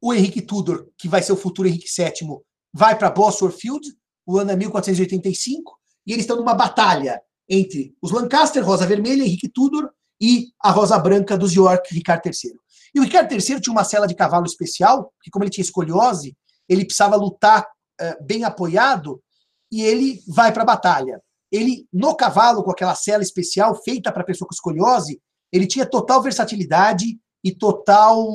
o 0.00 0.14
Henrique 0.14 0.40
Tudor, 0.40 0.88
que 0.96 1.08
vai 1.08 1.22
ser 1.22 1.32
o 1.32 1.36
futuro 1.36 1.68
Henrique 1.68 1.88
VII, 1.94 2.38
vai 2.72 2.96
para 2.96 3.10
Bosworth 3.10 3.58
Field, 3.58 3.86
o 4.24 4.38
ano 4.38 4.52
é 4.52 4.56
1485, 4.56 5.78
e 6.06 6.12
eles 6.12 6.24
estão 6.24 6.36
numa 6.36 6.54
batalha 6.54 7.20
entre 7.48 7.96
os 8.00 8.12
Lancaster, 8.12 8.64
Rosa 8.64 8.86
Vermelha, 8.86 9.22
Henrique 9.22 9.48
Tudor, 9.48 9.90
e 10.20 10.48
a 10.60 10.70
Rosa 10.70 10.98
Branca 10.98 11.36
dos 11.36 11.52
York 11.52 11.94
Ricardo 11.94 12.26
III. 12.26 12.52
E 12.94 13.00
o 13.00 13.02
Ricardo 13.02 13.32
III 13.32 13.60
tinha 13.60 13.72
uma 13.72 13.84
cela 13.84 14.06
de 14.06 14.14
cavalo 14.14 14.46
especial, 14.46 15.12
que 15.22 15.30
como 15.30 15.44
ele 15.44 15.50
tinha 15.50 15.64
escoliose, 15.64 16.36
ele 16.68 16.84
precisava 16.84 17.16
lutar 17.16 17.62
uh, 17.62 18.24
bem 18.24 18.44
apoiado, 18.44 19.22
e 19.70 19.82
ele 19.82 20.22
vai 20.26 20.52
para 20.52 20.62
a 20.62 20.66
batalha. 20.66 21.22
Ele, 21.50 21.86
no 21.92 22.14
cavalo, 22.14 22.62
com 22.62 22.70
aquela 22.70 22.94
cela 22.94 23.22
especial 23.22 23.74
feita 23.82 24.12
para 24.12 24.24
pessoa 24.24 24.48
com 24.48 24.54
escoliose, 24.54 25.20
ele 25.52 25.66
tinha 25.66 25.86
total 25.86 26.22
versatilidade 26.22 27.18
e 27.42 27.54
total 27.54 28.26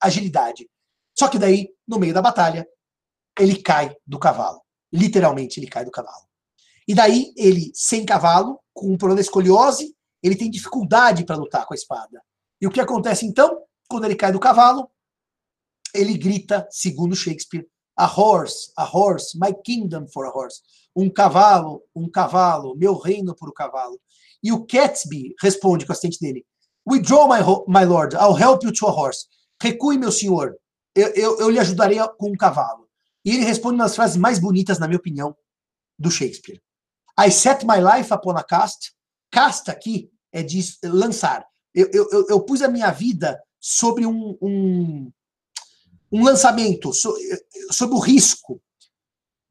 agilidade. 0.00 0.68
Só 1.18 1.28
que 1.28 1.38
daí, 1.38 1.68
no 1.86 1.98
meio 1.98 2.12
da 2.12 2.22
batalha, 2.22 2.66
ele 3.38 3.56
cai 3.56 3.94
do 4.06 4.18
cavalo. 4.18 4.60
Literalmente, 4.92 5.60
ele 5.60 5.66
cai 5.66 5.84
do 5.84 5.90
cavalo. 5.90 6.26
E 6.86 6.94
daí, 6.94 7.32
ele, 7.36 7.70
sem 7.74 8.04
cavalo, 8.04 8.58
com 8.74 8.92
um 8.92 8.98
problema 8.98 9.20
de 9.20 9.26
escoliose, 9.26 9.94
ele 10.22 10.36
tem 10.36 10.50
dificuldade 10.50 11.24
para 11.24 11.36
lutar 11.36 11.66
com 11.66 11.74
a 11.74 11.76
espada. 11.76 12.22
E 12.60 12.66
o 12.66 12.70
que 12.70 12.80
acontece 12.80 13.26
então? 13.26 13.62
Quando 13.88 14.04
ele 14.04 14.14
cai 14.14 14.32
do 14.32 14.40
cavalo, 14.40 14.88
ele 15.94 16.16
grita, 16.16 16.66
segundo 16.70 17.16
Shakespeare, 17.16 17.66
a 17.96 18.06
horse, 18.06 18.72
a 18.76 18.84
horse, 18.84 19.38
my 19.38 19.52
kingdom 19.64 20.06
for 20.06 20.26
a 20.26 20.30
horse. 20.30 20.60
Um 20.94 21.10
cavalo, 21.10 21.82
um 21.94 22.08
cavalo, 22.08 22.76
meu 22.76 22.96
reino 22.96 23.34
por 23.34 23.48
um 23.48 23.52
cavalo. 23.52 24.00
E 24.42 24.52
o 24.52 24.64
Catsby 24.64 25.34
responde 25.40 25.84
com 25.84 25.92
o 25.92 25.92
assistente 25.92 26.20
dele, 26.20 26.44
Withdraw, 26.88 27.28
my, 27.28 27.38
my 27.68 27.84
lord, 27.84 28.16
I'll 28.16 28.34
help 28.34 28.64
you 28.64 28.72
to 28.72 28.86
a 28.86 28.90
horse. 28.90 29.26
Recue, 29.62 29.98
meu 29.98 30.10
senhor, 30.10 30.56
eu, 30.94 31.08
eu, 31.14 31.38
eu 31.38 31.50
lhe 31.50 31.58
ajudarei 31.58 31.98
com 32.18 32.30
um 32.30 32.36
cavalo. 32.36 32.88
E 33.24 33.30
ele 33.30 33.44
responde 33.44 33.76
uma 33.76 33.84
das 33.84 33.94
frases 33.94 34.16
mais 34.16 34.38
bonitas, 34.38 34.78
na 34.78 34.88
minha 34.88 34.98
opinião, 34.98 35.36
do 35.96 36.10
Shakespeare. 36.10 36.60
I 37.18 37.30
set 37.30 37.64
my 37.64 37.78
life 37.78 38.12
upon 38.12 38.36
a 38.36 38.42
cast. 38.42 38.92
Cast 39.30 39.70
aqui 39.70 40.10
é 40.32 40.42
de 40.42 40.60
lançar. 40.84 41.46
Eu, 41.74 41.88
eu, 41.92 42.26
eu 42.28 42.40
pus 42.40 42.62
a 42.62 42.68
minha 42.68 42.90
vida 42.90 43.40
sobre 43.60 44.06
um, 44.06 44.36
um, 44.40 45.12
um 46.10 46.24
lançamento, 46.24 46.92
so, 46.92 47.14
sobre 47.70 47.94
o 47.94 48.00
risco. 48.00 48.60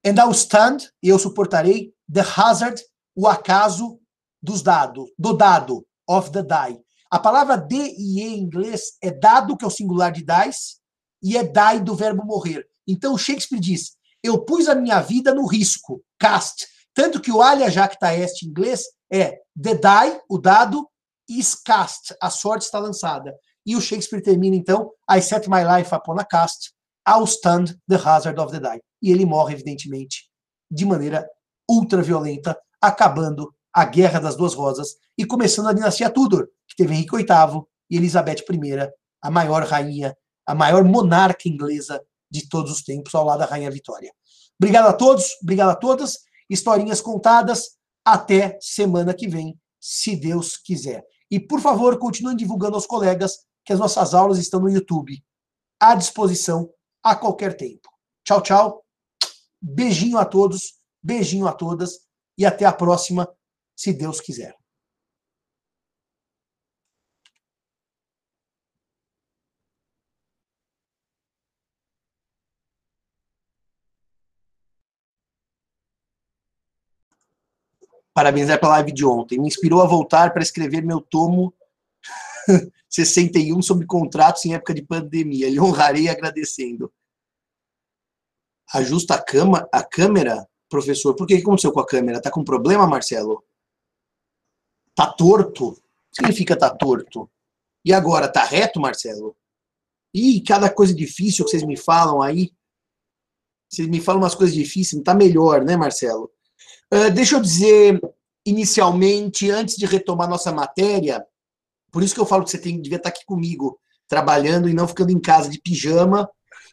And 0.06 0.16
I'll 0.20 0.32
stand, 0.32 0.78
e 1.02 1.10
eu 1.10 1.20
suportarei, 1.20 1.94
the 2.12 2.22
hazard, 2.22 2.82
o 3.16 3.28
acaso 3.28 4.00
dos 4.42 4.62
dados, 4.62 5.12
do 5.18 5.34
dado, 5.34 5.86
of 6.08 6.32
the 6.32 6.42
die. 6.42 6.82
A 7.10 7.20
palavra 7.20 7.58
de 7.58 7.76
e 7.98 8.22
em 8.22 8.40
inglês 8.40 8.98
é 9.02 9.12
dado, 9.12 9.56
que 9.56 9.66
é 9.66 9.68
o 9.68 9.72
singular 9.72 10.12
de 10.12 10.24
dice, 10.24 10.78
e 11.22 11.38
é 11.38 11.44
die 11.44 11.84
do 11.84 11.96
verbo 11.96 12.26
morrer. 12.26 12.66
Então 12.88 13.18
Shakespeare 13.18 13.60
diz: 13.60 13.96
eu 14.24 14.44
pus 14.44 14.68
a 14.68 14.76
minha 14.76 15.02
vida 15.02 15.34
no 15.34 15.46
risco, 15.46 16.04
cast. 16.20 16.68
Tanto 16.94 17.20
que 17.20 17.32
o 17.32 17.42
alia 17.42 17.70
jacta 17.70 18.14
est 18.14 18.44
em 18.44 18.50
inglês 18.50 18.86
é 19.12 19.40
the 19.62 19.76
die, 19.76 20.22
o 20.30 20.38
dado, 20.38 20.88
is 21.28 21.56
cast, 21.56 22.16
a 22.22 22.30
sorte 22.30 22.66
está 22.66 22.80
lançada. 22.80 23.36
E 23.66 23.76
o 23.76 23.82
Shakespeare 23.82 24.24
termina 24.24 24.56
então, 24.56 24.92
I 25.10 25.22
set 25.22 25.48
my 25.50 25.64
life 25.64 25.94
upon 25.94 26.20
a 26.20 26.26
cast, 26.26 26.74
I'll 27.08 27.28
stand 27.28 27.78
the 27.88 27.98
hazard 27.98 28.40
of 28.40 28.52
the 28.52 28.60
die. 28.60 28.82
E 29.02 29.12
ele 29.12 29.26
morre, 29.26 29.54
evidentemente, 29.54 30.30
de 30.70 30.86
maneira 30.86 31.28
ultra 31.70 32.02
violenta, 32.02 32.58
acabando 32.82 33.54
a 33.74 33.86
Guerra 33.86 34.20
das 34.20 34.36
Duas 34.36 34.54
Rosas 34.54 34.96
e 35.18 35.26
começando 35.26 35.68
a 35.68 35.74
dinastia 35.74 36.10
Tudor, 36.10 36.48
que 36.68 36.76
teve 36.76 36.94
Henrique 36.94 37.16
VIII 37.16 37.64
e 37.90 37.98
Elizabeth 37.98 38.44
I, 38.50 38.90
a 39.22 39.32
maior 39.32 39.64
rainha, 39.64 40.16
a 40.46 40.56
maior 40.56 40.84
monarca 40.84 41.48
inglesa 41.48 42.02
de 42.30 42.48
todos 42.48 42.72
os 42.72 42.84
tempos, 42.84 43.14
ao 43.14 43.26
lado 43.26 43.40
da 43.40 43.46
Rainha 43.46 43.70
Vitória. 43.70 44.12
Obrigado 44.60 44.88
a 44.88 44.94
todos, 44.94 45.38
obrigado 45.42 45.70
a 45.70 45.76
todas. 45.76 46.20
Historinhas 46.50 47.02
contadas. 47.02 47.78
Até 48.04 48.58
semana 48.60 49.14
que 49.14 49.28
vem, 49.28 49.60
se 49.80 50.16
Deus 50.16 50.58
quiser. 50.58 51.04
E, 51.30 51.40
por 51.40 51.62
favor, 51.62 51.98
continuem 51.98 52.36
divulgando 52.36 52.76
aos 52.76 52.86
colegas 52.86 53.46
que 53.64 53.74
as 53.74 53.80
nossas 53.80 54.14
aulas 54.14 54.38
estão 54.38 54.60
no 54.60 54.70
YouTube, 54.70 55.24
à 55.80 55.96
disposição 55.96 56.70
a 57.04 57.16
qualquer 57.16 57.56
tempo. 57.56 57.90
Tchau, 58.24 58.42
tchau. 58.42 58.86
Beijinho 59.62 60.18
a 60.18 60.26
todos, 60.26 60.74
beijinho 61.02 61.48
a 61.48 61.54
todas 61.54 62.00
e 62.38 62.46
até 62.46 62.66
a 62.66 62.74
próxima, 62.74 63.28
se 63.76 63.94
Deus 63.94 64.20
quiser. 64.20 64.61
Parabenizar 78.14 78.60
pela 78.60 78.74
live 78.74 78.92
de 78.92 79.06
ontem. 79.06 79.40
Me 79.40 79.48
inspirou 79.48 79.82
a 79.82 79.88
voltar 79.88 80.34
para 80.34 80.44
escrever 80.44 80.84
meu 80.84 81.00
tomo 81.00 81.54
61 82.90 83.62
sobre 83.62 83.86
contratos 83.86 84.46
em 84.46 84.54
época 84.54 84.74
de 84.74 84.82
pandemia. 84.82 85.50
Lhe 85.50 85.60
honrarei 85.60 86.10
agradecendo. 86.10 86.92
Ajusta 88.74 89.16
a, 89.16 89.22
cama, 89.24 89.68
a 89.72 89.84
câmera, 89.84 90.48
professor. 90.70 91.16
Por 91.16 91.28
que 91.28 91.36
aconteceu 91.36 91.72
com 91.72 91.80
a 91.80 91.86
câmera? 91.86 92.22
Tá 92.22 92.32
com 92.32 92.44
problema, 92.44 92.88
Marcelo? 92.88 93.44
Tá 94.96 95.12
torto? 95.12 95.70
O 95.70 95.74
que 95.74 95.82
significa 96.16 96.58
tá 96.58 96.70
torto? 96.70 97.30
E 97.84 97.94
agora, 97.94 98.32
tá 98.32 98.44
reto, 98.44 98.80
Marcelo? 98.80 99.36
Ih, 100.14 100.42
cada 100.44 100.70
coisa 100.70 100.94
difícil 100.94 101.46
que 101.46 101.52
vocês 101.52 101.64
me 101.64 101.78
falam 101.78 102.22
aí. 102.22 102.52
Vocês 103.70 103.88
me 103.88 104.02
falam 104.02 104.22
umas 104.22 104.36
coisas 104.36 104.54
difíceis, 104.54 104.98
não 104.98 105.04
tá 105.04 105.14
melhor, 105.14 105.64
né, 105.64 105.78
Marcelo? 105.78 106.30
Uh, 106.94 107.10
deixa 107.12 107.36
eu 107.36 107.42
dizer, 107.42 108.02
inicialmente, 108.46 109.50
antes 109.50 109.76
de 109.76 109.86
retomar 109.86 110.30
nossa 110.30 110.52
matéria, 110.52 111.26
por 111.92 112.04
isso 112.04 112.14
que 112.14 112.22
eu 112.22 112.26
falo 112.26 112.44
que 112.44 112.52
você 112.52 112.58
tem, 112.58 112.82
devia 112.82 112.98
estar 112.98 113.10
aqui 113.10 113.26
comigo, 113.26 113.80
trabalhando 114.08 114.68
e 114.68 114.74
não 114.74 114.88
ficando 114.88 115.12
em 115.12 115.20
casa 115.20 115.50
de 115.50 115.60
pijama 115.60 116.30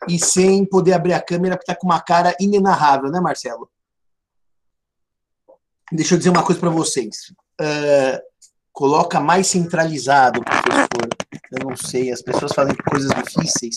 e 0.09 0.18
sem 0.18 0.64
poder 0.64 0.93
abrir 0.93 1.12
a 1.12 1.22
câmera, 1.22 1.57
porque 1.57 1.70
está 1.70 1.78
com 1.78 1.86
uma 1.86 2.01
cara 2.01 2.34
inenarrável, 2.41 3.11
né, 3.11 3.20
Marcelo? 3.20 3.68
Deixa 5.91 6.14
eu 6.14 6.18
dizer 6.18 6.30
uma 6.30 6.45
coisa 6.45 6.61
para 6.61 6.70
vocês. 6.70 7.32
Uh, 7.61 8.20
coloca 8.72 9.18
mais 9.18 9.47
centralizado, 9.49 10.43
professor. 10.45 11.09
Eu 11.51 11.68
não 11.68 11.76
sei, 11.76 12.12
as 12.12 12.22
pessoas 12.22 12.53
fazem 12.53 12.76
coisas 12.76 13.11
difíceis. 13.11 13.76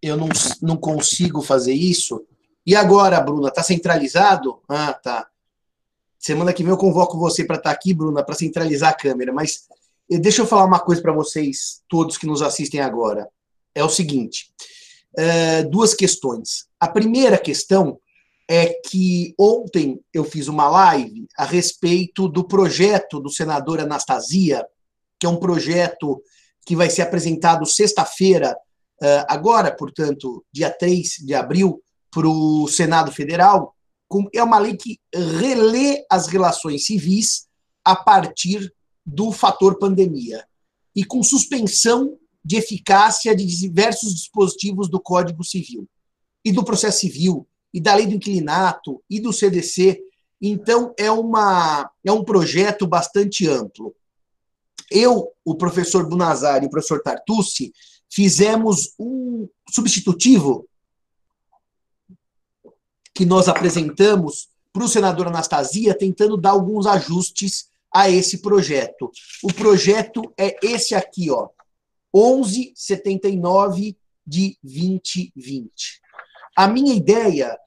Eu 0.00 0.16
não, 0.16 0.28
não 0.62 0.76
consigo 0.76 1.42
fazer 1.42 1.74
isso. 1.74 2.26
E 2.68 2.76
agora, 2.76 3.18
Bruna, 3.18 3.50
tá 3.50 3.62
centralizado? 3.62 4.60
Ah, 4.68 4.92
tá. 4.92 5.26
Semana 6.18 6.52
que 6.52 6.62
vem 6.62 6.70
eu 6.70 6.76
convoco 6.76 7.18
você 7.18 7.42
para 7.42 7.56
estar 7.56 7.70
tá 7.70 7.74
aqui, 7.74 7.94
Bruna, 7.94 8.22
para 8.22 8.34
centralizar 8.34 8.90
a 8.90 8.94
câmera. 8.94 9.32
Mas 9.32 9.66
eh, 10.10 10.18
deixa 10.18 10.42
eu 10.42 10.46
falar 10.46 10.66
uma 10.66 10.78
coisa 10.78 11.00
para 11.00 11.14
vocês, 11.14 11.80
todos 11.88 12.18
que 12.18 12.26
nos 12.26 12.42
assistem 12.42 12.80
agora. 12.80 13.26
É 13.74 13.82
o 13.82 13.88
seguinte: 13.88 14.52
é, 15.16 15.62
duas 15.62 15.94
questões. 15.94 16.66
A 16.78 16.86
primeira 16.86 17.38
questão 17.38 17.98
é 18.46 18.66
que 18.66 19.34
ontem 19.40 19.98
eu 20.12 20.22
fiz 20.22 20.46
uma 20.46 20.68
live 20.68 21.26
a 21.38 21.46
respeito 21.46 22.28
do 22.28 22.44
projeto 22.44 23.18
do 23.18 23.30
senador 23.30 23.80
Anastasia, 23.80 24.62
que 25.18 25.24
é 25.24 25.30
um 25.30 25.40
projeto 25.40 26.22
que 26.66 26.76
vai 26.76 26.90
ser 26.90 27.00
apresentado 27.00 27.64
sexta-feira, 27.64 28.54
eh, 29.02 29.24
agora, 29.26 29.74
portanto, 29.74 30.44
dia 30.52 30.68
3 30.68 31.24
de 31.24 31.32
abril, 31.32 31.82
para 32.10 32.28
o 32.28 32.66
Senado 32.68 33.12
Federal, 33.12 33.74
é 34.34 34.42
uma 34.42 34.58
lei 34.58 34.76
que 34.76 34.98
relê 35.12 36.04
as 36.10 36.26
relações 36.26 36.86
civis 36.86 37.46
a 37.84 37.94
partir 37.94 38.72
do 39.04 39.32
fator 39.32 39.78
pandemia 39.78 40.44
e 40.94 41.04
com 41.04 41.22
suspensão 41.22 42.18
de 42.44 42.56
eficácia 42.56 43.34
de 43.34 43.44
diversos 43.44 44.14
dispositivos 44.14 44.88
do 44.88 45.00
Código 45.00 45.44
Civil 45.44 45.88
e 46.44 46.52
do 46.52 46.64
processo 46.64 47.00
civil 47.00 47.46
e 47.72 47.80
da 47.80 47.94
lei 47.94 48.06
do 48.06 48.14
inquilinato 48.14 49.02
e 49.08 49.20
do 49.20 49.32
CDC. 49.32 50.00
Então 50.40 50.94
é 50.98 51.10
uma 51.10 51.90
é 52.04 52.12
um 52.12 52.24
projeto 52.24 52.86
bastante 52.86 53.46
amplo. 53.46 53.94
Eu, 54.90 55.28
o 55.44 55.54
professor 55.54 56.08
Bunazar 56.08 56.62
e 56.62 56.66
o 56.66 56.70
professor 56.70 57.02
Tartucci 57.02 57.72
fizemos 58.10 58.94
um 58.98 59.48
substitutivo 59.70 60.67
que 63.18 63.26
nós 63.26 63.48
apresentamos 63.48 64.48
para 64.72 64.84
o 64.84 64.88
senador 64.88 65.26
Anastasia, 65.26 65.92
tentando 65.92 66.36
dar 66.36 66.50
alguns 66.50 66.86
ajustes 66.86 67.68
a 67.92 68.08
esse 68.08 68.38
projeto. 68.38 69.10
O 69.42 69.52
projeto 69.52 70.32
é 70.38 70.56
esse 70.62 70.94
aqui, 70.94 71.28
ó, 71.28 71.48
1179 72.14 73.98
de 74.24 74.56
2020. 74.62 76.00
A 76.56 76.68
minha 76.68 76.94
ideia 76.94 77.58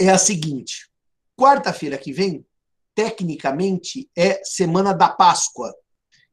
é 0.00 0.08
a 0.08 0.18
seguinte: 0.18 0.90
quarta-feira 1.38 1.96
que 1.96 2.12
vem, 2.12 2.44
tecnicamente, 2.92 4.10
é 4.16 4.42
semana 4.42 4.92
da 4.92 5.10
Páscoa. 5.10 5.72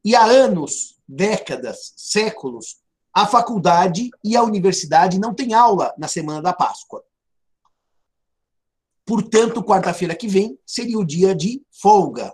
E 0.04 0.16
há 0.16 0.26
anos, 0.26 0.98
décadas, 1.08 1.94
séculos, 1.96 2.78
a 3.14 3.28
faculdade 3.28 4.10
e 4.24 4.36
a 4.36 4.42
universidade 4.42 5.20
não 5.20 5.36
têm 5.36 5.54
aula 5.54 5.94
na 6.00 6.08
semana 6.08 6.42
da 6.42 6.52
Páscoa. 6.52 7.04
Portanto, 9.06 9.64
quarta-feira 9.64 10.16
que 10.16 10.28
vem 10.28 10.58
seria 10.66 10.98
o 10.98 11.06
dia 11.06 11.36
de 11.36 11.62
folga. 11.72 12.34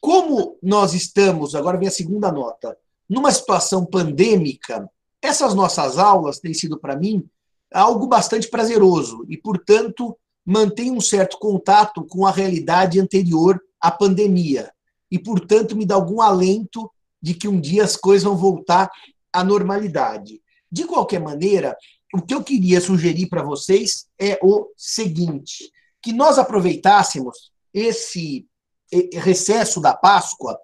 Como 0.00 0.56
nós 0.62 0.94
estamos, 0.94 1.54
agora 1.54 1.76
vem 1.76 1.88
a 1.88 1.92
segunda 1.92 2.30
nota, 2.30 2.76
numa 3.08 3.32
situação 3.32 3.84
pandêmica, 3.84 4.88
essas 5.20 5.54
nossas 5.54 5.98
aulas 5.98 6.38
têm 6.38 6.54
sido 6.54 6.78
para 6.78 6.96
mim 6.96 7.28
algo 7.72 8.06
bastante 8.06 8.48
prazeroso 8.48 9.24
e, 9.28 9.36
portanto, 9.36 10.16
mantém 10.44 10.90
um 10.90 11.00
certo 11.00 11.38
contato 11.38 12.04
com 12.04 12.26
a 12.26 12.30
realidade 12.30 13.00
anterior 13.00 13.60
à 13.80 13.90
pandemia 13.90 14.72
e, 15.10 15.18
portanto, 15.18 15.76
me 15.76 15.84
dá 15.84 15.94
algum 15.94 16.20
alento 16.20 16.90
de 17.20 17.34
que 17.34 17.48
um 17.48 17.60
dia 17.60 17.84
as 17.84 17.96
coisas 17.96 18.24
vão 18.24 18.36
voltar 18.36 18.90
à 19.32 19.42
normalidade. 19.42 20.40
De 20.70 20.84
qualquer 20.84 21.20
maneira, 21.20 21.76
o 22.14 22.22
que 22.22 22.34
eu 22.34 22.42
queria 22.42 22.80
sugerir 22.80 23.28
para 23.28 23.42
vocês 23.42 24.06
é 24.18 24.38
o 24.42 24.68
seguinte: 24.76 25.70
que 26.02 26.12
nós 26.12 26.38
aproveitássemos 26.38 27.52
esse 27.72 28.46
recesso 29.14 29.80
da 29.80 29.94
Páscoa 29.94 30.58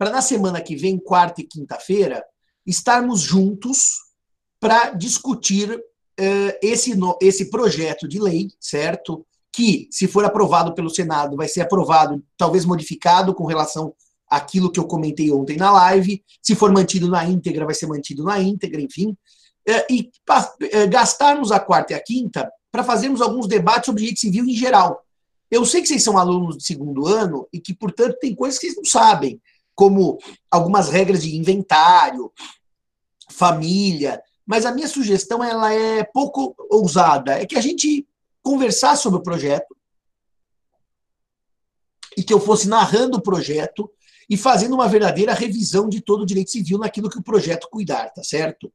para 0.00 0.10
na 0.10 0.22
semana 0.22 0.60
que 0.60 0.76
vem, 0.76 0.98
quarta 0.98 1.42
e 1.42 1.46
quinta-feira, 1.46 2.24
estarmos 2.66 3.20
juntos 3.20 3.98
para 4.58 4.90
discutir 4.90 5.70
uh, 5.70 6.58
esse, 6.62 6.92
esse 7.20 7.50
projeto 7.50 8.08
de 8.08 8.18
lei, 8.18 8.48
certo? 8.58 9.26
Que, 9.52 9.88
se 9.90 10.06
for 10.06 10.24
aprovado 10.24 10.74
pelo 10.74 10.88
Senado, 10.88 11.36
vai 11.36 11.48
ser 11.48 11.62
aprovado, 11.62 12.22
talvez 12.36 12.64
modificado 12.64 13.34
com 13.34 13.44
relação 13.44 13.92
àquilo 14.26 14.70
que 14.70 14.80
eu 14.80 14.86
comentei 14.86 15.30
ontem 15.32 15.56
na 15.56 15.70
live. 15.70 16.24
Se 16.40 16.54
for 16.54 16.72
mantido 16.72 17.08
na 17.08 17.24
íntegra, 17.26 17.66
vai 17.66 17.74
ser 17.74 17.86
mantido 17.86 18.22
na 18.22 18.40
íntegra, 18.40 18.80
enfim. 18.80 19.16
Uh, 19.70 19.84
e 19.88 20.10
uh, 20.28 20.90
gastarmos 20.90 21.52
a 21.52 21.60
quarta 21.60 21.92
e 21.92 21.96
a 21.96 22.02
quinta 22.02 22.50
para 22.72 22.82
fazermos 22.82 23.20
alguns 23.20 23.46
debates 23.46 23.86
sobre 23.86 24.00
direito 24.00 24.20
civil 24.20 24.44
em 24.44 24.54
geral. 24.54 25.04
Eu 25.50 25.64
sei 25.64 25.80
que 25.80 25.88
vocês 25.88 26.02
são 26.02 26.18
alunos 26.18 26.56
de 26.56 26.64
segundo 26.64 27.06
ano 27.06 27.46
e 27.52 27.60
que, 27.60 27.74
portanto, 27.74 28.18
tem 28.20 28.34
coisas 28.34 28.58
que 28.58 28.66
vocês 28.66 28.76
não 28.76 28.84
sabem, 28.84 29.40
como 29.74 30.18
algumas 30.50 30.88
regras 30.88 31.22
de 31.22 31.36
inventário, 31.36 32.32
família, 33.28 34.22
mas 34.46 34.66
a 34.66 34.72
minha 34.72 34.88
sugestão 34.88 35.42
ela 35.42 35.72
é 35.72 36.02
pouco 36.04 36.54
ousada, 36.70 37.40
é 37.40 37.46
que 37.46 37.56
a 37.56 37.60
gente 37.60 38.06
conversasse 38.42 39.02
sobre 39.02 39.20
o 39.20 39.22
projeto 39.22 39.76
e 42.16 42.22
que 42.22 42.32
eu 42.32 42.40
fosse 42.40 42.68
narrando 42.68 43.18
o 43.18 43.22
projeto 43.22 43.90
e 44.28 44.36
fazendo 44.36 44.74
uma 44.74 44.88
verdadeira 44.88 45.34
revisão 45.34 45.88
de 45.88 46.00
todo 46.00 46.22
o 46.22 46.26
direito 46.26 46.50
civil 46.50 46.78
naquilo 46.78 47.10
que 47.10 47.18
o 47.18 47.22
projeto 47.22 47.68
cuidar, 47.70 48.10
tá 48.10 48.22
certo? 48.22 48.72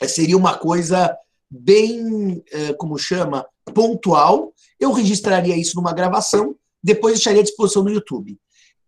É, 0.00 0.08
seria 0.08 0.36
uma 0.36 0.56
coisa 0.56 1.16
bem, 1.50 2.42
é, 2.50 2.72
como 2.74 2.98
chama, 2.98 3.46
pontual. 3.74 4.52
Eu 4.80 4.92
registraria 4.92 5.56
isso 5.56 5.76
numa 5.76 5.92
gravação, 5.92 6.54
depois 6.82 7.14
deixaria 7.14 7.40
à 7.40 7.44
disposição 7.44 7.84
no 7.84 7.90
YouTube. 7.90 8.38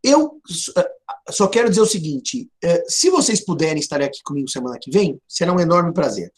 Eu 0.02 0.40
só 1.30 1.46
quero 1.46 1.68
dizer 1.68 1.80
o 1.80 1.86
seguinte: 1.86 2.50
é, 2.62 2.84
se 2.88 3.10
vocês 3.10 3.44
puderem 3.44 3.78
estar 3.78 4.02
aqui 4.02 4.22
comigo 4.22 4.50
semana 4.50 4.78
que 4.80 4.90
vem, 4.90 5.20
será 5.28 5.52
um 5.52 5.60
enorme 5.60 5.92
prazer. 5.92 6.32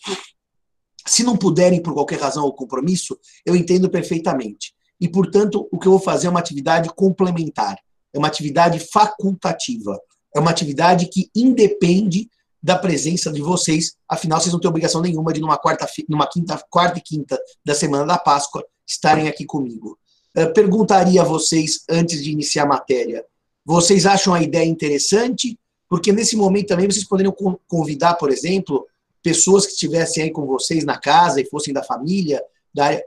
Se 1.06 1.22
não 1.22 1.36
puderem, 1.36 1.82
por 1.82 1.94
qualquer 1.94 2.18
razão 2.18 2.44
ou 2.44 2.52
compromisso, 2.52 3.18
eu 3.44 3.54
entendo 3.54 3.88
perfeitamente. 3.88 4.74
E, 5.00 5.08
portanto, 5.08 5.68
o 5.70 5.78
que 5.78 5.86
eu 5.86 5.92
vou 5.92 6.00
fazer 6.00 6.26
é 6.26 6.30
uma 6.30 6.40
atividade 6.40 6.88
complementar, 6.94 7.78
é 8.12 8.18
uma 8.18 8.28
atividade 8.28 8.80
facultativa, 8.80 9.98
é 10.34 10.40
uma 10.40 10.50
atividade 10.50 11.06
que 11.06 11.30
independe 11.34 12.28
da 12.66 12.76
presença 12.76 13.30
de 13.30 13.40
vocês, 13.40 13.94
afinal, 14.08 14.40
vocês 14.40 14.52
não 14.52 14.58
têm 14.58 14.68
obrigação 14.68 15.00
nenhuma 15.00 15.32
de, 15.32 15.40
numa 15.40 15.56
quarta, 15.56 15.88
numa 16.08 16.26
quinta, 16.26 16.60
quarta 16.68 16.98
e 16.98 17.00
quinta 17.00 17.40
da 17.64 17.76
semana 17.76 18.04
da 18.04 18.18
Páscoa, 18.18 18.66
estarem 18.84 19.28
aqui 19.28 19.46
comigo. 19.46 19.96
Uh, 20.36 20.52
perguntaria 20.52 21.22
a 21.22 21.24
vocês, 21.24 21.84
antes 21.88 22.24
de 22.24 22.32
iniciar 22.32 22.64
a 22.64 22.66
matéria, 22.66 23.24
vocês 23.64 24.04
acham 24.04 24.34
a 24.34 24.42
ideia 24.42 24.66
interessante? 24.66 25.56
Porque 25.88 26.10
nesse 26.10 26.34
momento 26.34 26.66
também 26.66 26.90
vocês 26.90 27.06
poderiam 27.06 27.32
convidar, 27.68 28.14
por 28.14 28.32
exemplo, 28.32 28.84
pessoas 29.22 29.64
que 29.64 29.72
estivessem 29.72 30.24
aí 30.24 30.32
com 30.32 30.44
vocês 30.44 30.84
na 30.84 30.98
casa 30.98 31.40
e 31.40 31.48
fossem 31.48 31.72
da 31.72 31.84
família, 31.84 32.42
da 32.74 32.86
área 32.86 33.04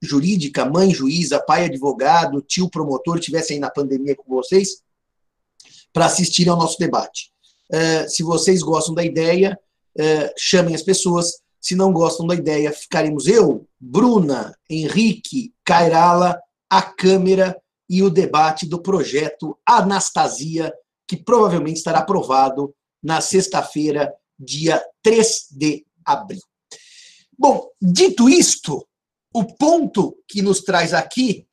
jurídica, 0.00 0.64
mãe 0.64 0.94
juíza, 0.94 1.40
pai 1.40 1.64
advogado, 1.64 2.40
tio 2.42 2.70
promotor, 2.70 3.18
estivessem 3.18 3.56
aí 3.56 3.60
na 3.60 3.70
pandemia 3.70 4.14
com 4.14 4.32
vocês, 4.32 4.84
para 5.92 6.06
assistirem 6.06 6.52
ao 6.52 6.58
nosso 6.58 6.78
debate. 6.78 7.32
Uh, 7.72 8.08
se 8.08 8.22
vocês 8.22 8.62
gostam 8.62 8.94
da 8.94 9.04
ideia, 9.04 9.58
uh, 9.96 10.32
chamem 10.36 10.74
as 10.74 10.82
pessoas. 10.82 11.40
Se 11.60 11.74
não 11.74 11.92
gostam 11.92 12.26
da 12.26 12.34
ideia, 12.34 12.72
ficaremos 12.72 13.26
eu, 13.26 13.66
Bruna, 13.78 14.56
Henrique, 14.68 15.52
Cairala, 15.64 16.40
a 16.70 16.80
câmera 16.80 17.60
e 17.88 18.02
o 18.02 18.08
debate 18.08 18.66
do 18.66 18.80
projeto 18.80 19.58
Anastasia, 19.66 20.72
que 21.06 21.16
provavelmente 21.16 21.76
estará 21.76 21.98
aprovado 21.98 22.74
na 23.02 23.20
sexta-feira, 23.20 24.14
dia 24.38 24.82
3 25.02 25.48
de 25.50 25.84
abril. 26.04 26.40
Bom, 27.36 27.68
dito 27.80 28.28
isto, 28.28 28.86
o 29.34 29.44
ponto 29.56 30.16
que 30.28 30.42
nos 30.42 30.60
traz 30.60 30.94
aqui. 30.94 31.48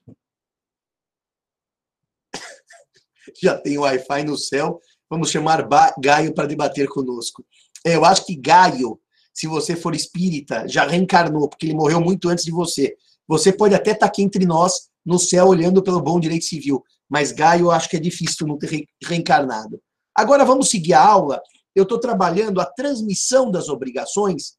Já 3.42 3.58
tem 3.58 3.78
Wi-Fi 3.78 4.24
no 4.24 4.38
céu, 4.38 4.80
vamos 5.10 5.30
chamar 5.30 5.68
Gaio 6.00 6.34
para 6.34 6.48
debater 6.48 6.88
conosco. 6.88 7.46
É, 7.86 7.96
eu 7.96 8.06
acho 8.06 8.26
que 8.26 8.36
Gaio, 8.36 9.00
se 9.34 9.48
você 9.48 9.76
for 9.76 9.96
espírita, 9.96 10.68
já 10.68 10.86
reencarnou, 10.86 11.48
porque 11.48 11.66
ele 11.66 11.74
morreu 11.74 12.02
muito 12.02 12.30
antes 12.30 12.44
de 12.44 12.52
você. 12.52 12.96
Você 13.28 13.52
pode 13.52 13.76
até 13.76 13.92
estar 13.92 14.06
aqui 14.06 14.22
entre 14.22 14.46
nós, 14.46 14.90
no 15.06 15.20
céu 15.20 15.48
olhando 15.48 15.82
pelo 15.82 16.02
bom 16.02 16.20
direito 16.20 16.46
civil. 16.46 16.84
Mas 17.10 17.32
Gaio, 17.32 17.66
eu 17.66 17.72
acho 17.72 17.90
que 17.90 17.98
é 17.98 18.00
difícil 18.00 18.48
não 18.48 18.58
ter 18.58 18.86
reencarnado. 19.04 19.82
Agora 20.14 20.44
vamos 20.44 20.70
seguir 20.70 20.94
a 20.94 21.06
aula. 21.06 21.42
Eu 21.76 21.84
estou 21.84 22.00
trabalhando 22.00 22.60
a 22.60 22.66
transmissão 22.66 23.52
das 23.52 23.70
obrigações 23.70 24.56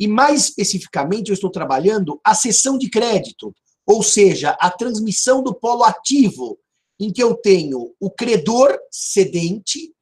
e, 0.00 0.08
mais 0.08 0.44
especificamente, 0.44 1.28
eu 1.28 1.34
estou 1.34 1.50
trabalhando 1.50 2.20
a 2.24 2.34
cessão 2.34 2.78
de 2.78 2.88
crédito, 2.88 3.54
ou 3.86 4.02
seja, 4.02 4.56
a 4.58 4.70
transmissão 4.70 5.42
do 5.42 5.54
polo 5.54 5.84
ativo, 5.84 6.58
em 7.02 7.12
que 7.12 7.22
eu 7.22 7.34
tenho 7.34 7.94
o 7.98 8.10
credor 8.10 8.78
cedente, 8.90 9.92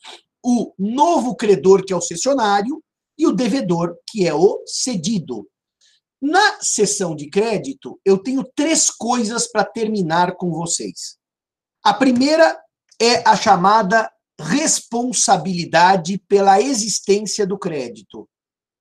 o 0.44 0.72
novo 0.78 1.34
credor, 1.34 1.84
que 1.84 1.92
é 1.92 1.96
o 1.96 2.01
cessionário, 2.01 2.80
e 3.18 3.26
o 3.26 3.32
devedor, 3.32 3.96
que 4.07 4.24
é 4.26 4.34
o 4.34 4.62
cedido. 4.66 5.48
Na 6.20 6.61
sessão 6.61 7.16
de 7.16 7.30
crédito, 7.30 7.98
eu 8.05 8.18
tenho 8.18 8.44
três 8.55 8.90
coisas 8.90 9.51
para 9.51 9.64
terminar 9.64 10.36
com 10.36 10.51
vocês. 10.51 11.16
A 11.82 11.94
primeira 11.94 12.61
é 13.01 13.26
a 13.26 13.34
chamada 13.34 14.12
responsabilidade 14.38 16.18
pela 16.28 16.61
existência 16.61 17.46
do 17.46 17.59
crédito, 17.59 18.28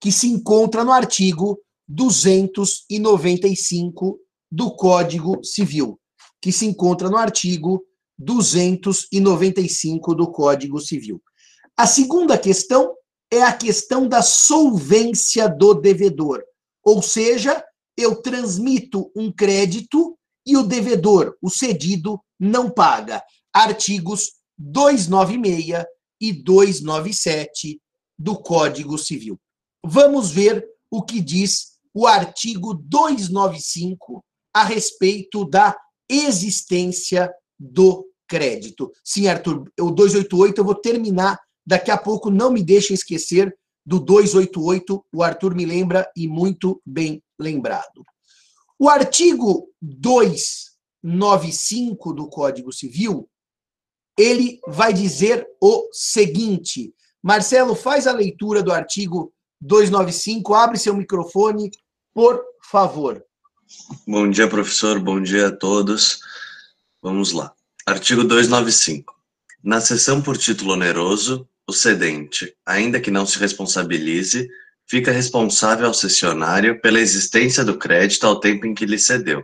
que 0.01 0.11
se 0.11 0.27
encontra 0.27 0.83
no 0.83 0.91
artigo 0.91 1.57
295 1.87 4.19
do 4.51 4.75
Código 4.75 5.41
Civil, 5.43 5.97
que 6.41 6.51
se 6.51 6.65
encontra 6.65 7.07
no 7.09 7.17
artigo 7.17 7.85
295 8.19 10.13
do 10.13 10.29
Código 10.31 10.79
Civil. 10.79 11.21
A 11.75 11.87
segunda 11.87 12.37
questão 12.37 12.93
é 13.31 13.41
a 13.41 13.55
questão 13.55 14.07
da 14.07 14.21
solvência 14.21 15.47
do 15.47 15.73
devedor. 15.73 16.43
Ou 16.83 17.01
seja, 17.01 17.63
eu 17.97 18.21
transmito 18.21 19.11
um 19.15 19.31
crédito 19.31 20.17
e 20.45 20.57
o 20.57 20.63
devedor, 20.63 21.37
o 21.41 21.49
cedido, 21.49 22.19
não 22.39 22.69
paga. 22.69 23.23
Artigos 23.53 24.31
296 24.57 25.85
e 26.19 26.33
297 26.33 27.79
do 28.17 28.37
Código 28.37 28.97
Civil. 28.97 29.39
Vamos 29.85 30.31
ver 30.31 30.67
o 30.91 31.03
que 31.03 31.21
diz 31.21 31.77
o 31.93 32.05
artigo 32.05 32.73
295 32.73 34.23
a 34.53 34.63
respeito 34.63 35.45
da 35.45 35.77
existência 36.09 37.31
do 37.57 38.08
crédito. 38.29 38.93
Sim, 39.03 39.27
Arthur, 39.27 39.65
o 39.79 39.89
288 39.89 40.61
eu 40.61 40.65
vou 40.65 40.75
terminar 40.75 41.39
daqui 41.65 41.89
a 41.91 41.97
pouco, 41.97 42.29
não 42.29 42.51
me 42.51 42.63
deixem 42.63 42.93
esquecer 42.93 43.53
do 43.85 43.99
288, 43.99 45.05
o 45.11 45.23
Arthur 45.23 45.53
me 45.55 45.65
lembra 45.65 46.09
e 46.15 46.25
muito 46.27 46.79
bem 46.85 47.21
lembrado. 47.39 48.05
O 48.77 48.87
artigo 48.87 49.67
295 49.81 52.13
do 52.13 52.29
Código 52.29 52.71
Civil, 52.71 53.27
ele 54.17 54.61
vai 54.67 54.93
dizer 54.93 55.47
o 55.59 55.89
seguinte. 55.91 56.93
Marcelo, 57.21 57.75
faz 57.75 58.07
a 58.07 58.13
leitura 58.13 58.61
do 58.61 58.71
artigo 58.71 59.33
295, 59.59 60.53
abre 60.53 60.77
seu 60.77 60.95
microfone, 60.95 61.71
por 62.13 62.41
favor. 62.69 63.25
Bom 64.07 64.29
dia, 64.29 64.47
professor, 64.47 64.99
bom 64.99 65.19
dia 65.21 65.47
a 65.47 65.55
todos. 65.55 66.19
Vamos 67.01 67.31
lá. 67.31 67.53
Artigo 67.89 68.23
295. 68.23 69.15
Na 69.63 69.81
sessão 69.81 70.21
por 70.21 70.37
título 70.37 70.73
oneroso, 70.73 71.49
o 71.67 71.73
cedente, 71.73 72.55
ainda 72.63 72.99
que 72.99 73.09
não 73.09 73.25
se 73.25 73.39
responsabilize, 73.39 74.47
fica 74.85 75.11
responsável 75.11 75.87
ao 75.87 75.93
cessionário 75.95 76.79
pela 76.81 76.99
existência 76.99 77.65
do 77.65 77.79
crédito 77.79 78.27
ao 78.27 78.39
tempo 78.39 78.67
em 78.67 78.75
que 78.75 78.85
lhe 78.85 78.99
cedeu. 78.99 79.43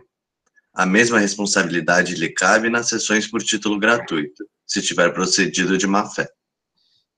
A 0.72 0.86
mesma 0.86 1.18
responsabilidade 1.18 2.14
lhe 2.14 2.28
cabe 2.28 2.70
nas 2.70 2.88
sessões 2.88 3.26
por 3.26 3.42
título 3.42 3.80
gratuito, 3.80 4.48
se 4.64 4.80
tiver 4.80 5.12
procedido 5.12 5.76
de 5.76 5.88
má 5.88 6.08
fé. 6.08 6.28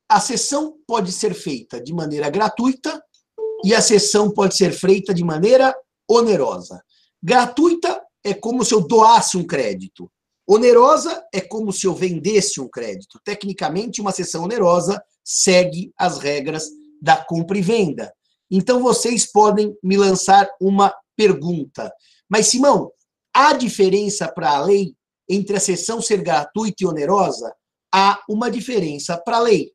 A 0.09 0.21
sessão 0.21 0.79
pode 0.87 1.13
ser 1.13 1.35
feita 1.35 1.79
de 1.79 1.93
maneira 1.93 2.31
gratuita 2.31 3.03
e 3.63 3.75
a 3.75 3.83
sessão 3.83 4.31
pode 4.31 4.57
ser 4.57 4.73
feita 4.73 5.13
de 5.13 5.23
maneira 5.23 5.77
onerosa. 6.09 6.83
Gratuita 7.23 8.01
é 8.25 8.33
como 8.33 8.65
se 8.65 8.73
eu 8.73 8.81
doasse 8.81 9.37
um 9.37 9.47
crédito. 9.47 10.11
Onerosa 10.51 11.23
é 11.33 11.43
como 11.43 11.71
se 11.73 11.87
eu 11.87 11.95
vendesse 11.95 12.59
um 12.59 12.69
crédito. 12.69 13.21
Tecnicamente, 13.23 14.01
uma 14.01 14.13
sessão 14.13 14.45
onerosa 14.45 15.03
segue 15.23 15.93
as 15.99 16.19
regras 16.19 16.71
da 17.03 17.23
compra 17.23 17.59
e 17.59 17.61
venda. 17.61 18.11
Então, 18.51 18.83
vocês 18.83 19.31
podem 19.31 19.77
me 19.83 19.99
lançar 19.99 20.49
uma 20.59 20.95
pergunta. 21.15 21.93
Mas, 22.27 22.47
Simão, 22.47 22.91
há 23.35 23.53
diferença 23.53 24.27
para 24.27 24.53
a 24.53 24.65
lei 24.65 24.95
entre 25.29 25.55
a 25.55 25.61
sessão 25.61 26.01
ser 26.01 26.23
gratuita 26.23 26.83
e 26.83 26.87
onerosa? 26.87 27.55
Há 27.95 28.23
uma 28.27 28.51
diferença 28.51 29.19
para 29.19 29.37
a 29.37 29.41
lei. 29.41 29.71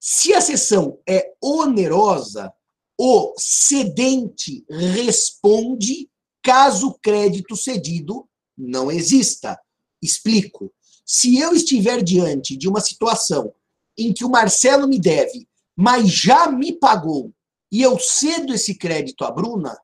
Se 0.00 0.32
a 0.32 0.40
sessão 0.40 0.98
é 1.06 1.32
onerosa, 1.42 2.50
o 2.98 3.34
cedente 3.36 4.64
responde 4.70 6.08
caso 6.42 6.88
o 6.88 6.98
crédito 6.98 7.56
cedido 7.56 8.26
não 8.56 8.90
exista. 8.90 9.58
Explico. 10.04 10.72
Se 11.04 11.38
eu 11.38 11.52
estiver 11.54 12.02
diante 12.02 12.56
de 12.56 12.68
uma 12.68 12.80
situação 12.80 13.52
em 13.96 14.12
que 14.12 14.24
o 14.24 14.30
Marcelo 14.30 14.86
me 14.86 14.98
deve, 14.98 15.48
mas 15.76 16.08
já 16.08 16.50
me 16.50 16.72
pagou, 16.72 17.32
e 17.70 17.82
eu 17.82 17.98
cedo 17.98 18.54
esse 18.54 18.74
crédito 18.74 19.24
à 19.24 19.30
Bruna, 19.30 19.76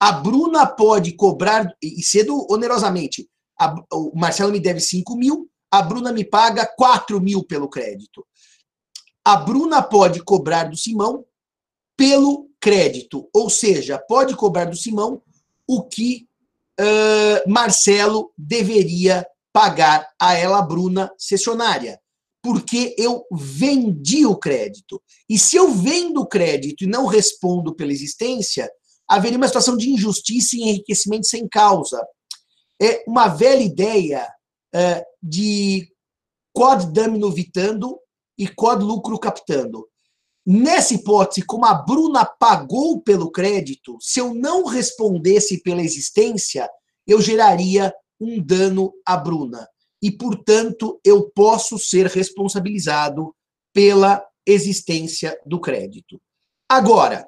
a 0.00 0.12
Bruna 0.12 0.66
pode 0.66 1.12
cobrar, 1.12 1.72
e 1.82 2.02
cedo 2.02 2.46
onerosamente, 2.50 3.28
a, 3.58 3.74
o 3.92 4.12
Marcelo 4.14 4.52
me 4.52 4.60
deve 4.60 4.80
5 4.80 5.16
mil, 5.16 5.48
a 5.70 5.80
Bruna 5.80 6.12
me 6.12 6.24
paga 6.24 6.66
4 6.66 7.20
mil 7.20 7.44
pelo 7.44 7.68
crédito. 7.68 8.26
A 9.24 9.36
Bruna 9.36 9.82
pode 9.82 10.22
cobrar 10.22 10.64
do 10.64 10.76
Simão 10.76 11.24
pelo 11.96 12.50
crédito, 12.60 13.28
ou 13.32 13.48
seja, 13.48 13.98
pode 13.98 14.34
cobrar 14.34 14.64
do 14.64 14.76
Simão 14.76 15.22
o 15.66 15.82
que 15.82 16.26
uh, 16.80 17.50
Marcelo 17.50 18.32
deveria 18.36 19.26
pagar 19.52 20.08
a 20.20 20.34
ela, 20.34 20.62
Bruna, 20.62 21.10
cessionária. 21.18 22.00
Porque 22.42 22.94
eu 22.98 23.24
vendi 23.30 24.26
o 24.26 24.36
crédito. 24.36 25.00
E 25.28 25.38
se 25.38 25.56
eu 25.56 25.70
vendo 25.70 26.22
o 26.22 26.26
crédito 26.26 26.84
e 26.84 26.88
não 26.88 27.06
respondo 27.06 27.74
pela 27.74 27.92
existência, 27.92 28.68
haveria 29.08 29.38
uma 29.38 29.46
situação 29.46 29.76
de 29.76 29.90
injustiça 29.90 30.56
e 30.56 30.62
enriquecimento 30.62 31.26
sem 31.26 31.46
causa. 31.46 32.04
É 32.80 33.04
uma 33.06 33.28
velha 33.28 33.62
ideia 33.62 34.26
uh, 34.74 35.04
de 35.22 35.88
quod 36.52 36.92
damno 36.92 37.30
vitando 37.30 37.98
e 38.36 38.48
quod 38.48 38.82
lucro 38.82 39.18
captando. 39.18 39.86
Nessa 40.44 40.94
hipótese, 40.94 41.42
como 41.46 41.64
a 41.64 41.74
Bruna 41.74 42.24
pagou 42.24 43.00
pelo 43.00 43.30
crédito, 43.30 43.96
se 44.00 44.18
eu 44.18 44.34
não 44.34 44.64
respondesse 44.64 45.62
pela 45.62 45.80
existência, 45.80 46.68
eu 47.06 47.20
geraria 47.20 47.94
um 48.22 48.40
dano 48.40 48.92
à 49.04 49.16
Bruna. 49.16 49.68
E, 50.00 50.10
portanto, 50.10 51.00
eu 51.04 51.30
posso 51.30 51.78
ser 51.78 52.06
responsabilizado 52.06 53.34
pela 53.72 54.24
existência 54.46 55.38
do 55.44 55.60
crédito. 55.60 56.20
Agora, 56.68 57.26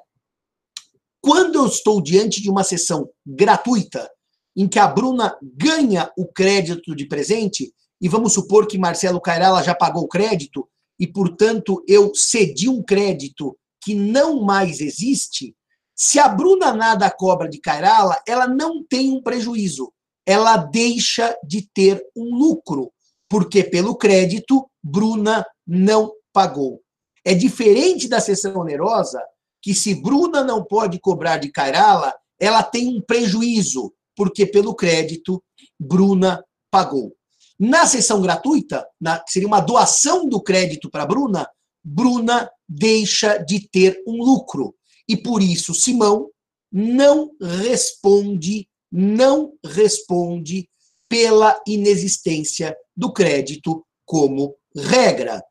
quando 1.21 1.55
eu 1.55 1.65
estou 1.65 2.01
diante 2.01 2.41
de 2.41 2.49
uma 2.49 2.63
sessão 2.63 3.09
gratuita, 3.25 4.09
em 4.55 4.67
que 4.67 4.79
a 4.79 4.87
Bruna 4.87 5.37
ganha 5.41 6.11
o 6.17 6.25
crédito 6.25 6.95
de 6.95 7.07
presente, 7.07 7.73
e 7.99 8.07
vamos 8.07 8.33
supor 8.33 8.67
que 8.67 8.77
Marcelo 8.77 9.19
Cairala 9.19 9.63
já 9.63 9.75
pagou 9.75 10.03
o 10.03 10.07
crédito, 10.07 10.67
e, 10.99 11.05
portanto, 11.05 11.83
eu 11.87 12.13
cedi 12.15 12.69
um 12.69 12.81
crédito 12.81 13.57
que 13.81 13.93
não 13.93 14.41
mais 14.41 14.79
existe, 14.79 15.55
se 15.95 16.19
a 16.19 16.27
Bruna 16.27 16.73
nada 16.73 17.09
cobra 17.09 17.49
de 17.49 17.59
Cairala, 17.59 18.21
ela 18.27 18.47
não 18.47 18.83
tem 18.83 19.11
um 19.11 19.21
prejuízo, 19.21 19.91
ela 20.25 20.57
deixa 20.57 21.37
de 21.43 21.67
ter 21.73 22.03
um 22.15 22.35
lucro, 22.35 22.91
porque 23.29 23.63
pelo 23.63 23.95
crédito, 23.95 24.69
Bruna 24.83 25.45
não 25.65 26.11
pagou. 26.33 26.81
É 27.23 27.33
diferente 27.33 28.07
da 28.07 28.19
sessão 28.19 28.57
onerosa, 28.57 29.21
que 29.61 29.73
se 29.73 29.95
Bruna 29.95 30.43
não 30.43 30.63
pode 30.63 30.99
cobrar 30.99 31.37
de 31.37 31.51
Cairala, 31.51 32.13
ela 32.39 32.61
tem 32.61 32.87
um 32.87 33.01
prejuízo, 33.01 33.93
porque 34.15 34.45
pelo 34.45 34.75
crédito, 34.75 35.43
Bruna 35.79 36.43
pagou. 36.69 37.15
Na 37.57 37.87
sessão 37.87 38.21
gratuita, 38.21 38.85
na, 38.99 39.19
que 39.19 39.31
seria 39.31 39.47
uma 39.47 39.61
doação 39.61 40.27
do 40.27 40.41
crédito 40.41 40.89
para 40.89 41.05
Bruna, 41.05 41.49
Bruna 41.83 42.49
deixa 42.67 43.37
de 43.37 43.67
ter 43.69 44.01
um 44.05 44.17
lucro. 44.17 44.75
E 45.07 45.15
por 45.15 45.41
isso 45.41 45.73
Simão 45.73 46.29
não 46.71 47.31
responde, 47.39 48.67
não 48.91 49.53
responde 49.63 50.67
pela 51.07 51.61
inexistência 51.67 52.75
do 52.95 53.11
crédito 53.11 53.85
como 54.05 54.55
regra. 54.75 55.43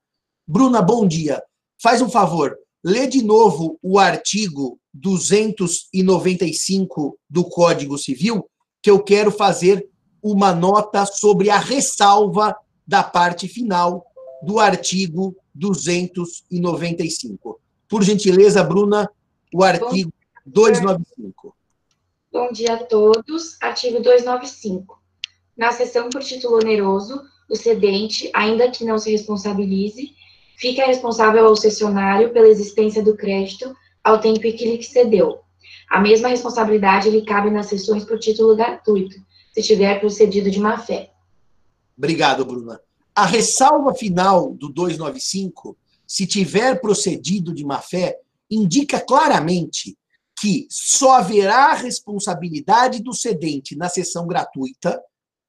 Bruna, 0.47 0.83
bom 0.83 1.07
dia. 1.07 1.43
Faz 1.83 2.03
um 2.03 2.09
favor, 2.09 2.57
lê 2.83 3.07
de 3.07 3.23
novo 3.23 3.79
o 3.83 3.99
artigo 3.99 4.81
295 4.93 7.19
do 7.29 7.45
Código 7.45 7.99
Civil, 7.99 8.49
que 8.83 8.91
eu 8.91 9.03
quero 9.03 9.31
fazer 9.31 9.87
uma 10.23 10.55
nota 10.55 11.05
sobre 11.05 11.51
a 11.51 11.59
ressalva 11.59 12.57
da 12.87 13.03
parte 13.03 13.49
final 13.49 14.07
do 14.43 14.59
artigo 14.59 15.37
295. 15.55 17.61
Por 17.89 18.03
gentileza, 18.03 18.63
Bruna, 18.63 19.11
o 19.53 19.63
artigo 19.63 20.11
Bom, 20.47 20.47
295. 20.47 21.54
Bom 22.35 22.51
dia 22.51 22.75
a 22.75 22.85
todos. 22.85 23.57
Artigo 23.63 24.03
295. 24.03 25.01
Na 25.57 25.71
sessão 25.71 26.11
por 26.11 26.21
título 26.21 26.57
oneroso, 26.57 27.23
o 27.49 27.55
cedente, 27.55 28.29
ainda 28.35 28.69
que 28.69 28.85
não 28.85 28.99
se 28.99 29.09
responsabilize, 29.13 30.11
fica 30.59 30.85
responsável 30.85 31.47
ao 31.47 31.55
cessionário 31.55 32.33
pela 32.33 32.49
existência 32.49 33.05
do 33.05 33.17
crédito 33.17 33.73
ao 34.03 34.21
tempo 34.21 34.45
em 34.49 34.53
que 34.53 34.65
lhe 34.65 34.83
cedeu. 34.83 35.43
A 35.89 36.01
mesma 36.01 36.27
responsabilidade 36.27 37.09
lhe 37.09 37.25
cabe 37.25 37.53
nas 37.53 37.67
sessões 37.67 38.05
por 38.05 38.19
título 38.19 38.57
gratuito, 38.57 39.15
se 39.53 39.63
tiver 39.63 40.01
procedido 40.01 40.51
de 40.51 40.59
má 40.59 40.77
fé. 40.77 41.13
Obrigado, 41.97 42.45
Bruna. 42.45 42.81
A 43.15 43.27
ressalva 43.27 43.95
final 43.95 44.53
do 44.55 44.69
295, 44.71 45.77
se 46.05 46.27
tiver 46.27 46.81
procedido 46.81 47.55
de 47.55 47.65
má 47.65 47.79
fé, 47.79 48.19
indica 48.51 48.99
claramente 48.99 49.97
que 50.39 50.67
só 50.71 51.13
haverá 51.13 51.73
responsabilidade 51.75 53.03
do 53.03 53.15
cedente 53.15 53.77
na 53.77 53.89
sessão 53.89 54.27
gratuita 54.27 55.01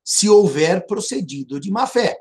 se 0.04 0.30
houver 0.30 0.86
procedido 0.86 1.60
de 1.60 1.72
má 1.72 1.88
fé. 1.88 2.18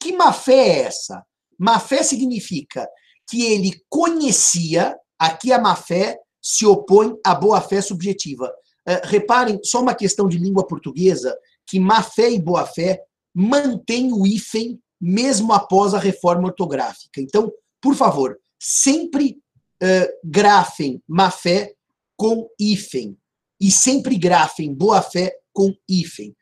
Que 0.00 0.12
má 0.12 0.32
fé 0.32 0.68
é 0.68 0.78
essa? 0.80 1.24
Má 1.58 1.78
fé 1.78 2.02
significa 2.02 2.88
que 3.28 3.42
ele 3.44 3.80
conhecia, 3.88 4.96
aqui 5.18 5.52
a 5.52 5.60
má 5.60 5.76
fé 5.76 6.18
se 6.40 6.66
opõe 6.66 7.14
à 7.24 7.34
boa 7.34 7.60
fé 7.60 7.80
subjetiva. 7.80 8.52
Uh, 8.88 9.06
reparem, 9.06 9.60
só 9.62 9.80
uma 9.80 9.94
questão 9.94 10.26
de 10.26 10.38
língua 10.38 10.66
portuguesa, 10.66 11.36
que 11.66 11.78
má 11.78 12.02
fé 12.02 12.30
e 12.30 12.40
boa 12.40 12.66
fé 12.66 13.00
mantém 13.34 14.12
o 14.12 14.26
hífen 14.26 14.80
mesmo 15.00 15.52
após 15.52 15.94
a 15.94 15.98
reforma 15.98 16.48
ortográfica. 16.48 17.20
Então, 17.20 17.52
por 17.80 17.94
favor, 17.94 18.38
sempre 18.58 19.38
uh, 19.82 20.08
grafem 20.24 21.02
má 21.06 21.30
fé 21.30 21.74
com 22.16 22.48
hífen 22.58 23.16
e 23.60 23.70
sempre 23.70 24.16
grafem 24.16 24.74
boa 24.74 25.00
fé 25.02 25.36
com 25.52 25.74
hífen. 25.88 26.36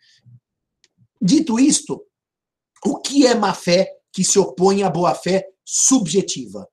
Dito 1.20 1.58
isto, 1.58 2.02
o 2.84 2.96
que 2.98 3.26
é 3.26 3.34
má 3.34 3.52
fé 3.52 3.90
que 4.12 4.24
se 4.24 4.38
opõe 4.38 4.82
à 4.82 4.90
boa 4.90 5.14
fé 5.14 5.46
subjetiva? 5.64 6.66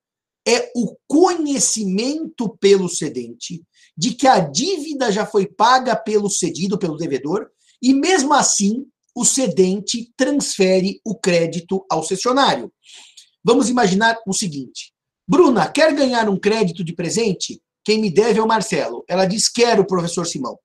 É 0.48 0.72
o 0.74 0.96
conhecimento 1.06 2.58
pelo 2.58 2.88
cedente 2.88 3.62
de 3.98 4.14
que 4.14 4.28
a 4.28 4.40
dívida 4.40 5.12
já 5.12 5.26
foi 5.26 5.46
paga 5.46 5.96
pelo 5.96 6.30
cedido, 6.30 6.78
pelo 6.78 6.96
devedor, 6.96 7.50
e 7.82 7.94
mesmo 7.94 8.34
assim 8.34 8.86
o 9.14 9.26
cedente 9.26 10.14
transfere 10.16 11.02
o 11.04 11.16
crédito 11.16 11.86
ao 11.90 12.04
cessionário. 12.04 12.72
Vamos 13.44 13.68
imaginar 13.68 14.18
o 14.26 14.34
seguinte: 14.34 14.94
Bruna, 15.28 15.70
quer 15.70 15.94
ganhar 15.94 16.30
um 16.30 16.40
crédito 16.40 16.84
de 16.84 16.94
presente? 16.94 17.62
Quem 17.88 18.02
me 18.02 18.12
deve 18.12 18.38
é 18.38 18.44
o 18.44 18.48
Marcelo. 18.48 19.06
Ela 19.08 19.26
diz: 19.26 19.48
Quero, 19.48 19.88
professor 19.88 20.28
Simão. 20.28 20.60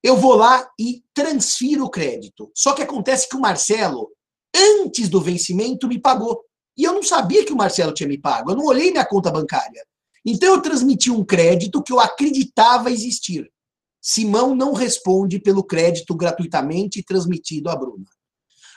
Eu 0.00 0.16
vou 0.16 0.36
lá 0.36 0.70
e 0.78 1.02
transfiro 1.12 1.86
o 1.86 1.90
crédito. 1.90 2.52
Só 2.54 2.72
que 2.72 2.82
acontece 2.82 3.28
que 3.28 3.34
o 3.34 3.40
Marcelo, 3.40 4.12
antes 4.54 5.08
do 5.08 5.20
vencimento, 5.20 5.88
me 5.88 6.00
pagou. 6.00 6.40
E 6.78 6.84
eu 6.84 6.92
não 6.92 7.02
sabia 7.02 7.44
que 7.44 7.52
o 7.52 7.56
Marcelo 7.56 7.92
tinha 7.92 8.08
me 8.08 8.16
pago. 8.16 8.52
Eu 8.52 8.56
não 8.56 8.66
olhei 8.66 8.92
minha 8.92 9.04
conta 9.04 9.28
bancária. 9.28 9.84
Então 10.24 10.54
eu 10.54 10.62
transmiti 10.62 11.10
um 11.10 11.24
crédito 11.24 11.82
que 11.82 11.92
eu 11.92 11.98
acreditava 11.98 12.92
existir. 12.92 13.50
Simão 14.00 14.54
não 14.54 14.72
responde 14.72 15.40
pelo 15.40 15.64
crédito 15.64 16.14
gratuitamente 16.14 17.02
transmitido 17.02 17.70
a 17.70 17.74
Bruna. 17.74 18.06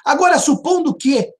Agora, 0.03 0.39
supondo 0.39 0.95
que 0.95 1.31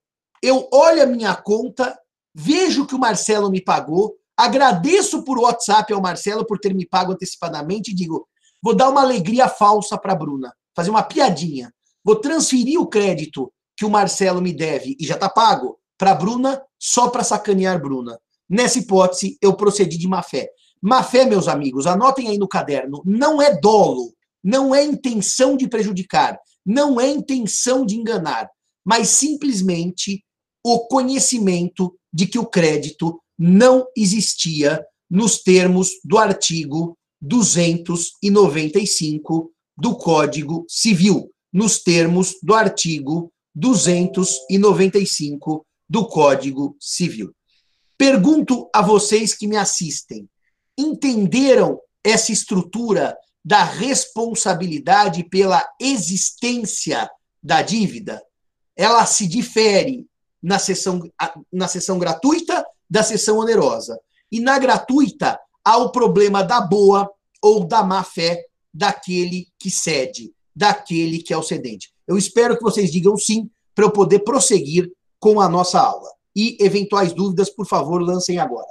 eu 0.44 0.70
olho 0.72 1.02
a 1.02 1.08
minha 1.08 1.36
conta, 1.36 2.00
vejo 2.36 2.86
que 2.86 2.94
o 2.94 3.00
Marcelo 3.00 3.50
me 3.50 3.62
pagou, 3.62 4.16
agradeço 4.38 5.24
por 5.24 5.40
WhatsApp 5.40 5.94
ao 5.94 6.02
Marcelo 6.02 6.46
por 6.46 6.60
ter 6.60 6.74
me 6.74 6.86
pago 6.86 7.14
antecipadamente 7.14 7.92
e 7.92 7.96
digo, 7.96 8.28
vou 8.62 8.76
dar 8.76 8.90
uma 8.90 9.02
alegria 9.02 9.48
falsa 9.48 9.98
para 9.98 10.14
a 10.14 10.16
Bruna, 10.16 10.54
fazer 10.76 10.90
uma 10.90 11.04
piadinha. 11.04 11.74
Vou 12.04 12.16
transferir 12.16 12.80
o 12.80 12.88
crédito 12.88 13.52
que 13.76 13.86
o 13.86 13.90
Marcelo 13.90 14.42
me 14.42 14.54
deve 14.54 14.96
e 15.00 15.06
já 15.06 15.16
está 15.16 15.30
pago 15.30 15.78
para 15.98 16.12
a 16.12 16.16
Bruna 16.16 16.62
só 16.80 17.10
para 17.10 17.24
sacanear 17.24 17.82
Bruna. 17.82 18.20
Nessa 18.50 18.80
hipótese, 18.80 19.38
eu 19.42 19.56
procedi 19.56 19.98
de 19.98 20.08
má 20.08 20.22
fé. 20.22 20.50
Má 20.82 21.02
fé, 21.02 21.26
meus 21.26 21.48
amigos, 21.48 21.88
anotem 21.88 22.28
aí 22.28 22.38
no 22.38 22.48
caderno, 22.48 23.02
não 23.06 23.42
é 23.42 23.60
dolo, 23.60 24.14
não 24.44 24.76
é 24.76 24.84
intenção 24.84 25.58
de 25.58 25.68
prejudicar, 25.68 26.38
não 26.64 27.02
é 27.02 27.10
intenção 27.10 27.86
de 27.86 27.96
enganar, 27.96 28.50
mas 28.86 29.10
simplesmente 29.10 30.24
o 30.64 30.88
conhecimento 30.88 31.98
de 32.14 32.28
que 32.28 32.38
o 32.38 32.46
crédito 32.46 33.20
não 33.38 33.86
existia 33.96 34.84
nos 35.10 35.42
termos 35.42 35.92
do 36.04 36.18
artigo 36.18 36.98
295 37.22 39.52
do 39.78 39.96
Código 39.96 40.66
Civil, 40.70 41.32
nos 41.52 41.80
termos 41.80 42.36
do 42.42 42.54
artigo 42.54 43.32
295 43.54 45.66
do 45.90 46.08
Código 46.08 46.78
Civil. 46.80 47.34
Pergunto 47.98 48.70
a 48.74 48.82
vocês 48.82 49.34
que 49.34 49.48
me 49.48 49.56
assistem: 49.56 50.30
entenderam 50.78 51.80
essa 52.04 52.32
estrutura 52.32 53.18
da 53.44 53.64
responsabilidade 53.64 55.24
pela 55.24 55.68
existência 55.80 57.10
da 57.42 57.62
dívida? 57.62 58.22
Ela 58.76 59.06
se 59.06 59.28
difere 59.28 60.06
na 60.42 60.60
sessão, 60.60 61.02
na 61.52 61.68
sessão 61.68 61.98
gratuita 61.98 62.66
da 62.90 63.04
sessão 63.04 63.38
onerosa. 63.38 64.00
E 64.32 64.40
na 64.40 64.58
gratuita 64.60 65.40
há 65.64 65.78
o 65.78 65.92
problema 65.92 66.44
da 66.44 66.62
boa 66.62 67.10
ou 67.42 67.66
da 67.66 67.84
má 67.84 68.04
fé 68.04 68.46
daquele 68.74 69.48
que 69.58 69.70
cede, 69.70 70.34
daquele 70.56 71.22
que 71.22 71.34
é 71.34 71.38
o 71.38 71.44
cedente. 71.44 71.94
Eu 72.08 72.18
espero 72.18 72.58
que 72.58 72.64
vocês 72.64 72.92
digam 72.92 73.18
sim 73.18 73.50
para 73.74 73.86
eu 73.86 73.92
poder 73.92 74.20
prosseguir 74.20 74.92
com 75.20 75.40
a 75.42 75.50
nossa 75.50 75.80
aula. 75.80 76.10
E 76.36 76.58
eventuais 76.60 77.14
dúvidas, 77.14 77.50
por 77.50 77.66
favor, 77.66 78.02
lancem 78.02 78.38
agora. 78.40 78.68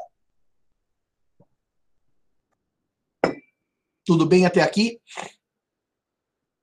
Tudo 4.05 4.27
bem 4.27 4.45
até 4.45 4.61
aqui? 4.61 5.01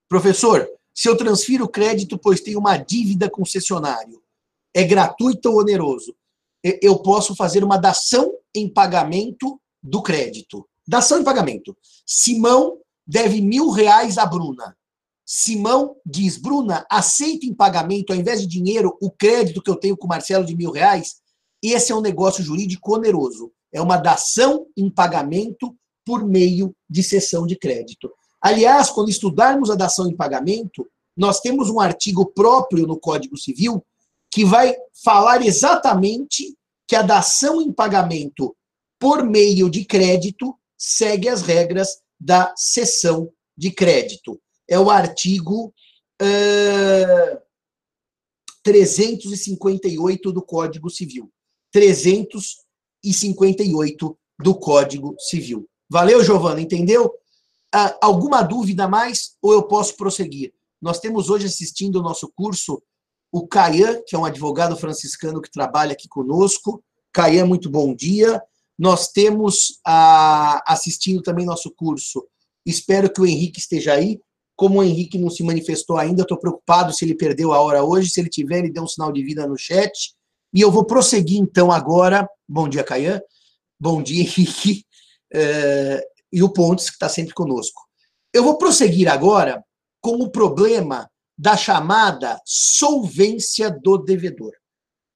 Professor, 0.07 0.69
se 0.93 1.09
eu 1.09 1.17
transfiro 1.17 1.67
crédito, 1.67 2.17
pois 2.17 2.41
tenho 2.41 2.59
uma 2.59 2.77
dívida 2.77 3.29
concessionário, 3.29 4.21
é 4.73 4.83
gratuito 4.83 5.49
ou 5.49 5.59
oneroso? 5.59 6.15
Eu 6.63 6.99
posso 6.99 7.35
fazer 7.35 7.63
uma 7.63 7.77
dação 7.77 8.33
em 8.53 8.71
pagamento 8.71 9.59
do 9.81 10.01
crédito. 10.01 10.67
Dação 10.87 11.19
em 11.19 11.23
pagamento. 11.23 11.75
Simão 12.05 12.77
deve 13.05 13.41
mil 13.41 13.69
reais 13.69 14.17
a 14.17 14.25
Bruna. 14.25 14.75
Simão 15.25 15.95
diz, 16.05 16.37
Bruna, 16.37 16.85
aceita 16.89 17.45
em 17.45 17.53
pagamento, 17.53 18.11
ao 18.11 18.19
invés 18.19 18.41
de 18.41 18.47
dinheiro, 18.47 18.97
o 19.01 19.09
crédito 19.09 19.61
que 19.61 19.69
eu 19.69 19.75
tenho 19.75 19.95
com 19.95 20.05
o 20.05 20.09
Marcelo 20.09 20.45
de 20.45 20.55
mil 20.55 20.71
reais? 20.71 21.21
Esse 21.63 21.91
é 21.91 21.95
um 21.95 22.01
negócio 22.01 22.43
jurídico 22.43 22.95
oneroso. 22.95 23.51
É 23.71 23.81
uma 23.81 23.97
dação 23.97 24.67
em 24.75 24.89
pagamento 24.89 25.75
por 26.05 26.25
meio 26.25 26.75
de 26.89 27.01
cessão 27.01 27.47
de 27.47 27.55
crédito. 27.55 28.11
Aliás, 28.41 28.89
quando 28.89 29.09
estudarmos 29.09 29.69
a 29.69 29.75
dação 29.75 30.07
em 30.07 30.15
pagamento, 30.15 30.87
nós 31.15 31.39
temos 31.39 31.69
um 31.69 31.79
artigo 31.79 32.25
próprio 32.25 32.87
no 32.87 32.99
Código 32.99 33.37
Civil 33.37 33.83
que 34.31 34.45
vai 34.45 34.75
falar 35.03 35.45
exatamente 35.45 36.55
que 36.87 36.95
a 36.95 37.01
dação 37.01 37.61
em 37.61 37.71
pagamento 37.71 38.55
por 38.99 39.23
meio 39.23 39.69
de 39.69 39.85
crédito 39.85 40.55
segue 40.77 41.27
as 41.27 41.41
regras 41.41 41.99
da 42.19 42.53
cessão 42.55 43.31
de 43.57 43.71
crédito 43.71 44.39
é 44.71 44.79
o 44.79 44.89
artigo 44.89 45.71
uh, 46.21 47.37
358 48.63 50.31
do 50.31 50.41
Código 50.41 50.89
Civil. 50.89 51.29
358 51.73 54.17
do 54.41 54.55
Código 54.55 55.13
Civil. 55.19 55.67
Valeu, 55.89 56.23
Giovana? 56.23 56.61
Entendeu? 56.61 57.07
Uh, 57.75 57.91
alguma 58.01 58.41
dúvida 58.41 58.87
mais 58.87 59.35
ou 59.41 59.51
eu 59.51 59.63
posso 59.63 59.97
prosseguir? 59.97 60.53
Nós 60.81 61.01
temos 61.01 61.29
hoje 61.29 61.47
assistindo 61.47 61.97
o 61.97 62.01
nosso 62.01 62.31
curso 62.33 62.81
o 63.31 63.47
Caian, 63.47 64.01
que 64.05 64.15
é 64.15 64.19
um 64.19 64.25
advogado 64.25 64.75
franciscano 64.75 65.41
que 65.41 65.49
trabalha 65.49 65.93
aqui 65.93 66.07
conosco. 66.07 66.83
Caian, 67.13 67.45
muito 67.45 67.69
bom 67.69 67.95
dia. 67.95 68.41
Nós 68.77 69.09
temos 69.09 69.79
uh, 69.87 70.59
assistindo 70.65 71.21
também 71.21 71.45
nosso 71.45 71.71
curso. 71.71 72.25
Espero 72.65 73.11
que 73.11 73.21
o 73.21 73.25
Henrique 73.25 73.59
esteja 73.59 73.93
aí. 73.93 74.19
Como 74.55 74.79
o 74.79 74.83
Henrique 74.83 75.17
não 75.17 75.29
se 75.29 75.43
manifestou 75.43 75.97
ainda, 75.97 76.23
estou 76.23 76.37
preocupado 76.37 76.93
se 76.93 77.05
ele 77.05 77.15
perdeu 77.15 77.53
a 77.53 77.61
hora 77.61 77.83
hoje. 77.83 78.09
Se 78.09 78.19
ele 78.19 78.29
tiver, 78.29 78.59
ele 78.59 78.71
dê 78.71 78.79
um 78.79 78.87
sinal 78.87 79.11
de 79.11 79.23
vida 79.23 79.47
no 79.47 79.57
chat. 79.57 80.13
E 80.53 80.61
eu 80.61 80.71
vou 80.71 80.85
prosseguir 80.85 81.39
então 81.39 81.71
agora. 81.71 82.27
Bom 82.47 82.67
dia, 82.67 82.83
Caian. 82.83 83.21
Bom 83.79 84.01
dia, 84.01 84.21
Henrique. 84.23 84.85
É, 85.33 86.03
e 86.31 86.43
o 86.43 86.49
Pontes, 86.49 86.89
que 86.89 86.95
está 86.95 87.07
sempre 87.07 87.33
conosco. 87.33 87.81
Eu 88.33 88.43
vou 88.43 88.57
prosseguir 88.57 89.07
agora 89.07 89.63
com 90.01 90.15
o 90.15 90.29
problema 90.29 91.10
da 91.41 91.57
chamada 91.57 92.39
solvência 92.45 93.71
do 93.71 93.97
devedor. 93.97 94.53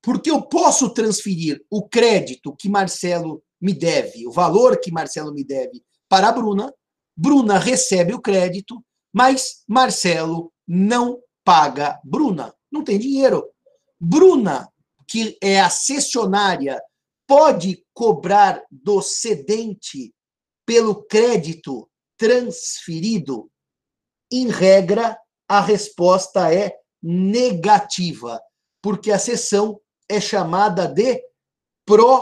Porque 0.02 0.32
eu 0.32 0.42
posso 0.42 0.90
transferir 0.94 1.64
o 1.70 1.88
crédito 1.88 2.56
que 2.58 2.68
Marcelo 2.68 3.44
me 3.62 3.74
deve, 3.74 4.28
o 4.28 4.32
valor 4.32 4.80
que 4.80 4.92
Marcelo 4.92 5.32
me 5.32 5.44
deve, 5.44 5.84
para 6.10 6.30
a 6.30 6.32
Bruna. 6.32 6.74
Bruna 7.16 7.60
recebe 7.60 8.14
o 8.14 8.22
crédito 8.22 8.84
mas 9.16 9.64
Marcelo 9.66 10.52
não 10.68 11.22
paga 11.42 11.98
Bruna, 12.04 12.54
não 12.70 12.84
tem 12.84 13.00
dinheiro. 13.00 13.50
Bruna, 13.98 14.68
que 15.08 15.38
é 15.42 15.62
a 15.62 15.70
cessionária, 15.70 16.82
pode 17.26 17.82
cobrar 17.94 18.62
do 18.70 19.02
cedente 19.02 20.14
pelo 20.66 21.02
crédito 21.06 21.90
transferido? 22.18 23.50
Em 24.30 24.50
regra, 24.50 25.18
a 25.48 25.62
resposta 25.62 26.54
é 26.54 26.76
negativa, 27.02 28.42
porque 28.82 29.12
a 29.12 29.20
cessão 29.20 29.80
é 30.10 30.20
chamada 30.20 30.88
de 30.88 31.22
prosoluto, 31.86 32.16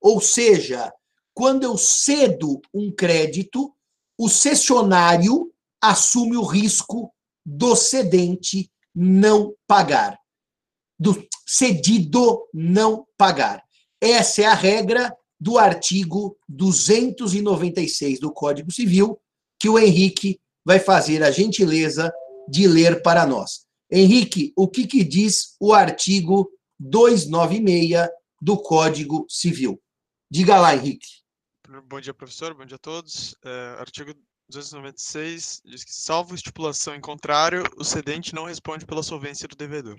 ou 0.00 0.20
seja, 0.20 0.92
quando 1.34 1.64
eu 1.64 1.76
cedo 1.76 2.60
um 2.72 2.92
crédito, 2.92 3.74
o 4.18 4.28
cessionário 4.28 5.52
assume 5.80 6.36
o 6.36 6.44
risco 6.44 7.12
do 7.44 7.74
cedente 7.74 8.70
não 8.94 9.54
pagar, 9.66 10.18
do 10.98 11.26
cedido 11.46 12.46
não 12.52 13.06
pagar. 13.16 13.64
Essa 14.00 14.42
é 14.42 14.46
a 14.46 14.54
regra 14.54 15.16
do 15.40 15.58
artigo 15.58 16.36
296 16.48 18.20
do 18.20 18.32
Código 18.32 18.70
Civil, 18.70 19.20
que 19.58 19.68
o 19.68 19.78
Henrique 19.78 20.40
vai 20.64 20.78
fazer 20.78 21.22
a 21.22 21.30
gentileza 21.30 22.12
de 22.48 22.66
ler 22.66 23.02
para 23.02 23.26
nós. 23.26 23.66
Henrique, 23.90 24.52
o 24.56 24.68
que, 24.68 24.86
que 24.86 25.04
diz 25.04 25.56
o 25.60 25.72
artigo 25.72 26.50
296 26.78 28.08
do 28.40 28.56
Código 28.56 29.26
Civil? 29.28 29.80
Diga 30.30 30.58
lá, 30.58 30.74
Henrique. 30.74 31.22
Bom 31.88 32.00
dia, 32.00 32.14
professor. 32.14 32.54
Bom 32.54 32.64
dia 32.64 32.76
a 32.76 32.78
todos. 32.78 33.34
É, 33.44 33.76
artigo 33.78 34.14
296 34.48 35.62
diz 35.64 35.84
que, 35.84 35.94
salvo 35.94 36.34
estipulação 36.34 36.94
em 36.94 37.00
contrário, 37.00 37.62
o 37.76 37.84
cedente 37.84 38.34
não 38.34 38.44
responde 38.44 38.84
pela 38.84 39.02
solvência 39.02 39.48
do 39.48 39.56
devedor. 39.56 39.98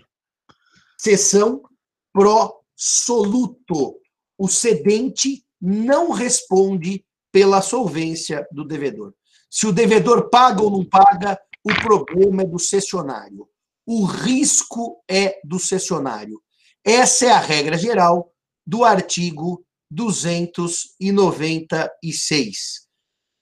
Seção 0.97 1.64
pro 2.11 2.64
soluto. 2.76 3.99
O 4.38 4.47
cedente 4.47 5.45
não 5.59 6.11
responde 6.11 7.05
pela 7.32 7.61
solvência 7.61 8.47
do 8.51 8.64
devedor. 8.64 9.14
Se 9.53 9.65
o 9.67 9.71
devedor 9.71 10.31
paga 10.31 10.63
ou 10.63 10.71
não 10.71 10.83
paga, 10.83 11.39
o 11.63 11.71
problema 11.75 12.41
é 12.41 12.47
do 12.47 12.57
cessionário. 12.57 13.47
O 13.85 14.03
risco 14.03 15.03
é 15.07 15.39
do 15.43 15.59
cessionário. 15.59 16.41
Essa 16.83 17.27
é 17.27 17.29
a 17.29 17.37
regra 17.37 17.77
geral 17.77 18.33
do 18.65 18.83
artigo 18.83 19.63
296. 19.91 22.87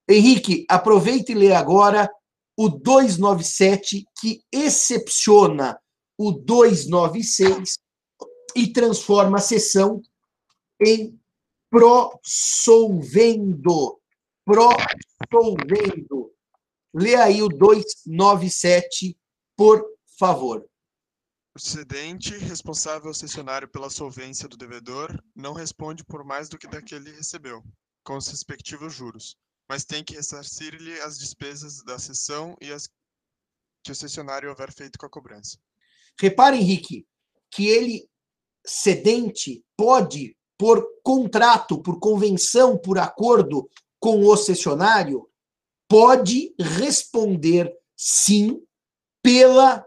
Henrique, 0.10 0.66
aproveite 0.70 1.32
e 1.32 1.36
lê 1.36 1.54
agora 1.54 2.12
o 2.58 2.68
297, 2.68 4.06
que 4.20 4.44
excepciona 4.52 5.80
o 6.18 6.34
296 6.34 7.80
e 8.54 8.68
transforma 8.68 9.38
a 9.38 9.42
sessão 9.42 10.02
em 10.86 11.18
prosolvendo. 11.70 14.01
Prosolvendo. 14.46 16.34
Lê 16.94 17.16
aí 17.16 17.42
o 17.42 17.48
297, 17.48 19.18
por 19.56 19.86
favor. 20.20 20.68
O 21.56 21.60
cedente, 21.60 22.38
responsável 22.38 23.14
cessionário 23.14 23.68
pela 23.68 23.90
solvência 23.90 24.48
do 24.48 24.58
devedor, 24.58 25.22
não 25.36 25.54
responde 25.54 26.04
por 26.04 26.24
mais 26.24 26.48
do 26.48 26.58
que 26.58 26.68
daquele 26.68 27.12
recebeu, 27.12 27.64
com 28.04 28.16
os 28.16 28.28
respectivos 28.28 28.94
juros, 28.94 29.36
mas 29.70 29.84
tem 29.84 30.04
que 30.04 30.16
ressarcir-lhe 30.16 31.00
as 31.02 31.18
despesas 31.18 31.84
da 31.84 32.00
cessão 32.00 32.56
e 32.62 32.72
as 32.72 32.90
que 33.84 33.92
o 33.92 33.96
cessionário 33.96 34.50
houver 34.50 34.72
feito 34.72 34.98
com 34.98 35.06
a 35.06 35.10
cobrança. 35.10 35.58
Repare, 36.20 36.58
Henrique, 36.58 37.06
que 37.50 37.68
ele, 37.68 38.08
cedente, 38.66 39.64
pode, 39.76 40.38
por 40.58 40.86
contrato, 41.04 41.82
por 41.82 42.00
convenção, 42.00 42.78
por 42.78 43.00
acordo 43.00 43.70
com 44.02 44.26
o 44.26 44.36
cessionário, 44.36 45.30
pode 45.88 46.54
responder 46.60 47.72
sim 47.96 48.60
pela 49.22 49.86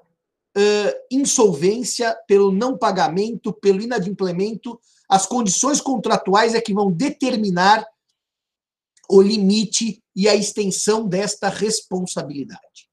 uh, 0.57 0.93
insolvência, 1.11 2.17
pelo 2.29 2.53
não 2.53 2.79
pagamento, 2.79 3.53
pelo 3.53 3.83
inadimplemento. 3.83 4.81
As 5.09 5.27
condições 5.27 5.81
contratuais 5.81 6.55
é 6.55 6.61
que 6.61 6.73
vão 6.73 6.93
determinar 6.93 7.85
o 9.11 9.21
limite 9.21 10.01
e 10.15 10.29
a 10.29 10.35
extensão 10.35 11.07
desta 11.07 11.49
responsabilidade. 11.49 12.89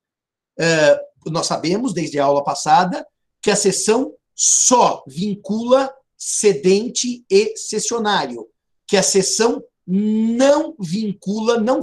Uh, 0.59 1.32
nós 1.32 1.45
sabemos, 1.45 1.93
desde 1.93 2.19
a 2.19 2.26
aula 2.26 2.43
passada, 2.43 3.07
que 3.41 3.51
a 3.51 3.55
sessão 3.55 4.13
só 4.36 5.03
vincula 5.07 5.93
cedente 6.17 7.24
e 7.30 7.55
cessionário, 7.55 8.47
que 8.88 8.97
a 8.97 9.03
sessão 9.03 9.63
não 9.94 10.74
vincula, 10.80 11.60
não 11.60 11.82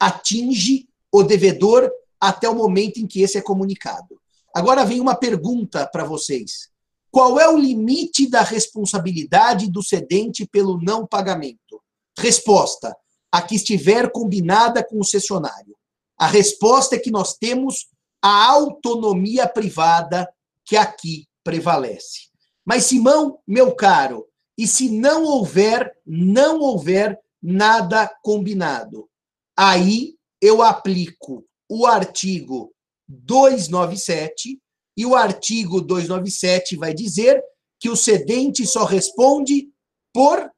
atinge 0.00 0.88
o 1.12 1.22
devedor 1.22 1.90
até 2.18 2.48
o 2.48 2.54
momento 2.54 2.98
em 2.98 3.06
que 3.06 3.20
esse 3.20 3.36
é 3.36 3.42
comunicado. 3.42 4.18
Agora 4.54 4.86
vem 4.86 5.00
uma 5.00 5.14
pergunta 5.14 5.86
para 5.86 6.04
vocês. 6.04 6.70
Qual 7.10 7.38
é 7.38 7.46
o 7.46 7.58
limite 7.58 8.26
da 8.26 8.40
responsabilidade 8.40 9.70
do 9.70 9.82
cedente 9.82 10.46
pelo 10.46 10.80
não 10.80 11.06
pagamento? 11.06 11.82
Resposta: 12.18 12.96
a 13.30 13.42
que 13.42 13.56
estiver 13.56 14.10
combinada 14.10 14.82
com 14.82 14.98
o 14.98 15.04
cessionário. 15.04 15.76
A 16.18 16.26
resposta 16.26 16.96
é 16.96 16.98
que 16.98 17.10
nós 17.10 17.34
temos 17.34 17.88
a 18.22 18.46
autonomia 18.50 19.46
privada 19.46 20.26
que 20.64 20.76
aqui 20.76 21.26
prevalece. 21.44 22.30
Mas, 22.64 22.84
Simão, 22.84 23.40
meu 23.46 23.74
caro, 23.74 24.26
e 24.56 24.66
se 24.66 24.88
não 24.88 25.24
houver, 25.24 25.92
não 26.06 26.60
houver 26.60 27.18
nada 27.42 28.08
combinado? 28.22 29.08
Aí 29.56 30.16
eu 30.40 30.62
aplico 30.62 31.44
o 31.68 31.86
artigo 31.86 32.72
297 33.08 34.60
e 34.96 35.06
o 35.06 35.14
artigo 35.14 35.80
297 35.80 36.76
vai 36.76 36.94
dizer 36.94 37.42
que 37.80 37.88
o 37.88 37.96
cedente 37.96 38.66
só 38.66 38.84
responde 38.84 39.70
por 40.12 40.50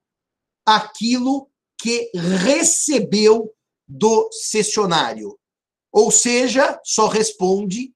aquilo 0.66 1.48
que 1.80 2.10
recebeu 2.14 3.52
do 3.86 4.28
cessionário. 4.32 5.38
Ou 5.92 6.10
seja, 6.10 6.80
só 6.84 7.06
responde 7.06 7.94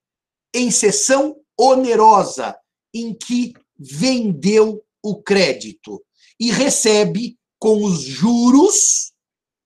em 0.53 0.71
sessão 0.71 1.39
onerosa, 1.57 2.57
em 2.93 3.13
que 3.13 3.53
vendeu 3.77 4.83
o 5.03 5.21
crédito 5.21 6.03
e 6.39 6.51
recebe 6.51 7.38
com 7.59 7.83
os 7.83 8.01
juros, 8.01 9.11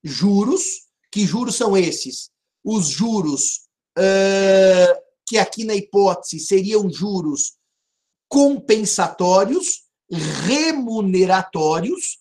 juros, 0.04 0.64
que 1.12 1.26
juros 1.26 1.56
são 1.56 1.78
esses? 1.78 2.30
Os 2.64 2.88
juros 2.88 3.68
uh, 3.98 5.02
que 5.26 5.38
aqui 5.38 5.64
na 5.64 5.76
hipótese 5.76 6.39
seriam 6.39 6.91
juros 6.91 7.54
compensatórios, 8.28 9.84
remuneratórios, 10.10 12.18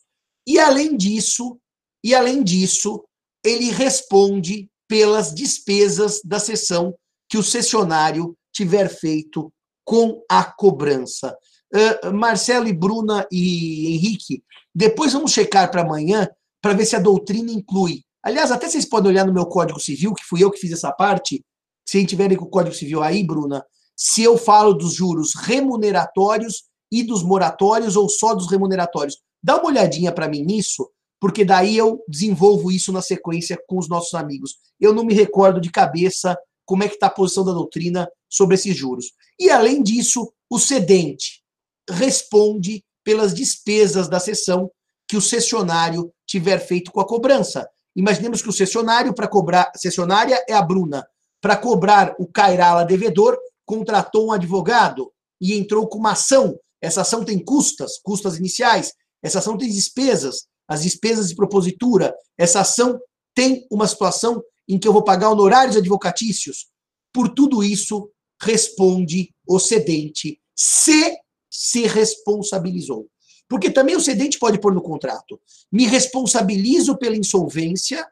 e 0.47 0.59
além 0.59 0.97
disso, 0.97 1.59
e 2.05 2.15
além 2.15 2.43
disso, 2.43 3.03
ele 3.45 3.71
responde 3.71 4.69
pelas 4.87 5.35
despesas 5.35 6.21
da 6.23 6.39
sessão 6.39 6.95
que 7.29 7.39
o 7.39 7.43
cessionário 7.43 8.37
tiver 8.53 8.89
feito 8.89 9.53
com 9.85 10.23
a 10.29 10.45
cobrança. 10.45 11.37
Uh, 11.75 12.13
Marcelo 12.13 12.69
e 12.69 12.73
Bruna 12.73 13.27
e 13.33 13.95
Henrique, 13.95 14.43
depois 14.75 15.13
vamos 15.13 15.33
checar 15.33 15.71
para 15.71 15.83
amanhã 15.83 16.29
para 16.61 16.75
ver 16.75 16.85
se 16.85 16.95
a 16.95 17.01
doutrina 17.01 17.51
inclui. 17.51 18.03
Aliás, 18.23 18.53
até 18.53 18.69
vocês 18.69 18.85
podem 18.85 19.11
olhar 19.11 19.27
no 19.27 19.33
meu 19.33 19.47
Código 19.47 19.81
Civil, 19.81 20.15
que 20.15 20.25
fui 20.25 20.45
eu 20.45 20.51
que 20.51 20.59
fiz 20.59 20.73
essa 20.73 20.93
parte. 20.93 21.43
Se 21.89 22.05
tiverem 22.07 22.37
com 22.37 22.45
o 22.45 22.51
Código 22.51 22.75
Civil 22.75 23.03
aí, 23.03 23.25
Bruna, 23.25 23.65
se 23.97 24.23
eu 24.23 24.37
falo 24.37 24.75
dos 24.75 24.95
juros 24.95 25.35
remuneratórios 25.35 26.65
e 26.93 27.03
dos 27.03 27.23
moratórios 27.23 27.97
ou 27.97 28.07
só 28.09 28.35
dos 28.35 28.51
remuneratórios. 28.51 29.17
Dá 29.43 29.57
uma 29.57 29.69
olhadinha 29.69 30.13
para 30.13 30.29
mim 30.29 30.45
nisso, 30.45 30.91
porque 31.19 31.43
daí 31.43 31.77
eu 31.77 32.05
desenvolvo 32.07 32.71
isso 32.71 32.93
na 32.93 33.01
sequência 33.01 33.59
com 33.67 33.79
os 33.79 33.89
nossos 33.89 34.13
amigos. 34.13 34.57
Eu 34.79 34.93
não 34.93 35.05
me 35.05 35.15
recordo 35.15 35.59
de 35.59 35.71
cabeça 35.71 36.39
como 36.67 36.85
é 36.85 36.89
que 36.89 36.95
está 36.95 37.07
a 37.07 37.11
posição 37.11 37.45
da 37.45 37.53
doutrina 37.53 38.09
sobre 38.29 38.57
esses 38.57 38.77
juros. 38.77 39.13
E 39.41 39.51
além 39.51 39.83
disso, 39.83 40.33
o 40.51 40.59
cedente 40.59 41.42
responde 41.89 42.85
pelas 43.05 43.35
despesas 43.35 44.09
da 44.09 44.21
sessão 44.21 44.71
que 45.09 45.17
o 45.17 45.21
cessionário 45.21 46.13
tiver 46.27 46.59
feito 46.59 46.91
com 46.91 47.01
a 47.01 47.07
cobrança. 47.07 47.69
Imaginemos 47.95 48.41
que 48.41 48.49
o 48.49 48.53
cessionário 48.53 49.15
para 49.15 49.29
cobrar, 49.29 49.71
cessionária 49.77 50.43
é 50.49 50.55
a 50.55 50.63
Bruna, 50.63 51.07
para 51.41 51.57
cobrar 51.57 52.15
o 52.19 52.27
Cairala 52.27 52.85
devedor, 52.85 53.37
contratou 53.67 54.29
um 54.29 54.33
advogado 54.33 55.13
e 55.41 55.55
entrou 55.55 55.87
com 55.89 55.99
uma 55.99 56.13
ação. 56.13 56.59
Essa 56.81 57.03
ação 57.03 57.25
tem 57.25 57.39
custas, 57.39 57.99
custas 58.03 58.39
iniciais, 58.39 58.93
essa 59.23 59.41
ação 59.41 59.59
tem 59.59 59.69
despesas, 59.69 60.47
as 60.67 60.83
despesas 60.83 61.29
de 61.29 61.35
propositura, 61.35 62.15
essa 62.39 62.61
ação 62.61 62.99
tem 63.35 63.67
uma 63.71 63.87
situação 63.87 64.43
em 64.69 64.79
que 64.79 64.87
eu 64.87 64.93
vou 64.93 65.05
pagar 65.05 65.31
honorários 65.31 65.77
advocatícios. 65.77 66.67
Por 67.13 67.29
tudo 67.29 67.63
isso, 67.63 68.09
responde 68.41 69.35
o 69.47 69.59
cedente 69.59 70.41
se 70.57 71.17
se 71.53 71.87
responsabilizou. 71.87 73.07
Porque 73.47 73.71
também 73.71 73.95
o 73.95 74.01
cedente 74.01 74.39
pode 74.39 74.59
pôr 74.59 74.73
no 74.73 74.81
contrato: 74.81 75.39
me 75.71 75.87
responsabilizo 75.87 76.97
pela 76.97 77.17
insolvência, 77.17 78.09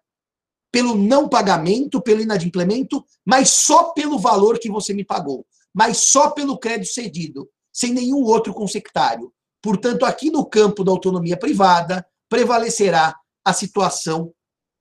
pelo 0.71 0.95
não 0.95 1.27
pagamento, 1.27 2.03
pelo 2.03 2.21
inadimplemento, 2.21 3.03
mas 3.25 3.49
só 3.49 3.93
pelo 3.95 4.19
valor 4.19 4.59
que 4.59 4.71
você 4.71 4.93
me 4.93 5.05
pagou, 5.05 5.47
mas 5.73 5.97
só 5.97 6.31
pelo 6.31 6.59
crédito 6.59 6.93
cedido, 6.93 7.49
sem 7.73 7.95
nenhum 7.95 8.23
outro 8.23 8.53
consectário. 8.53 9.33
Portanto, 9.63 10.05
aqui 10.05 10.31
no 10.31 10.45
campo 10.45 10.85
da 10.85 10.93
autonomia 10.93 11.37
privada, 11.37 12.07
prevalecerá 12.29 13.17
a 13.43 13.53
situação 13.55 14.33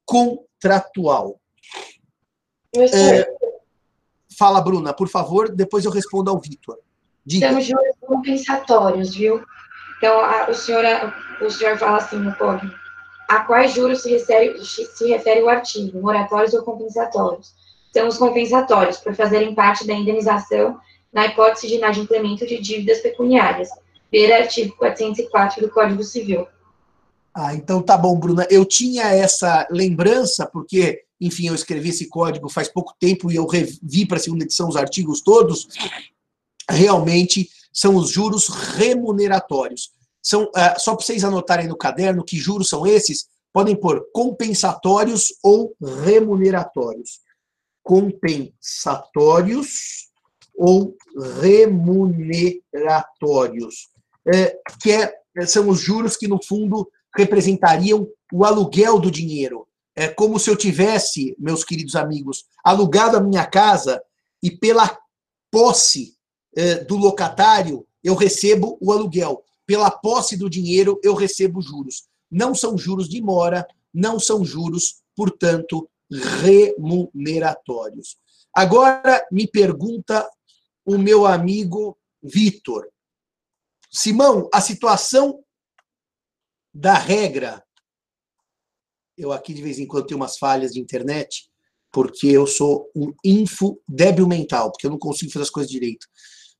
contratual. 0.05 1.39
É, 2.75 3.25
fala, 4.37 4.61
Bruna, 4.61 4.93
por 4.93 5.07
favor, 5.07 5.49
depois 5.49 5.85
eu 5.85 5.91
respondo 5.91 6.29
ao 6.29 6.39
Vitor. 6.39 6.77
Temos 7.27 7.65
juros 7.65 7.95
compensatórios, 8.01 9.15
viu? 9.15 9.43
Então, 9.97 10.19
a, 10.19 10.49
o, 10.49 10.53
senhor, 10.53 10.83
o 11.41 11.49
senhor 11.49 11.77
fala 11.77 11.97
assim 11.97 12.17
no 12.17 12.33
código, 12.35 12.73
a 13.27 13.41
quais 13.41 13.73
juros 13.73 14.01
se 14.01 14.09
refere, 14.09 14.63
se 14.63 15.07
refere 15.07 15.41
o 15.41 15.49
artigo, 15.49 16.01
moratórios 16.01 16.53
ou 16.53 16.63
compensatórios? 16.63 17.53
São 17.93 18.07
os 18.07 18.17
compensatórios, 18.17 18.97
por 18.97 19.13
fazerem 19.15 19.53
parte 19.53 19.85
da 19.85 19.93
indenização 19.93 20.79
na 21.11 21.25
hipótese 21.25 21.67
de 21.67 21.75
inadimplemento 21.75 22.45
de 22.45 22.59
dívidas 22.59 22.99
pecuniárias. 22.99 23.69
Ver 24.11 24.31
artigo 24.31 24.75
404 24.77 25.61
do 25.61 25.69
Código 25.69 26.03
Civil. 26.03 26.47
Ah, 27.33 27.53
então 27.53 27.81
tá 27.81 27.97
bom, 27.97 28.17
Bruna. 28.17 28.47
Eu 28.49 28.65
tinha 28.65 29.03
essa 29.03 29.67
lembrança, 29.69 30.45
porque, 30.45 31.03
enfim, 31.21 31.47
eu 31.47 31.55
escrevi 31.55 31.89
esse 31.89 32.07
código 32.09 32.49
faz 32.49 32.67
pouco 32.67 32.93
tempo 32.99 33.31
e 33.31 33.35
eu 33.35 33.45
revi 33.45 34.05
para 34.07 34.17
a 34.17 34.19
segunda 34.19 34.43
edição 34.43 34.67
os 34.67 34.75
artigos 34.75 35.21
todos. 35.21 35.67
Realmente 36.69 37.49
são 37.73 37.95
os 37.95 38.11
juros 38.11 38.47
remuneratórios. 38.47 39.89
São, 40.21 40.43
uh, 40.43 40.77
só 40.77 40.95
para 40.95 41.05
vocês 41.05 41.23
anotarem 41.23 41.67
no 41.67 41.77
caderno 41.77 42.23
que 42.23 42.37
juros 42.37 42.69
são 42.69 42.85
esses, 42.85 43.25
podem 43.51 43.75
pôr 43.75 44.07
compensatórios 44.13 45.33
ou 45.43 45.75
remuneratórios. 46.03 47.21
Compensatórios 47.83 50.09
ou 50.55 50.95
remuneratórios. 51.41 53.89
É, 54.31 54.55
que 54.81 54.91
é, 54.91 55.11
são 55.47 55.69
os 55.69 55.79
juros 55.79 56.17
que, 56.17 56.27
no 56.27 56.43
fundo, 56.43 56.91
representariam 57.15 58.07
o 58.31 58.45
aluguel 58.45 58.99
do 58.99 59.09
dinheiro. 59.09 59.67
É 59.95 60.07
como 60.07 60.37
se 60.37 60.47
eu 60.49 60.55
tivesse, 60.55 61.35
meus 61.39 61.63
queridos 61.63 61.95
amigos, 61.95 62.45
alugado 62.63 63.17
a 63.17 63.21
minha 63.21 63.45
casa 63.45 64.01
e 64.43 64.51
pela 64.51 64.95
posse 65.51 66.18
do 66.87 66.95
locatário 66.95 67.85
eu 68.03 68.15
recebo 68.15 68.77
o 68.81 68.91
aluguel. 68.91 69.43
Pela 69.65 69.91
posse 69.91 70.35
do 70.35 70.49
dinheiro 70.49 70.99
eu 71.03 71.13
recebo 71.13 71.61
juros. 71.61 72.07
Não 72.29 72.53
são 72.55 72.77
juros 72.77 73.09
de 73.09 73.21
mora, 73.21 73.67
não 73.93 74.19
são 74.19 74.43
juros, 74.43 75.01
portanto, 75.15 75.89
remuneratórios. 76.09 78.17
Agora 78.53 79.25
me 79.31 79.47
pergunta 79.47 80.29
o 80.85 80.97
meu 80.97 81.25
amigo 81.25 81.97
Vitor. 82.21 82.89
Simão, 83.91 84.49
a 84.53 84.61
situação 84.61 85.43
da 86.73 86.93
regra. 86.93 87.63
Eu 89.17 89.31
aqui 89.31 89.53
de 89.53 89.61
vez 89.61 89.79
em 89.79 89.87
quando 89.87 90.07
tenho 90.07 90.19
umas 90.19 90.37
falhas 90.37 90.73
de 90.73 90.79
internet, 90.79 91.49
porque 91.91 92.27
eu 92.27 92.45
sou 92.45 92.89
um 92.95 93.13
info 93.23 93.81
débil 93.87 94.27
mental, 94.27 94.71
porque 94.71 94.85
eu 94.85 94.91
não 94.91 94.99
consigo 94.99 95.31
fazer 95.31 95.43
as 95.43 95.49
coisas 95.49 95.71
direito. 95.71 96.07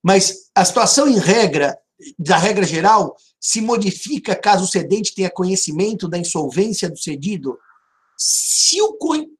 Mas 0.03 0.49
a 0.55 0.63
situação 0.63 1.07
em 1.07 1.17
regra, 1.17 1.77
da 2.17 2.37
regra 2.37 2.65
geral, 2.65 3.15
se 3.39 3.61
modifica 3.61 4.35
caso 4.35 4.63
o 4.63 4.67
cedente 4.67 5.13
tenha 5.13 5.29
conhecimento 5.29 6.07
da 6.07 6.17
insolvência 6.17 6.89
do 6.89 6.97
cedido. 6.97 7.57
Se 8.17 8.81
o, 8.81 8.97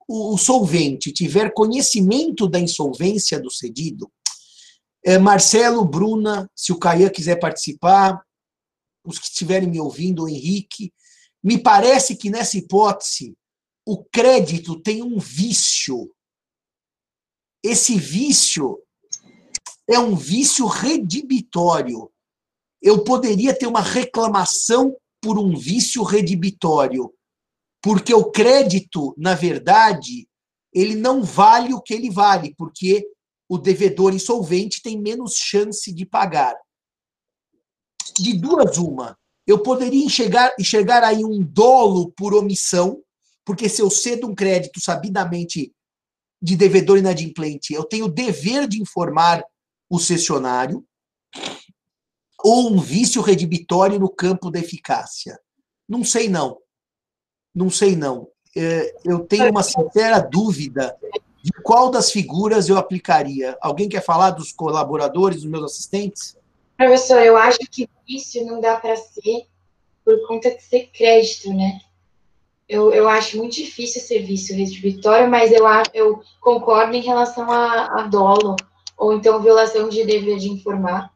o 0.08 0.38
solvente 0.38 1.12
tiver 1.12 1.54
conhecimento 1.54 2.48
da 2.48 2.60
insolvência 2.60 3.40
do 3.40 3.52
cedido, 3.52 4.12
é, 5.04 5.18
Marcelo, 5.18 5.86
Bruna, 5.86 6.50
se 6.56 6.72
o 6.72 6.80
Caian 6.80 7.10
quiser 7.10 7.38
participar, 7.40 8.22
os 9.06 9.18
que 9.18 9.26
estiverem 9.26 9.70
me 9.70 9.80
ouvindo, 9.80 10.24
o 10.24 10.30
Henrique, 10.30 10.94
me 11.44 11.58
parece 11.58 12.16
que 12.16 12.30
nessa 12.30 12.58
hipótese 12.58 13.36
o 13.86 14.04
crédito 14.04 14.80
tem 14.80 15.02
um 15.02 15.18
vício. 15.18 16.14
Esse 17.64 17.98
vício 17.98 18.78
é 19.90 19.98
um 19.98 20.16
vício 20.16 20.68
redibitório. 20.68 22.12
Eu 22.80 23.04
poderia 23.04 23.58
ter 23.58 23.66
uma 23.66 23.82
reclamação 23.82 24.96
por 25.20 25.40
um 25.40 25.58
vício 25.58 26.04
redibitório, 26.04 27.12
porque 27.82 28.14
o 28.14 28.32
crédito, 28.32 29.16
na 29.18 29.34
verdade, 29.34 30.30
ele 30.72 30.96
não 30.96 31.24
vale 31.24 31.74
o 31.74 31.82
que 31.82 31.94
ele 31.94 32.10
vale, 32.10 32.54
porque 32.56 33.04
o 33.50 33.58
devedor 33.58 34.14
insolvente 34.14 34.82
tem 34.82 35.02
menos 35.02 35.34
chance 35.34 35.92
de 35.92 36.06
pagar. 36.06 36.56
De 38.18 38.34
duas, 38.38 38.78
uma. 38.78 39.18
Eu 39.48 39.64
poderia 39.64 40.06
enxergar, 40.06 40.54
enxergar 40.60 41.04
aí 41.04 41.26
um 41.26 41.42
dolo 41.42 42.12
por 42.12 42.36
omissão, 42.36 43.02
porque 43.44 43.68
se 43.68 43.82
eu 43.82 43.90
cedo 43.90 44.28
um 44.28 44.36
crédito 44.36 44.80
sabidamente 44.80 45.74
de 46.40 46.56
devedor 46.56 47.00
inadimplente, 47.00 47.74
eu 47.74 47.84
tenho 47.84 48.06
o 48.06 48.12
dever 48.12 48.68
de 48.68 48.80
informar 48.80 49.44
o 49.90 50.00
cessionário, 50.00 50.86
ou 52.44 52.72
um 52.72 52.80
vício 52.80 53.22
redibitório 53.22 54.00
no 54.00 54.10
campo 54.10 54.50
da 54.50 54.60
eficácia. 54.60 55.40
Não 55.88 56.04
sei, 56.04 56.30
não. 56.30 56.58
Não 57.54 57.70
sei, 57.70 57.96
não. 57.96 58.28
É, 58.56 58.94
eu 59.04 59.20
tenho 59.20 59.50
uma 59.50 59.64
sincera 59.64 60.20
dúvida 60.20 60.96
de 61.44 61.52
qual 61.64 61.90
das 61.90 62.12
figuras 62.12 62.70
eu 62.70 62.78
aplicaria? 62.78 63.58
Alguém 63.62 63.90
quer 63.90 64.04
falar 64.04 64.32
dos 64.32 64.52
colaboradores, 64.52 65.42
dos 65.42 65.50
meus 65.50 65.64
assistentes? 65.64 66.38
Professor, 66.78 67.22
eu 67.22 67.36
acho 67.38 67.60
que 67.72 67.90
isso 68.08 68.44
não 68.46 68.62
dá 68.62 68.78
para 68.78 68.96
ser 68.96 69.48
por 70.06 70.28
conta 70.28 70.50
de 70.50 70.62
ser 70.62 70.90
crédito, 70.92 71.54
né? 71.54 71.80
Eu, 72.68 72.94
eu 72.94 73.08
acho 73.10 73.38
muito 73.38 73.56
difícil 73.56 74.02
ser 74.02 74.24
vício 74.24 74.56
retributório, 74.56 75.30
mas 75.30 75.52
eu, 75.52 75.66
eu 75.94 76.22
concordo 76.40 76.96
em 76.96 77.02
relação 77.02 77.50
a, 77.52 78.02
a 78.02 78.08
dolo, 78.08 78.56
ou 79.00 79.14
então 79.14 79.42
violação 79.42 79.90
de 79.90 80.06
dever 80.06 80.38
de 80.38 80.50
informar. 80.50 81.12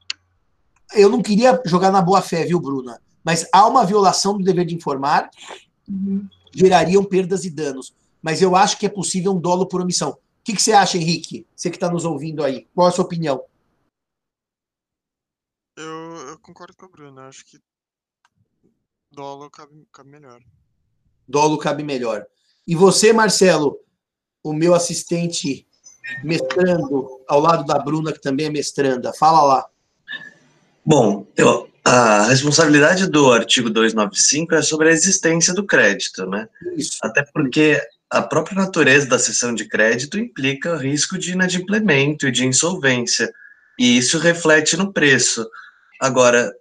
Eu 0.96 1.10
não 1.10 1.22
queria 1.22 1.62
jogar 1.66 1.92
na 1.92 2.02
boa 2.02 2.22
fé, 2.22 2.46
viu, 2.46 2.60
Bruna? 2.60 3.02
Mas 3.24 3.48
há 3.54 3.68
uma 3.68 3.86
violação 3.86 4.38
do 4.38 4.44
dever 4.44 4.66
de 4.66 4.76
informar, 4.76 5.30
uhum. 5.88 6.28
gerariam 6.54 7.04
perdas 7.04 7.46
e 7.46 7.50
danos 7.50 7.94
mas 8.24 8.42
eu 8.42 8.56
acho 8.56 8.80
que 8.80 8.86
é 8.86 8.90
possível 8.90 9.34
um 9.34 9.40
dolo 9.40 9.68
por 9.68 9.82
omissão. 9.82 10.12
O 10.12 10.20
que, 10.46 10.54
que 10.54 10.62
você 10.62 10.72
acha, 10.72 10.98
Henrique? 10.98 11.46
Você 11.54 11.70
que 11.70 11.76
está 11.76 11.92
nos 11.92 12.06
ouvindo 12.06 12.42
aí, 12.42 12.66
qual 12.74 12.88
a 12.88 12.92
sua 12.92 13.04
opinião? 13.04 13.44
Eu, 15.76 16.16
eu 16.30 16.40
concordo 16.40 16.74
com 16.78 16.86
a 16.86 16.90
Bruna, 16.90 17.28
acho 17.28 17.46
que 17.46 17.60
dolo 19.12 19.50
cabe, 19.50 19.86
cabe 19.92 20.10
melhor. 20.10 20.42
Dolo 21.28 21.58
cabe 21.58 21.84
melhor. 21.84 22.26
E 22.66 22.76
você, 22.76 23.12
Marcelo, 23.12 23.78
o 24.42 24.54
meu 24.54 24.74
assistente 24.74 25.68
mestrando, 26.24 27.22
ao 27.28 27.40
lado 27.40 27.66
da 27.66 27.80
Bruna, 27.80 28.12
que 28.12 28.22
também 28.22 28.48
é 28.48 28.50
mestranda, 28.50 29.14
fala 29.14 29.42
lá. 29.42 29.66
Bom, 30.86 31.26
eu, 31.38 31.70
a 31.86 32.26
responsabilidade 32.28 33.08
do 33.08 33.32
artigo 33.32 33.70
295 33.70 34.56
é 34.56 34.62
sobre 34.62 34.90
a 34.90 34.92
existência 34.92 35.54
do 35.54 35.66
crédito, 35.66 36.26
né? 36.26 36.48
Isso. 36.78 36.98
Até 37.02 37.24
porque 37.34 37.82
a 38.10 38.22
própria 38.22 38.58
natureza 38.58 39.08
da 39.08 39.18
cessão 39.18 39.54
de 39.54 39.68
crédito 39.68 40.20
implica 40.20 40.78
risco 40.78 41.18
de 41.18 41.32
inadimplemento 41.32 42.28
e 42.28 42.32
de 42.32 42.46
insolvência, 42.46 43.34
e 43.80 43.98
isso 43.98 44.20
reflete 44.20 44.78
no 44.78 44.94
preço. 44.94 45.50
Agora, 46.00 46.54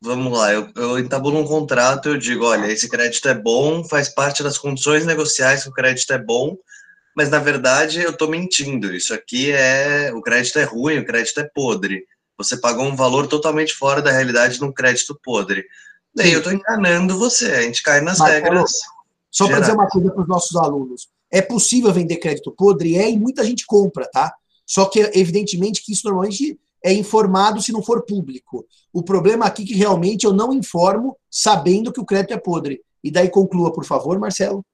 vamos 0.00 0.36
lá, 0.36 0.52
eu, 0.52 0.68
eu 0.76 0.98
entabulo 0.98 1.38
um 1.38 1.46
contrato, 1.46 2.08
eu 2.08 2.18
digo, 2.18 2.44
olha, 2.44 2.66
esse 2.66 2.88
crédito 2.88 3.28
é 3.28 3.34
bom, 3.34 3.84
faz 3.84 4.08
parte 4.08 4.42
das 4.42 4.58
condições 4.58 5.06
negociais 5.06 5.62
que 5.62 5.68
o 5.68 5.72
crédito 5.72 6.12
é 6.12 6.18
bom, 6.18 6.56
mas 7.18 7.30
na 7.30 7.40
verdade 7.40 8.00
eu 8.00 8.10
estou 8.10 8.28
mentindo. 8.28 8.94
Isso 8.94 9.12
aqui 9.12 9.50
é, 9.50 10.12
o 10.14 10.22
crédito 10.22 10.56
é 10.60 10.62
ruim, 10.62 11.00
o 11.00 11.04
crédito 11.04 11.40
é 11.40 11.50
podre. 11.52 12.06
Você 12.36 12.56
pagou 12.56 12.84
um 12.84 12.94
valor 12.94 13.26
totalmente 13.26 13.74
fora 13.74 14.00
da 14.00 14.12
realidade 14.12 14.60
num 14.60 14.70
crédito 14.70 15.18
podre. 15.20 15.64
Daí 16.14 16.32
eu 16.32 16.38
estou 16.38 16.52
enganando 16.52 17.18
você, 17.18 17.46
a 17.46 17.62
gente 17.62 17.82
cai 17.82 18.00
nas 18.00 18.20
mas, 18.20 18.34
regras. 18.34 18.70
Só 19.32 19.48
para 19.48 19.58
dizer 19.58 19.72
uma 19.72 19.88
coisa 19.88 20.12
para 20.12 20.22
os 20.22 20.28
nossos 20.28 20.54
alunos. 20.54 21.08
É 21.28 21.42
possível 21.42 21.92
vender 21.92 22.18
crédito 22.18 22.52
podre? 22.52 22.96
É, 22.96 23.10
e 23.10 23.18
muita 23.18 23.42
gente 23.42 23.66
compra, 23.66 24.08
tá? 24.08 24.32
Só 24.64 24.84
que, 24.84 25.00
evidentemente, 25.12 25.84
que 25.84 25.92
isso 25.92 26.06
normalmente 26.06 26.56
é 26.84 26.92
informado 26.92 27.60
se 27.60 27.72
não 27.72 27.82
for 27.82 28.02
público. 28.02 28.64
O 28.92 29.02
problema 29.02 29.44
aqui 29.44 29.64
é 29.64 29.66
que 29.66 29.74
realmente 29.74 30.24
eu 30.24 30.32
não 30.32 30.52
informo 30.52 31.16
sabendo 31.28 31.92
que 31.92 32.00
o 32.00 32.06
crédito 32.06 32.34
é 32.34 32.38
podre. 32.38 32.80
E 33.02 33.10
daí 33.10 33.28
conclua, 33.28 33.72
por 33.72 33.84
favor, 33.84 34.16
Marcelo. 34.20 34.64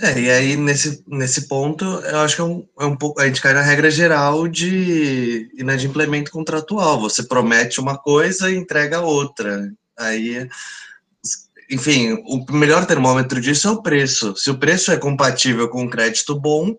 É, 0.00 0.18
e 0.18 0.30
aí 0.30 0.56
nesse, 0.56 1.04
nesse 1.06 1.46
ponto, 1.46 1.84
eu 1.84 2.20
acho 2.20 2.36
que 2.36 2.40
é 2.40 2.44
um, 2.44 2.66
é 2.80 2.84
um 2.86 2.96
pouco. 2.96 3.20
A 3.20 3.26
gente 3.26 3.42
cai 3.42 3.52
na 3.52 3.60
regra 3.60 3.90
geral 3.90 4.48
de 4.48 5.50
inadimplemento 5.56 6.30
contratual. 6.30 7.00
Você 7.00 7.22
promete 7.22 7.80
uma 7.80 7.98
coisa 7.98 8.50
e 8.50 8.56
entrega 8.56 9.00
outra. 9.00 9.70
Aí 9.98 10.48
enfim, 11.72 12.12
o 12.26 12.44
melhor 12.52 12.84
termômetro 12.84 13.40
disso 13.40 13.66
é 13.66 13.70
o 13.70 13.82
preço. 13.82 14.36
Se 14.36 14.50
o 14.50 14.58
preço 14.58 14.92
é 14.92 14.96
compatível 14.98 15.68
com 15.70 15.88
crédito 15.88 16.38
bom, 16.38 16.76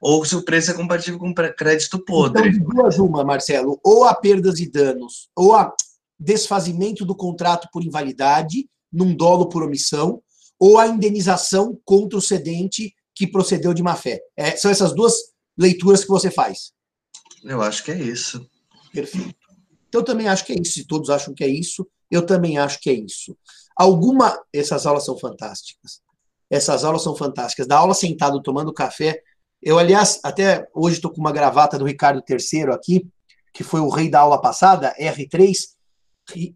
ou 0.00 0.24
se 0.24 0.36
o 0.36 0.42
preço 0.42 0.70
é 0.70 0.74
compatível 0.74 1.18
com 1.18 1.34
crédito 1.34 1.98
podre. 1.98 2.48
Então, 2.48 2.68
duas 2.68 2.98
uma, 2.98 3.24
Marcelo, 3.24 3.80
ou 3.82 4.04
há 4.04 4.14
perdas 4.14 4.60
e 4.60 4.70
danos, 4.70 5.28
ou 5.34 5.54
há 5.54 5.74
desfazimento 6.18 7.04
do 7.04 7.14
contrato 7.14 7.68
por 7.72 7.82
invalidade, 7.82 8.68
num 8.92 9.14
dolo 9.14 9.48
por 9.48 9.64
omissão, 9.64 10.22
ou 10.60 10.78
a 10.78 10.86
indenização 10.86 11.80
contra 11.86 12.18
o 12.18 12.22
cedente 12.22 12.94
que 13.14 13.26
procedeu 13.26 13.72
de 13.72 13.82
má 13.82 13.96
fé. 13.96 14.20
É, 14.36 14.54
são 14.56 14.70
essas 14.70 14.94
duas 14.94 15.14
leituras 15.58 16.04
que 16.04 16.10
você 16.10 16.30
faz. 16.30 16.72
Eu 17.42 17.62
acho 17.62 17.82
que 17.82 17.90
é 17.90 17.98
isso. 17.98 18.46
Perfeito. 18.92 19.34
Então, 19.88 20.02
eu 20.02 20.04
também 20.04 20.28
acho 20.28 20.44
que 20.44 20.52
é 20.52 20.56
isso. 20.60 20.74
Se 20.74 20.86
todos 20.86 21.08
acham 21.08 21.34
que 21.34 21.42
é 21.42 21.48
isso, 21.48 21.88
eu 22.10 22.24
também 22.24 22.58
acho 22.58 22.78
que 22.78 22.90
é 22.90 22.92
isso. 22.92 23.36
Alguma. 23.74 24.38
Essas 24.52 24.84
aulas 24.84 25.04
são 25.04 25.18
fantásticas. 25.18 26.00
Essas 26.50 26.84
aulas 26.84 27.02
são 27.02 27.16
fantásticas. 27.16 27.66
Da 27.66 27.78
aula 27.78 27.94
sentado 27.94 28.42
tomando 28.42 28.72
café. 28.72 29.22
Eu, 29.62 29.78
aliás, 29.78 30.20
até 30.22 30.68
hoje 30.74 30.96
estou 30.96 31.10
com 31.10 31.20
uma 31.20 31.32
gravata 31.32 31.78
do 31.78 31.84
Ricardo 31.84 32.22
III 32.28 32.72
aqui, 32.72 33.06
que 33.52 33.64
foi 33.64 33.80
o 33.80 33.88
rei 33.88 34.08
da 34.08 34.20
aula 34.20 34.40
passada, 34.40 34.94
R3, 34.98 35.54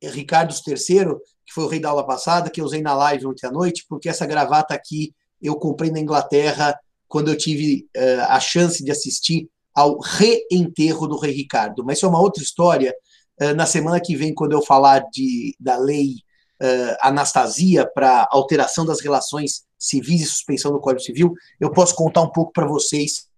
Ricardo 0.02 0.55
III, 0.66 1.16
que 1.47 1.53
foi 1.53 1.65
o 1.65 1.69
rei 1.69 1.81
da 1.81 1.91
aula 1.91 2.07
passada, 2.07 2.51
que 2.51 2.61
eu 2.61 2.65
usei 2.65 2.81
na 2.81 2.95
live 2.95 3.27
ontem 3.27 3.47
à 3.47 3.51
noite, 3.51 3.85
porque 3.89 4.09
essa 4.09 4.27
gravata 4.27 4.75
aqui 4.75 5.15
eu 5.41 5.57
comprei 5.57 5.91
na 5.91 6.01
Inglaterra 6.01 6.79
quando 7.07 7.29
eu 7.29 7.37
tive 7.37 7.87
uh, 7.97 8.23
a 8.29 8.41
chance 8.41 8.83
de 8.83 8.91
assistir 8.91 9.49
ao 9.75 9.99
reenterro 9.99 11.07
do 11.07 11.19
rei 11.19 11.33
Ricardo. 11.33 11.85
Mas 11.85 11.99
isso 11.99 12.07
é 12.07 12.09
uma 12.09 12.21
outra 12.21 12.43
história. 12.43 12.95
Uh, 13.41 13.55
na 13.55 13.66
semana 13.66 14.01
que 14.01 14.16
vem, 14.16 14.35
quando 14.35 14.53
eu 14.53 14.62
falar 14.62 15.05
de, 15.12 15.55
da 15.61 15.77
lei 15.77 16.15
uh, 16.62 16.97
Anastasia 17.03 17.89
para 17.95 18.27
alteração 18.31 18.87
das 18.87 19.01
relações 19.01 19.65
civis 19.79 20.23
e 20.23 20.27
suspensão 20.27 20.73
do 20.73 20.81
Código 20.81 21.03
Civil, 21.03 21.35
eu 21.61 21.71
posso 21.71 21.95
contar 21.95 22.23
um 22.23 22.31
pouco 22.31 22.53
para 22.53 22.66
vocês 22.66 23.29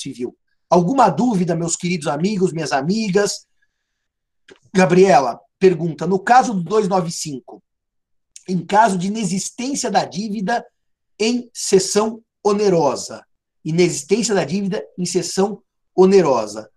civil. 0.00 0.36
Alguma 0.68 1.08
dúvida, 1.08 1.56
meus 1.56 1.76
queridos 1.76 2.08
amigos, 2.08 2.52
minhas 2.52 2.72
amigas? 2.72 3.46
Gabriela 4.72 5.40
pergunta: 5.58 6.06
no 6.06 6.18
caso 6.18 6.54
do 6.54 6.62
295, 6.62 7.62
em 8.48 8.64
caso 8.64 8.98
de 8.98 9.08
inexistência 9.08 9.90
da 9.90 10.04
dívida 10.04 10.64
em 11.18 11.50
sessão 11.52 12.22
onerosa, 12.42 13.24
inexistência 13.64 14.34
da 14.34 14.44
dívida 14.44 14.84
em 14.98 15.04
sessão 15.04 15.62
onerosa. 15.94 16.70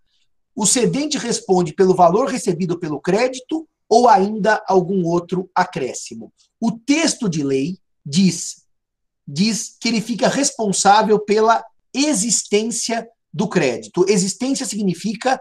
O 0.55 0.65
cedente 0.65 1.17
responde 1.17 1.73
pelo 1.73 1.95
valor 1.95 2.27
recebido 2.27 2.77
pelo 2.77 2.99
crédito 2.99 3.67
ou 3.87 4.09
ainda 4.09 4.61
algum 4.67 5.05
outro 5.05 5.49
acréscimo. 5.55 6.33
O 6.59 6.71
texto 6.71 7.29
de 7.29 7.43
lei 7.43 7.77
diz 8.05 8.61
diz 9.27 9.77
que 9.79 9.87
ele 9.87 10.01
fica 10.01 10.27
responsável 10.27 11.19
pela 11.19 11.63
existência 11.93 13.07
do 13.33 13.47
crédito. 13.47 14.05
Existência 14.07 14.65
significa 14.65 15.39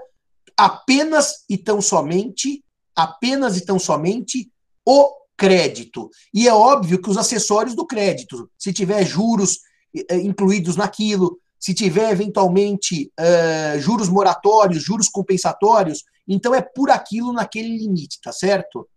apenas 0.57 1.45
e 1.49 1.57
tão 1.57 1.81
somente, 1.81 2.65
apenas 2.95 3.57
e 3.57 3.65
tão 3.65 3.79
somente 3.79 4.51
o 4.85 5.13
crédito. 5.37 6.11
E 6.35 6.47
é 6.47 6.53
óbvio 6.53 7.01
que 7.01 7.11
os 7.11 7.17
acessórios 7.17 7.75
do 7.75 7.87
crédito, 7.87 8.51
se 8.59 8.73
tiver 8.73 9.05
juros 9.05 9.59
eh, 9.95 10.19
incluídos 10.19 10.77
naquilo, 10.77 11.39
se 11.59 11.75
tiver 11.75 12.11
eventualmente 12.11 13.13
uh, 13.21 13.79
juros 13.79 14.09
moratórios, 14.09 14.83
juros 14.83 15.09
compensatórios, 15.09 16.05
então 16.27 16.55
é 16.55 16.63
por 16.63 16.91
aquilo 16.91 17.33
naquele 17.33 17.77
limite, 17.77 18.19
tá 18.23 18.33
certo? 18.33 18.89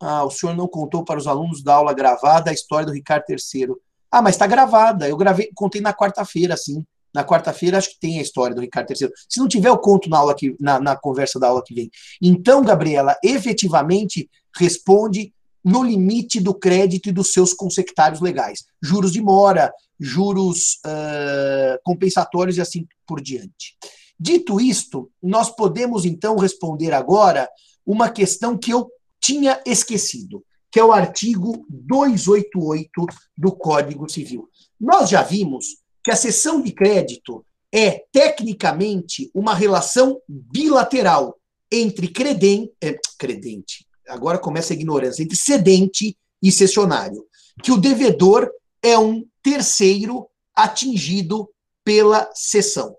Ah, 0.00 0.24
o 0.24 0.30
senhor 0.30 0.54
não 0.56 0.66
contou 0.66 1.04
para 1.04 1.18
os 1.18 1.26
alunos 1.26 1.62
da 1.62 1.74
aula 1.74 1.94
gravada 1.94 2.50
a 2.50 2.54
história 2.54 2.86
do 2.86 2.92
Ricardo 2.92 3.24
III. 3.28 3.68
Ah, 4.10 4.22
mas 4.22 4.34
está 4.34 4.46
gravada. 4.46 5.08
Eu 5.08 5.16
gravei, 5.16 5.50
contei 5.54 5.80
na 5.80 5.92
quarta-feira, 5.92 6.56
sim. 6.56 6.84
Na 7.14 7.24
quarta-feira 7.24 7.78
acho 7.78 7.90
que 7.90 8.00
tem 8.00 8.18
a 8.18 8.22
história 8.22 8.54
do 8.54 8.60
Ricardo 8.60 8.90
III. 8.90 9.10
Se 9.28 9.40
não 9.40 9.48
tiver, 9.48 9.68
eu 9.68 9.78
conto 9.78 10.08
na 10.08 10.18
aula 10.18 10.34
que, 10.34 10.54
na, 10.60 10.78
na 10.78 10.96
conversa 10.96 11.40
da 11.40 11.48
aula 11.48 11.62
que 11.64 11.74
vem. 11.74 11.90
Então, 12.20 12.62
Gabriela, 12.62 13.16
efetivamente 13.24 14.28
responde 14.54 15.32
no 15.64 15.82
limite 15.82 16.40
do 16.40 16.54
crédito 16.54 17.08
e 17.08 17.12
dos 17.12 17.32
seus 17.32 17.52
consectários 17.52 18.20
legais. 18.20 18.64
Juros 18.82 19.12
de 19.12 19.20
mora, 19.20 19.72
juros 19.98 20.78
uh, 20.86 21.78
compensatórios 21.82 22.56
e 22.56 22.60
assim 22.60 22.86
por 23.06 23.20
diante. 23.20 23.76
Dito 24.18 24.60
isto, 24.60 25.10
nós 25.22 25.50
podemos 25.50 26.04
então 26.04 26.36
responder 26.36 26.92
agora 26.92 27.48
uma 27.84 28.08
questão 28.08 28.56
que 28.56 28.72
eu 28.72 28.88
tinha 29.20 29.60
esquecido, 29.66 30.44
que 30.76 30.80
é 30.80 30.84
o 30.84 30.92
artigo 30.92 31.64
288 31.70 32.90
do 33.34 33.50
Código 33.50 34.06
Civil. 34.10 34.46
Nós 34.78 35.08
já 35.08 35.22
vimos 35.22 35.78
que 36.04 36.10
a 36.10 36.14
cessão 36.14 36.60
de 36.60 36.70
crédito 36.70 37.46
é, 37.72 38.04
tecnicamente, 38.12 39.30
uma 39.34 39.54
relação 39.54 40.20
bilateral 40.28 41.34
entre 41.72 42.08
creden, 42.08 42.70
é, 42.78 42.94
credente, 43.18 43.86
agora 44.06 44.38
começa 44.38 44.74
a 44.74 44.76
ignorância, 44.76 45.22
entre 45.22 45.38
cedente 45.38 46.14
e 46.42 46.52
cessionário, 46.52 47.24
que 47.62 47.72
o 47.72 47.78
devedor 47.78 48.50
é 48.82 48.98
um 48.98 49.26
terceiro 49.42 50.28
atingido 50.54 51.48
pela 51.82 52.30
cessão. 52.34 52.94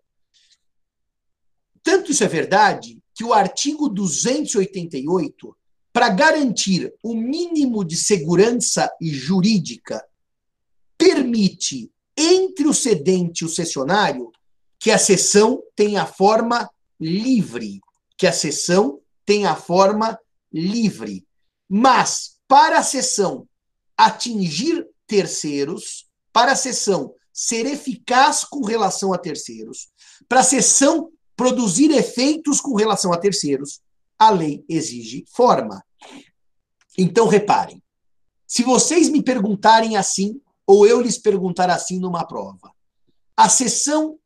Tanto 1.83 2.11
isso 2.11 2.23
é 2.23 2.27
verdade 2.27 2.97
que 3.13 3.23
o 3.23 3.35
artigo 3.35 3.87
288, 3.87 5.55
para 5.97 6.09
garantir 6.09 6.93
o 7.01 7.15
mínimo 7.15 7.83
de 7.83 7.97
segurança 7.97 8.87
jurídica, 9.01 10.05
permite 10.95 11.91
entre 12.15 12.67
o 12.67 12.73
cedente 12.73 13.43
e 13.43 13.45
o 13.47 13.49
cessionário 13.49 14.31
que 14.77 14.91
a 14.91 14.99
cessão 14.99 15.59
tenha 15.75 16.05
forma 16.05 16.69
livre, 16.99 17.81
que 18.15 18.27
a 18.27 18.31
cessão 18.31 18.99
tenha 19.25 19.55
forma 19.55 20.19
livre. 20.53 21.25
Mas 21.67 22.37
para 22.47 22.77
a 22.77 22.83
cessão 22.83 23.49
atingir 23.97 24.87
terceiros, 25.07 26.05
para 26.31 26.51
a 26.51 26.55
cessão 26.55 27.15
ser 27.33 27.65
eficaz 27.65 28.43
com 28.43 28.63
relação 28.63 29.15
a 29.15 29.17
terceiros, 29.17 29.87
para 30.29 30.41
a 30.41 30.43
cessão 30.43 31.09
produzir 31.35 31.89
efeitos 31.89 32.61
com 32.61 32.75
relação 32.75 33.11
a 33.11 33.17
terceiros, 33.17 33.81
a 34.19 34.29
lei 34.29 34.63
exige 34.69 35.25
forma. 35.33 35.83
Então 36.97 37.27
reparem, 37.27 37.81
se 38.45 38.63
vocês 38.63 39.09
me 39.09 39.21
perguntarem 39.21 39.97
assim, 39.97 40.41
ou 40.65 40.85
eu 40.85 40.99
lhes 41.01 41.17
perguntar 41.17 41.69
assim 41.69 41.99
numa 41.99 42.25
prova. 42.25 42.71
A 43.35 43.47
cessão 43.47 44.19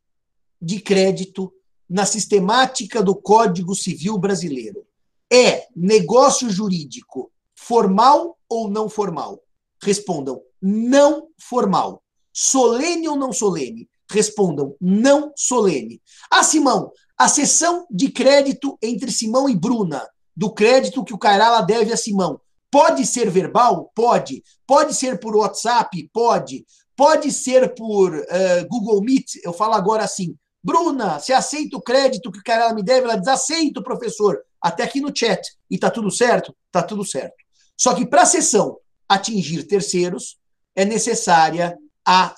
de 0.62 0.80
crédito 0.80 1.54
na 1.90 2.06
sistemática 2.06 3.04
do 3.04 3.16
Código 3.16 3.76
Civil 3.76 4.18
Brasileiro 4.18 4.86
é 5.32 5.68
negócio 5.76 6.50
jurídico 6.50 7.32
formal 7.56 8.38
ou 8.50 8.70
não 8.70 8.90
formal? 8.90 9.42
Respondam 9.82 10.42
não 10.62 11.28
formal. 11.38 12.04
Solene 12.34 13.08
ou 13.08 13.16
não 13.16 13.34
solene? 13.34 13.90
Respondam 14.10 14.76
não 14.80 15.32
solene. 15.36 16.02
Ah, 16.30 16.44
Simão, 16.44 16.92
a 17.18 17.28
cessão 17.28 17.86
de 17.90 18.10
crédito 18.10 18.78
entre 18.82 19.12
Simão 19.12 19.50
e 19.50 19.56
Bruna, 19.56 20.08
do 20.36 20.54
crédito 20.54 21.04
que 21.04 21.14
o 21.14 21.18
Cairala 21.18 21.62
deve 21.62 21.92
a 21.94 21.98
Simão, 21.98 22.40
Pode 22.72 23.06
ser 23.06 23.30
verbal? 23.30 23.92
Pode. 23.94 24.42
Pode 24.66 24.96
ser 24.96 25.20
por 25.20 25.36
WhatsApp? 25.36 26.10
Pode. 26.14 26.66
Pode 26.96 27.30
ser 27.32 27.76
por 27.76 28.16
uh, 28.16 28.68
Google 28.70 29.04
Meet? 29.04 29.42
Eu 29.44 29.52
falo 29.52 29.74
agora 29.74 30.06
assim. 30.06 30.38
Bruna, 30.64 31.20
você 31.20 31.34
aceita 31.34 31.76
o 31.76 31.82
crédito 31.82 32.32
que 32.32 32.40
o 32.40 32.44
cara 32.44 32.74
me 32.74 32.82
deve? 32.82 33.04
Ela 33.06 33.18
diz, 33.18 33.28
aceito, 33.28 33.84
professor. 33.84 34.40
Até 34.62 34.84
aqui 34.84 35.02
no 35.02 35.12
chat. 35.14 35.42
E 35.70 35.78
tá 35.78 35.92
tudo 35.92 36.10
certo? 36.10 36.56
Tá 36.72 36.82
tudo 36.82 37.04
certo. 37.04 37.36
Só 37.78 37.94
que 37.94 38.06
para 38.06 38.22
a 38.22 38.26
sessão 38.26 38.78
atingir 39.10 39.64
terceiros, 39.64 40.38
é 40.74 40.86
necessária 40.86 41.78
a 42.06 42.34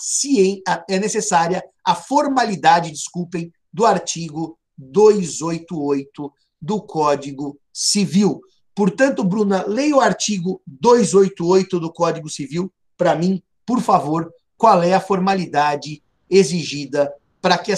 é 0.89 0.99
necessária 0.99 1.63
a 1.85 1.95
formalidade, 1.95 2.91
desculpem, 2.91 3.53
do 3.71 3.85
artigo 3.85 4.57
288 4.77 6.33
do 6.63 6.81
Código 6.81 7.59
Civil. 7.73 8.39
Portanto, 8.73 9.21
Bruna, 9.21 9.65
leia 9.67 9.97
o 9.97 9.99
artigo 9.99 10.61
288 10.65 11.77
do 11.77 11.91
Código 11.91 12.29
Civil 12.29 12.71
para 12.97 13.15
mim, 13.15 13.43
por 13.65 13.81
favor, 13.81 14.33
qual 14.57 14.81
é 14.81 14.93
a 14.93 15.01
formalidade 15.01 16.01
exigida 16.29 17.13
para 17.41 17.57
que 17.57 17.73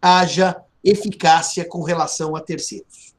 haja 0.00 0.56
eficácia 0.82 1.64
com 1.64 1.82
relação 1.82 2.36
a 2.36 2.40
terceiros. 2.40 3.14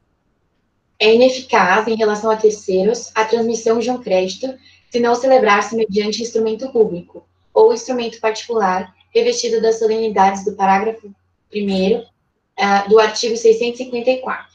É 0.98 1.14
ineficaz 1.14 1.86
em 1.86 1.94
relação 1.94 2.30
a 2.30 2.36
terceiros 2.36 3.10
a 3.14 3.26
transmissão 3.26 3.78
de 3.78 3.90
um 3.90 4.02
crédito 4.02 4.54
se 4.90 4.98
não 4.98 5.14
celebrar-se 5.14 5.76
mediante 5.76 6.22
instrumento 6.22 6.72
público 6.72 7.26
ou 7.52 7.74
instrumento 7.74 8.18
particular 8.18 8.94
revestido 9.14 9.60
das 9.60 9.78
solenidades 9.78 10.44
do 10.44 10.54
parágrafo 10.54 11.14
1 11.54 11.98
uh, 11.98 12.06
ah, 12.56 12.86
do 12.88 12.98
artigo 12.98 13.36
654 13.36 14.51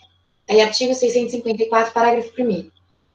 Aí, 0.49 0.61
artigo 0.61 0.93
654, 0.93 1.93
parágrafo 1.93 2.31
1 2.39 2.69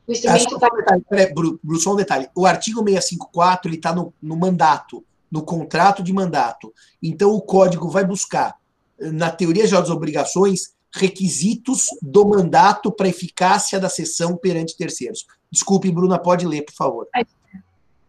o 0.06 0.12
instrumento... 0.12 0.50
Só 0.50 0.56
um 0.56 0.76
detalhe, 0.76 1.04
peraí, 1.08 1.32
Bruno, 1.32 1.80
só 1.80 1.92
um 1.92 1.96
detalhe. 1.96 2.28
O 2.34 2.46
artigo 2.46 2.80
654 2.80 3.68
ele 3.68 3.76
está 3.76 3.94
no, 3.94 4.12
no 4.20 4.36
mandato, 4.36 5.04
no 5.30 5.42
contrato 5.42 6.02
de 6.02 6.12
mandato. 6.12 6.72
Então, 7.02 7.30
o 7.30 7.40
código 7.40 7.88
vai 7.88 8.04
buscar, 8.04 8.56
na 8.98 9.30
teoria 9.30 9.66
geral 9.66 9.82
das 9.82 9.90
obrigações, 9.90 10.74
requisitos 10.94 11.86
do 12.02 12.26
mandato 12.26 12.92
para 12.92 13.08
eficácia 13.08 13.80
da 13.80 13.88
sessão 13.88 14.36
perante 14.36 14.76
terceiros. 14.76 15.26
Desculpe, 15.50 15.90
Bruna, 15.90 16.18
pode 16.18 16.46
ler, 16.46 16.62
por 16.62 16.74
favor. 16.74 17.08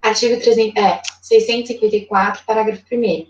Artigo 0.01 0.41
300, 0.41 0.83
é, 0.83 1.01
654, 1.21 2.43
parágrafo 2.45 2.83
1 2.91 3.27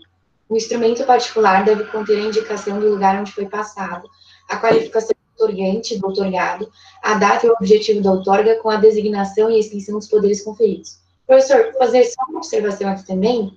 O 0.48 0.56
instrumento 0.56 1.04
particular 1.04 1.64
deve 1.64 1.84
conter 1.84 2.18
a 2.18 2.22
indicação 2.22 2.80
do 2.80 2.90
lugar 2.90 3.20
onde 3.20 3.30
foi 3.30 3.46
passado, 3.46 4.08
a 4.48 4.56
qualificação 4.56 5.14
otorgante 5.34 5.98
do 5.98 6.08
otorgado, 6.08 6.70
a 7.02 7.14
data 7.14 7.46
e 7.46 7.50
o 7.50 7.54
objetivo 7.54 8.02
da 8.02 8.12
outorga 8.12 8.56
com 8.56 8.70
a 8.70 8.76
designação 8.76 9.50
e 9.50 9.58
extensão 9.58 9.98
dos 9.98 10.08
poderes 10.08 10.42
conferidos. 10.42 10.98
Professor, 11.26 11.72
fazer 11.78 12.04
só 12.04 12.22
uma 12.28 12.38
observação 12.38 12.88
aqui 12.88 13.06
também. 13.06 13.56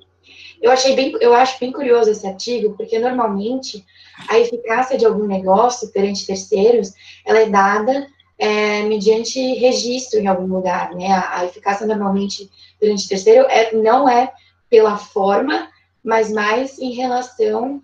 Eu 0.62 0.72
achei 0.72 0.96
bem, 0.96 1.16
eu 1.22 1.34
acho 1.34 1.60
bem 1.60 1.72
curioso 1.72 2.10
esse 2.10 2.26
artigo, 2.26 2.76
porque 2.76 2.98
normalmente 2.98 3.86
a 4.28 4.40
eficácia 4.40 4.98
de 4.98 5.06
algum 5.06 5.26
negócio 5.26 5.90
perante 5.90 6.26
terceiros, 6.26 6.94
ela 7.26 7.40
é 7.40 7.50
dada 7.50 8.08
é, 8.38 8.84
mediante 8.84 9.40
registro 9.56 10.20
em 10.20 10.28
algum 10.28 10.48
lugar, 10.48 10.94
né? 10.96 11.12
A, 11.12 11.40
a 11.40 11.46
eficácia 11.46 11.86
normalmente 11.86 12.50
perante 12.80 13.08
terceiro 13.08 13.46
é, 13.50 13.74
não 13.74 14.08
é 14.08 14.32
pela 14.70 14.98
forma, 14.98 15.70
mas 16.04 16.32
mais 16.32 16.80
em 16.80 16.94
relação 16.94 17.82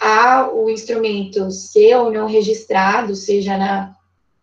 ao 0.00 0.70
instrumento 0.70 1.50
ser 1.50 1.94
ou 1.96 2.10
não 2.10 2.26
registrado, 2.26 3.14
seja 3.14 3.58
na 3.58 3.94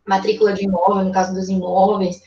matrícula 0.06 0.54
de 0.54 0.66
imóvel, 0.66 1.06
no 1.06 1.12
caso 1.12 1.34
dos 1.34 1.50
imóveis, 1.50 2.22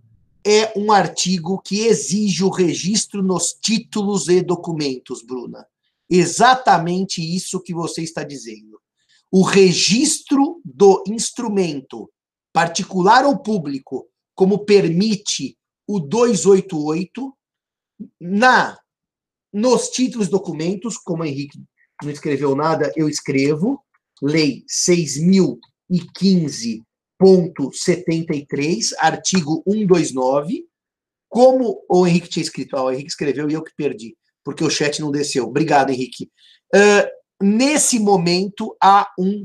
é 0.46 0.78
um 0.78 0.92
artigo 0.92 1.60
que 1.60 1.80
exige 1.80 2.44
o 2.44 2.50
registro 2.50 3.22
nos 3.22 3.52
títulos 3.60 4.28
e 4.28 4.42
documentos, 4.42 5.22
Bruna. 5.22 5.66
Exatamente 6.08 7.22
isso 7.22 7.60
que 7.60 7.74
você 7.74 8.02
está 8.02 8.22
dizendo. 8.22 8.80
O 9.32 9.42
registro 9.42 10.60
do 10.64 11.02
instrumento, 11.08 12.10
particular 12.52 13.24
ou 13.24 13.38
público, 13.38 14.06
como 14.34 14.64
permite 14.64 15.58
o 15.88 15.98
288, 15.98 17.36
na 18.20 18.78
nos 19.52 19.88
títulos 19.88 20.28
documentos, 20.28 20.98
como 20.98 21.22
o 21.22 21.26
Henrique 21.26 21.58
não 22.02 22.10
escreveu 22.10 22.56
nada, 22.56 22.92
eu 22.96 23.08
escrevo, 23.08 23.82
Lei 24.20 24.64
6015.73, 27.24 28.92
artigo 28.98 29.62
129, 29.66 30.66
como 31.28 31.82
o 31.88 32.06
Henrique 32.06 32.28
tinha 32.28 32.42
escrito, 32.42 32.76
ah, 32.76 32.84
o 32.84 32.92
Henrique 32.92 33.09
escreveu 33.09 33.51
e 33.51 33.55
eu 33.55 33.62
que 33.62 33.74
perdi, 33.74 34.16
porque 34.44 34.62
o 34.62 34.70
chat 34.70 35.01
não 35.01 35.10
desceu. 35.10 35.46
Obrigado, 35.46 35.90
Henrique. 35.90 36.30
Uh, 36.74 37.44
nesse 37.44 37.98
momento, 37.98 38.76
há 38.80 39.10
um 39.18 39.42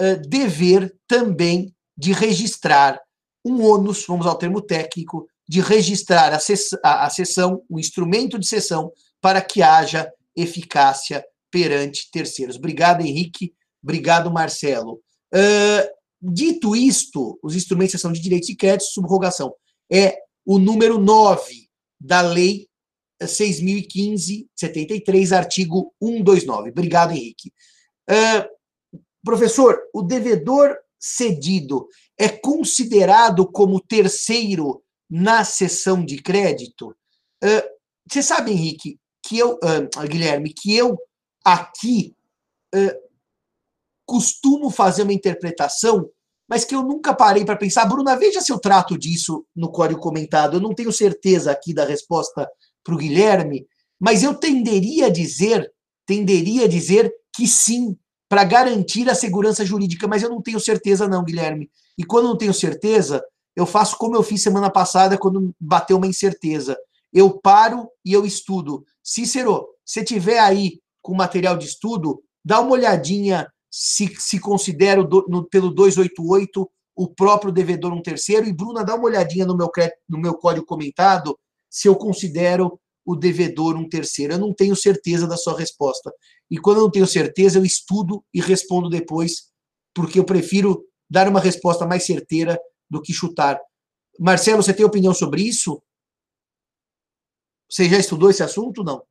uh, 0.00 0.28
dever 0.28 0.94
também 1.06 1.74
de 1.96 2.12
registrar 2.12 3.00
um 3.44 3.64
ônus, 3.64 4.04
vamos 4.06 4.26
ao 4.26 4.36
termo 4.36 4.60
técnico, 4.60 5.26
de 5.48 5.60
registrar 5.60 6.32
a, 6.34 6.38
a, 6.84 7.06
a 7.06 7.10
sessão, 7.10 7.62
o 7.68 7.78
instrumento 7.78 8.38
de 8.38 8.46
sessão, 8.46 8.92
para 9.20 9.40
que 9.40 9.62
haja 9.62 10.10
eficácia 10.36 11.24
perante 11.50 12.10
terceiros. 12.10 12.56
Obrigado, 12.56 13.00
Henrique. 13.00 13.52
Obrigado, 13.82 14.30
Marcelo. 14.30 15.00
Uh, 15.34 15.99
dito 16.20 16.76
isto, 16.76 17.38
os 17.42 17.56
instrumentos 17.56 17.92
de 17.92 17.98
sessão 17.98 18.12
de 18.12 18.20
direitos 18.20 18.48
e 18.48 18.56
créditos, 18.56 18.92
subrogação, 18.92 19.54
é 19.90 20.18
o 20.44 20.58
número 20.58 20.98
9 20.98 21.68
da 22.00 22.20
Lei 22.20 22.68
6.015-73, 23.22 25.36
artigo 25.36 25.94
129. 26.02 26.70
Obrigado, 26.70 27.12
Henrique. 27.12 27.52
Uh, 28.08 28.48
professor, 29.22 29.78
o 29.92 30.00
devedor 30.02 30.74
cedido 30.98 31.86
é 32.18 32.28
considerado 32.28 33.46
como 33.46 33.80
terceiro 33.80 34.82
na 35.08 35.44
sessão 35.44 36.04
de 36.04 36.20
crédito. 36.22 36.96
Uh, 37.42 37.62
você 38.08 38.22
sabe, 38.22 38.52
Henrique, 38.52 38.98
que 39.22 39.38
eu, 39.38 39.54
uh, 39.54 39.88
Guilherme, 40.08 40.52
que 40.52 40.74
eu 40.74 40.98
aqui 41.44 42.14
uh, 42.74 43.09
costumo 44.10 44.70
fazer 44.70 45.04
uma 45.04 45.12
interpretação, 45.12 46.10
mas 46.48 46.64
que 46.64 46.74
eu 46.74 46.82
nunca 46.82 47.14
parei 47.14 47.44
para 47.44 47.54
pensar. 47.54 47.84
Bruna, 47.84 48.16
veja 48.16 48.40
se 48.40 48.50
eu 48.50 48.58
trato 48.58 48.98
disso 48.98 49.46
no 49.54 49.70
código 49.70 50.00
comentado. 50.00 50.56
Eu 50.56 50.60
não 50.60 50.74
tenho 50.74 50.92
certeza 50.92 51.52
aqui 51.52 51.72
da 51.72 51.84
resposta 51.84 52.50
para 52.82 52.92
o 52.92 52.98
Guilherme, 52.98 53.68
mas 54.00 54.24
eu 54.24 54.34
tenderia 54.34 55.06
a 55.06 55.10
dizer, 55.10 55.72
tenderia 56.04 56.64
a 56.64 56.68
dizer 56.68 57.14
que 57.32 57.46
sim, 57.46 57.96
para 58.28 58.42
garantir 58.42 59.08
a 59.08 59.14
segurança 59.14 59.64
jurídica, 59.64 60.08
mas 60.08 60.24
eu 60.24 60.28
não 60.28 60.42
tenho 60.42 60.58
certeza 60.58 61.06
não, 61.06 61.22
Guilherme. 61.22 61.70
E 61.96 62.02
quando 62.02 62.26
não 62.26 62.36
tenho 62.36 62.52
certeza, 62.52 63.22
eu 63.54 63.64
faço 63.64 63.96
como 63.96 64.16
eu 64.16 64.24
fiz 64.24 64.42
semana 64.42 64.70
passada, 64.70 65.16
quando 65.16 65.54
bateu 65.60 65.98
uma 65.98 66.06
incerteza. 66.08 66.76
Eu 67.12 67.38
paro 67.38 67.88
e 68.04 68.12
eu 68.12 68.26
estudo. 68.26 68.84
Cícero, 69.04 69.68
se 69.84 70.02
tiver 70.02 70.40
aí 70.40 70.80
com 71.00 71.14
material 71.14 71.56
de 71.56 71.66
estudo, 71.66 72.20
dá 72.44 72.60
uma 72.60 72.72
olhadinha 72.72 73.46
se, 73.70 74.14
se 74.18 74.40
considera 74.40 75.04
do, 75.04 75.26
no, 75.28 75.44
pelo 75.48 75.70
288 75.70 76.68
o 76.96 77.08
próprio 77.08 77.52
devedor 77.52 77.92
um 77.92 78.02
terceiro. 78.02 78.46
E, 78.46 78.52
Bruna, 78.52 78.84
dá 78.84 78.94
uma 78.94 79.04
olhadinha 79.04 79.46
no 79.46 79.56
meu, 79.56 79.70
no 80.08 80.18
meu 80.18 80.34
código 80.34 80.66
comentado 80.66 81.38
se 81.68 81.88
eu 81.88 81.94
considero 81.94 82.80
o 83.06 83.14
devedor 83.14 83.76
um 83.76 83.88
terceiro. 83.88 84.34
Eu 84.34 84.38
não 84.38 84.52
tenho 84.52 84.74
certeza 84.76 85.26
da 85.26 85.36
sua 85.36 85.56
resposta. 85.56 86.12
E 86.50 86.58
quando 86.58 86.78
eu 86.78 86.82
não 86.82 86.90
tenho 86.90 87.06
certeza, 87.06 87.58
eu 87.58 87.64
estudo 87.64 88.24
e 88.34 88.40
respondo 88.40 88.90
depois, 88.90 89.50
porque 89.94 90.18
eu 90.18 90.24
prefiro 90.24 90.84
dar 91.08 91.28
uma 91.28 91.40
resposta 91.40 91.86
mais 91.86 92.04
certeira 92.04 92.60
do 92.88 93.00
que 93.00 93.12
chutar. 93.12 93.58
Marcelo, 94.18 94.62
você 94.62 94.74
tem 94.74 94.84
opinião 94.84 95.14
sobre 95.14 95.42
isso? 95.42 95.82
Você 97.70 97.88
já 97.88 97.98
estudou 97.98 98.30
esse 98.30 98.42
assunto? 98.42 98.82
Não. 98.82 99.02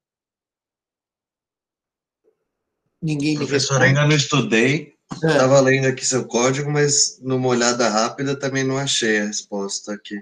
Ninguém 3.01 3.31
me 3.31 3.37
Professor, 3.37 3.81
ainda 3.81 4.05
não 4.05 4.15
estudei. 4.15 4.93
Estava 5.13 5.57
é. 5.57 5.61
lendo 5.61 5.87
aqui 5.87 6.05
seu 6.05 6.25
código, 6.27 6.69
mas 6.69 7.17
numa 7.21 7.47
olhada 7.47 7.89
rápida 7.89 8.37
também 8.37 8.63
não 8.63 8.77
achei 8.77 9.19
a 9.19 9.25
resposta 9.25 9.93
aqui. 9.93 10.21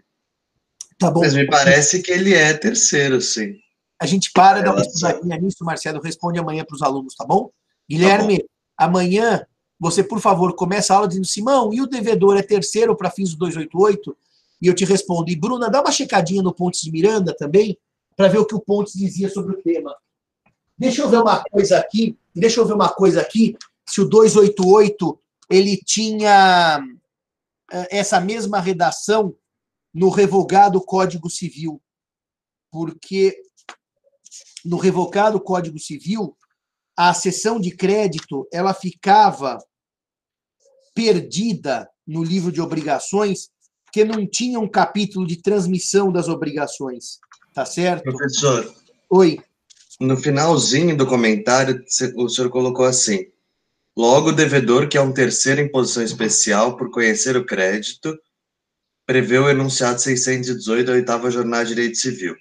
Tá 0.98 1.12
bom. 1.12 1.20
Mas 1.20 1.34
me 1.34 1.46
parece 1.46 2.02
que 2.02 2.12
ele 2.12 2.34
é 2.34 2.54
terceiro, 2.54 3.22
sim. 3.22 3.56
A 4.00 4.06
gente 4.06 4.32
para, 4.32 4.62
dá 4.62 4.72
uma 4.72 4.82
estudadinha 4.82 5.38
nisso, 5.38 5.64
Marcelo, 5.64 6.02
responde 6.02 6.40
amanhã 6.40 6.64
para 6.64 6.76
os 6.76 6.82
alunos, 6.82 7.16
tá 7.16 7.26
bom? 7.26 7.50
Guilherme, 7.90 8.40
tá 8.40 8.88
bom. 8.88 8.98
amanhã 8.98 9.46
você, 9.80 10.04
por 10.04 10.20
favor, 10.20 10.56
começa 10.56 10.94
a 10.94 10.98
aula 10.98 11.08
dizendo, 11.08 11.28
Simão, 11.28 11.74
e 11.74 11.82
o 11.82 11.88
devedor 11.88 12.38
é 12.38 12.42
terceiro 12.42 12.96
para 12.96 13.12
fins 13.12 13.32
do 13.32 13.38
288? 13.38 14.18
E 14.62 14.68
eu 14.68 14.74
te 14.74 14.86
respondo, 14.86 15.30
e 15.30 15.36
Bruna, 15.36 15.70
dá 15.70 15.82
uma 15.82 15.92
checadinha 15.92 16.42
no 16.42 16.54
Pontes 16.54 16.82
de 16.82 16.92
Miranda 16.92 17.36
também, 17.36 17.78
para 18.16 18.28
ver 18.28 18.40
o 18.40 18.46
que 18.46 18.56
o 18.56 18.60
Pontes 18.60 18.94
dizia 18.94 19.30
sobre 19.30 19.54
o 19.54 19.62
tema. 19.62 19.96
Deixa 20.78 21.04
eu 21.04 21.10
ver 21.10 21.22
uma 21.22 21.44
coisa 21.44 21.78
aqui, 21.78 22.18
deixa 22.40 22.60
eu 22.60 22.66
ver 22.66 22.74
uma 22.74 22.90
coisa 22.90 23.22
aqui, 23.22 23.56
se 23.88 24.02
o 24.02 24.06
288 24.08 25.20
ele 25.50 25.78
tinha 25.78 26.80
eh, 27.72 27.98
essa 27.98 28.20
mesma 28.20 28.60
redação 28.60 29.36
no 29.94 30.10
revogado 30.10 30.84
Código 30.84 31.30
Civil, 31.30 31.82
porque 32.72 33.42
no 34.64 34.78
revogado 34.78 35.40
Código 35.40 35.80
Civil 35.80 36.38
a 36.96 37.14
sessão 37.14 37.60
de 37.60 37.72
crédito 37.76 38.48
ela 38.52 38.74
ficava 38.74 39.58
perdida 40.94 41.90
no 42.06 42.24
livro 42.24 42.52
de 42.52 42.60
obrigações 42.60 43.50
porque 43.86 44.04
não 44.04 44.28
tinha 44.28 44.60
um 44.60 44.68
capítulo 44.68 45.26
de 45.26 45.42
transmissão 45.42 46.12
das 46.12 46.28
obrigações, 46.28 47.20
tá 47.54 47.66
certo? 47.66 48.04
Professor. 48.04 48.76
Oi. 49.10 49.40
No 50.00 50.16
finalzinho 50.16 50.96
do 50.96 51.08
comentário, 51.08 51.84
o 52.16 52.30
senhor 52.30 52.50
colocou 52.52 52.86
assim: 52.86 53.32
logo 53.96 54.30
o 54.30 54.36
devedor, 54.36 54.88
que 54.88 54.98
é 54.98 55.02
um 55.02 55.12
terceiro 55.12 55.60
em 55.60 55.72
posição 55.72 56.04
especial 56.04 56.78
por 56.78 56.92
conhecer 56.92 57.36
o 57.36 57.46
crédito, 57.46 58.16
prevê 59.08 59.40
o 59.40 59.50
enunciado 59.50 60.00
618 60.00 60.86
da 60.86 60.94
oitava 60.94 61.32
jornada 61.32 61.66
de 61.66 61.74
direito 61.74 61.98
civil. 61.98 62.36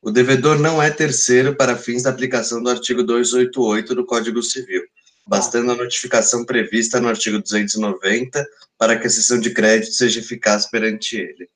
O 0.00 0.10
devedor 0.10 0.58
não 0.58 0.82
é 0.82 0.90
terceiro 0.90 1.54
para 1.54 1.76
fins 1.76 2.02
da 2.02 2.10
aplicação 2.10 2.60
do 2.60 2.68
artigo 2.68 3.04
288 3.04 3.94
do 3.94 4.04
Código 4.04 4.42
Civil, 4.42 4.82
bastando 5.24 5.70
a 5.70 5.76
notificação 5.76 6.44
prevista 6.44 6.98
no 6.98 7.06
artigo 7.06 7.38
290 7.38 8.44
para 8.76 8.98
que 8.98 9.06
a 9.06 9.10
sessão 9.10 9.38
de 9.38 9.50
crédito 9.50 9.92
seja 9.92 10.18
eficaz 10.18 10.68
perante 10.68 11.16
ele. 11.16 11.48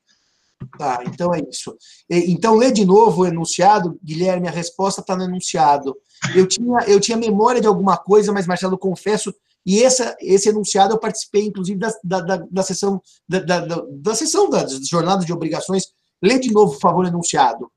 Tá, 0.78 1.02
então 1.06 1.34
é 1.34 1.40
isso. 1.48 1.76
Então, 2.10 2.54
lê 2.54 2.70
de 2.70 2.84
novo 2.84 3.22
o 3.22 3.26
enunciado, 3.26 3.98
Guilherme, 4.02 4.48
a 4.48 4.50
resposta 4.50 5.00
está 5.00 5.16
no 5.16 5.24
enunciado. 5.24 5.96
Eu 6.34 6.46
tinha, 6.46 6.78
eu 6.86 7.00
tinha 7.00 7.16
memória 7.16 7.60
de 7.60 7.66
alguma 7.66 7.96
coisa, 7.96 8.32
mas, 8.32 8.46
Marcelo, 8.46 8.78
confesso, 8.78 9.34
e 9.64 9.82
essa, 9.82 10.16
esse 10.20 10.48
enunciado 10.48 10.94
eu 10.94 10.98
participei, 10.98 11.46
inclusive, 11.46 11.78
da, 11.78 11.92
da, 12.02 12.20
da, 12.20 12.36
da 12.50 12.62
sessão 12.62 13.00
da, 13.28 13.40
da, 13.40 13.60
da, 13.60 13.84
da 13.90 14.14
sessão 14.14 14.48
das 14.48 14.86
jornadas 14.86 15.26
de 15.26 15.32
obrigações. 15.32 15.84
Lê 16.22 16.38
de 16.38 16.52
novo, 16.52 16.72
por 16.72 16.80
favor, 16.80 17.04
o 17.04 17.08
enunciado. 17.08 17.70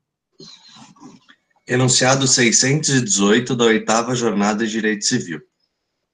Enunciado 1.66 2.26
618 2.26 3.56
da 3.56 3.64
oitava 3.64 4.14
jornada 4.14 4.64
de 4.64 4.70
direito 4.70 5.04
civil. 5.04 5.40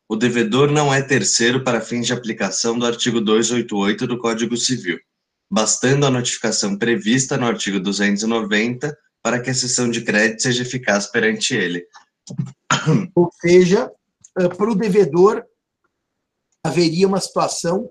O 0.08 0.16
devedor 0.16 0.70
não 0.70 0.92
é 0.92 1.02
terceiro 1.02 1.64
para 1.64 1.80
fins 1.80 2.06
de 2.06 2.12
aplicação 2.12 2.78
do 2.78 2.86
artigo 2.86 3.20
288 3.20 4.06
do 4.06 4.18
Código 4.18 4.56
Civil, 4.56 4.98
bastando 5.50 6.06
a 6.06 6.10
notificação 6.10 6.76
prevista 6.76 7.36
no 7.36 7.46
artigo 7.46 7.80
290 7.80 8.96
para 9.22 9.40
que 9.40 9.50
a 9.50 9.54
cessão 9.54 9.90
de 9.90 10.02
crédito 10.02 10.42
seja 10.42 10.62
eficaz 10.62 11.06
perante 11.06 11.54
ele. 11.54 11.84
Ou 13.14 13.30
seja, 13.40 13.90
eh, 14.38 14.48
para 14.48 14.70
o 14.70 14.74
devedor, 14.74 15.44
haveria 16.64 17.06
uma 17.06 17.20
situação 17.20 17.90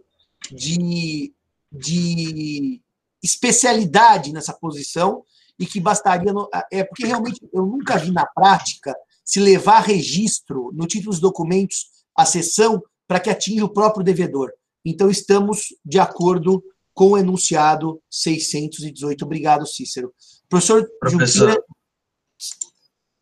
de, 0.51 1.33
de 1.71 2.81
especialidade 3.23 4.31
nessa 4.31 4.53
posição 4.53 5.23
e 5.57 5.65
que 5.65 5.79
bastaria. 5.79 6.33
No, 6.33 6.49
é 6.71 6.83
porque 6.83 7.05
realmente 7.05 7.41
eu 7.53 7.65
nunca 7.65 7.97
vi 7.97 8.11
na 8.11 8.25
prática 8.25 8.95
se 9.23 9.39
levar 9.39 9.81
registro 9.81 10.71
no 10.73 10.85
título 10.85 11.11
dos 11.11 11.19
documentos 11.19 11.87
a 12.15 12.25
sessão 12.25 12.81
para 13.07 13.19
que 13.19 13.29
atinja 13.29 13.65
o 13.65 13.73
próprio 13.73 14.03
devedor. 14.03 14.51
Então, 14.83 15.09
estamos 15.09 15.73
de 15.83 15.99
acordo 15.99 16.63
com 16.95 17.11
o 17.11 17.17
enunciado 17.17 18.01
618. 18.09 19.25
Obrigado, 19.25 19.67
Cícero. 19.67 20.13
Professor, 20.49 20.89
Professor. 20.99 21.49
Junqueira. 21.49 21.63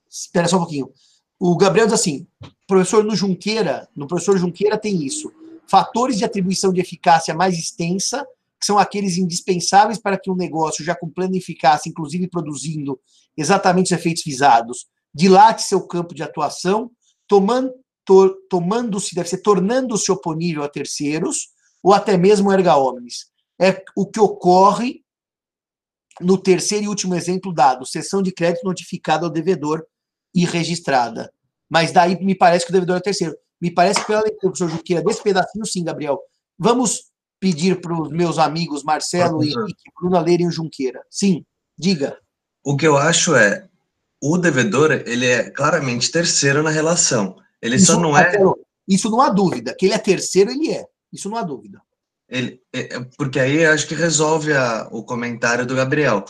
Espera 0.09 0.47
só 0.47 0.57
um 0.57 0.59
pouquinho. 0.59 0.91
O 1.39 1.57
Gabriel 1.57 1.87
diz 1.87 1.95
assim: 1.95 2.27
professor, 2.67 3.03
no 3.03 3.15
Junqueira, 3.15 3.89
no 3.95 4.07
professor 4.07 4.37
Junqueira 4.37 4.77
tem 4.77 5.03
isso. 5.03 5.33
Fatores 5.67 6.17
de 6.17 6.23
atribuição 6.23 6.71
de 6.71 6.79
eficácia 6.79 7.33
mais 7.33 7.57
extensa, 7.57 8.23
que 8.59 8.65
são 8.65 8.77
aqueles 8.77 9.17
indispensáveis 9.17 9.97
para 9.97 10.19
que 10.19 10.29
um 10.29 10.35
negócio, 10.35 10.85
já 10.85 10.95
com 10.95 11.09
plano 11.09 11.35
eficácia, 11.35 11.89
inclusive 11.89 12.27
produzindo 12.27 12.99
exatamente 13.35 13.87
os 13.87 13.99
efeitos 13.99 14.23
visados, 14.23 14.85
dilate 15.11 15.63
seu 15.63 15.81
campo 15.87 16.13
de 16.13 16.21
atuação, 16.21 16.91
tomando, 17.27 17.73
to, 18.05 18.35
tomando-se, 18.47 19.15
deve 19.15 19.29
ser 19.29 19.41
tornando-se 19.41 20.11
oponível 20.11 20.63
a 20.63 20.69
terceiros, 20.69 21.47
ou 21.81 21.91
até 21.91 22.15
mesmo 22.15 22.51
erga 22.51 22.77
omnes 22.77 23.32
é 23.59 23.83
o 23.95 24.05
que 24.05 24.19
ocorre 24.19 25.03
no 26.21 26.37
terceiro 26.37 26.85
e 26.85 26.87
último 26.87 27.15
exemplo 27.15 27.53
dado, 27.53 27.85
sessão 27.85 28.21
de 28.21 28.31
crédito 28.31 28.63
notificada 28.63 29.25
ao 29.25 29.31
devedor 29.31 29.85
e 30.33 30.45
registrada. 30.45 31.31
Mas 31.69 31.91
daí 31.91 32.23
me 32.23 32.35
parece 32.35 32.65
que 32.65 32.71
o 32.71 32.73
devedor 32.73 32.97
é 32.97 32.99
o 32.99 33.03
terceiro. 33.03 33.35
Me 33.59 33.71
parece 33.71 34.01
que 34.01 34.07
pela 34.07 34.21
leitura 34.21 34.41
do 34.41 34.51
professor 34.51 34.69
Juqueira 34.69 35.03
desse 35.03 35.23
pedacinho, 35.23 35.65
sim, 35.65 35.83
Gabriel. 35.83 36.19
Vamos 36.57 37.11
pedir 37.39 37.81
para 37.81 37.99
os 37.99 38.09
meus 38.09 38.37
amigos 38.37 38.83
Marcelo 38.83 39.43
e 39.43 39.49
Henrique 39.49 39.91
Bruna 39.99 40.19
lerem 40.19 40.47
o 40.47 40.51
Junqueira. 40.51 41.01
Sim, 41.09 41.45
diga. 41.77 42.17
O 42.63 42.77
que 42.77 42.87
eu 42.87 42.97
acho 42.97 43.35
é, 43.35 43.67
o 44.21 44.37
devedor, 44.37 44.91
ele 44.91 45.25
é 45.25 45.49
claramente 45.49 46.11
terceiro 46.11 46.63
na 46.63 46.69
relação. 46.69 47.35
Ele 47.61 47.75
isso, 47.75 47.87
só 47.87 47.99
não 47.99 48.17
é... 48.17 48.31
Isso 48.87 49.09
não 49.09 49.21
há 49.21 49.29
dúvida. 49.29 49.75
Que 49.77 49.85
ele 49.85 49.93
é 49.93 49.97
terceiro, 49.97 50.51
ele 50.51 50.71
é. 50.71 50.85
Isso 51.11 51.29
não 51.29 51.37
há 51.37 51.41
dúvida. 51.41 51.81
Ele, 52.33 52.59
é, 52.73 52.95
é, 52.95 52.99
porque 53.15 53.39
aí 53.39 53.63
acho 53.63 53.87
que 53.87 53.93
resolve 53.93 54.53
a, 54.53 54.87
o 54.91 55.03
comentário 55.03 55.67
do 55.67 55.75
Gabriel. 55.75 56.25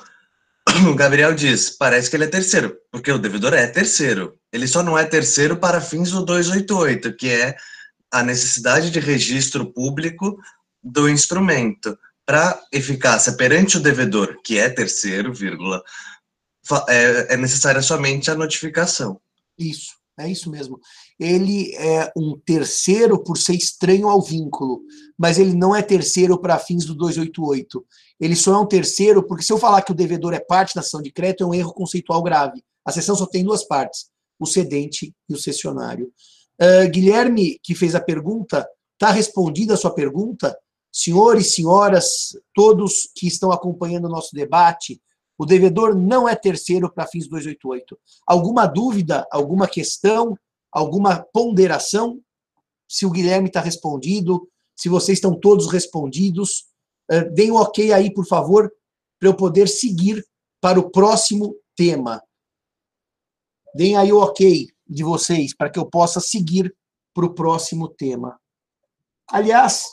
O 0.92 0.96
Gabriel 0.96 1.34
diz: 1.34 1.70
parece 1.70 2.10
que 2.10 2.18
ele 2.18 2.26
é 2.26 2.28
terceiro, 2.28 2.76
porque 2.92 3.12
o 3.12 3.18
devedor 3.18 3.54
é 3.54 3.68
terceiro. 3.68 4.38
Ele 4.52 4.68
só 4.68 4.84
não 4.84 4.98
é 4.98 5.06
terceiro 5.06 5.56
para 5.56 5.80
fins 5.80 6.12
do 6.12 6.26
288, 6.26 7.16
que 7.16 7.30
é 7.30 7.56
a 8.12 8.22
necessidade 8.22 8.92
de 8.92 9.00
registro 9.00 9.72
público 9.72 10.38
do 10.84 11.08
instrumento. 11.10 11.98
Para 12.26 12.62
eficácia 12.72 13.34
perante 13.34 13.78
o 13.78 13.82
devedor, 13.82 14.42
que 14.44 14.58
é 14.58 14.70
terceiro, 14.70 15.34
vírgula, 15.34 15.82
é, 16.90 17.34
é 17.34 17.38
necessária 17.38 17.82
somente 17.82 18.30
a 18.30 18.36
notificação. 18.36 19.22
Isso, 19.58 19.94
é 20.20 20.30
isso 20.30 20.50
mesmo 20.50 20.80
ele 21.24 21.74
é 21.76 22.12
um 22.18 22.38
terceiro 22.38 23.18
por 23.24 23.38
ser 23.38 23.54
estranho 23.54 24.10
ao 24.10 24.22
vínculo, 24.22 24.82
mas 25.18 25.40
ele 25.40 25.54
não 25.54 25.76
é 25.76 25.82
terceiro 25.82 26.38
para 26.38 26.60
fins 26.60 26.86
do 26.86 26.94
288. 26.94 27.86
Ele 28.20 28.36
só 28.36 28.54
é 28.54 28.58
um 28.58 28.66
terceiro 28.66 29.24
porque 29.24 29.44
se 29.44 29.54
eu 29.54 29.58
falar 29.58 29.82
que 29.82 29.92
o 29.92 29.96
devedor 29.96 30.34
é 30.34 30.40
parte 30.40 30.76
da 30.76 30.82
ação 30.82 31.02
de 31.02 31.12
crédito, 31.12 31.44
é 31.44 31.48
um 31.48 31.54
erro 31.54 31.74
conceitual 31.74 32.22
grave. 32.22 32.62
A 32.86 32.92
sessão 32.92 33.16
só 33.16 33.26
tem 33.26 33.44
duas 33.44 33.64
partes, 33.64 34.08
o 34.38 34.46
cedente 34.46 35.14
e 35.30 35.34
o 35.34 35.38
cessionário. 35.38 36.12
Uh, 36.62 36.90
Guilherme, 36.90 37.58
que 37.64 37.74
fez 37.74 37.96
a 37.96 38.02
pergunta, 38.02 38.68
está 38.94 39.12
respondida 39.12 39.74
a 39.74 39.78
sua 39.78 39.94
pergunta? 39.94 40.58
Senhores, 40.92 41.54
senhoras, 41.54 42.38
todos 42.54 43.10
que 43.16 43.28
estão 43.28 43.52
acompanhando 43.52 44.06
o 44.06 44.12
nosso 44.12 44.36
debate, 44.36 45.02
o 45.38 45.46
devedor 45.46 45.96
não 45.96 46.30
é 46.30 46.36
terceiro 46.36 46.92
para 46.92 47.08
fins 47.08 47.28
288. 47.28 47.98
Alguma 48.28 48.68
dúvida, 48.68 49.26
alguma 49.32 49.68
questão? 49.68 50.38
Alguma 50.74 51.24
ponderação? 51.32 52.20
Se 52.90 53.06
o 53.06 53.12
Guilherme 53.12 53.48
está 53.48 53.62
respondido, 53.62 54.50
se 54.76 54.90
vocês 54.90 55.18
estão 55.18 55.40
todos 55.40 55.72
respondidos, 55.72 56.66
uh, 57.12 57.32
deem 57.34 57.52
um 57.52 57.56
ok 57.56 57.94
aí, 57.94 58.14
por 58.14 58.26
favor, 58.26 58.72
para 59.20 59.30
eu 59.30 59.36
poder 59.36 59.70
seguir 59.70 60.26
para 60.60 60.80
o 60.80 60.90
próximo 60.90 61.56
tema. 61.76 62.22
Deem 63.76 63.96
aí 63.96 64.12
o 64.12 64.20
ok 64.20 64.68
de 64.88 65.04
vocês, 65.04 65.56
para 65.56 65.70
que 65.70 65.80
eu 65.80 65.86
possa 65.86 66.20
seguir 66.20 66.76
para 67.14 67.26
o 67.26 67.34
próximo 67.34 67.88
tema. 67.88 68.40
Aliás, 69.30 69.86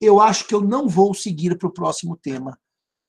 eu 0.00 0.20
acho 0.20 0.46
que 0.46 0.54
eu 0.54 0.60
não 0.60 0.88
vou 0.88 1.12
seguir 1.12 1.58
para 1.58 1.68
o 1.68 1.72
próximo 1.72 2.16
tema, 2.16 2.58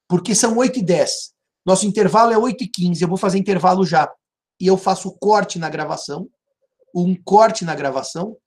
porque 0.07 0.35
são 0.35 0.57
8 0.57 0.79
e 0.79 0.83
10. 0.83 1.33
Nosso 1.65 1.85
intervalo 1.85 2.31
é 2.33 2.37
8 2.37 2.63
e 2.63 2.67
15. 2.67 3.01
Eu 3.01 3.07
vou 3.07 3.17
fazer 3.17 3.37
intervalo 3.37 3.85
já. 3.85 4.11
E 4.59 4.67
eu 4.67 4.77
faço 4.77 5.15
corte 5.19 5.57
na 5.57 5.69
gravação 5.69 6.29
um 6.93 7.15
corte 7.15 7.63
na 7.63 7.75
gravação, 7.75 8.37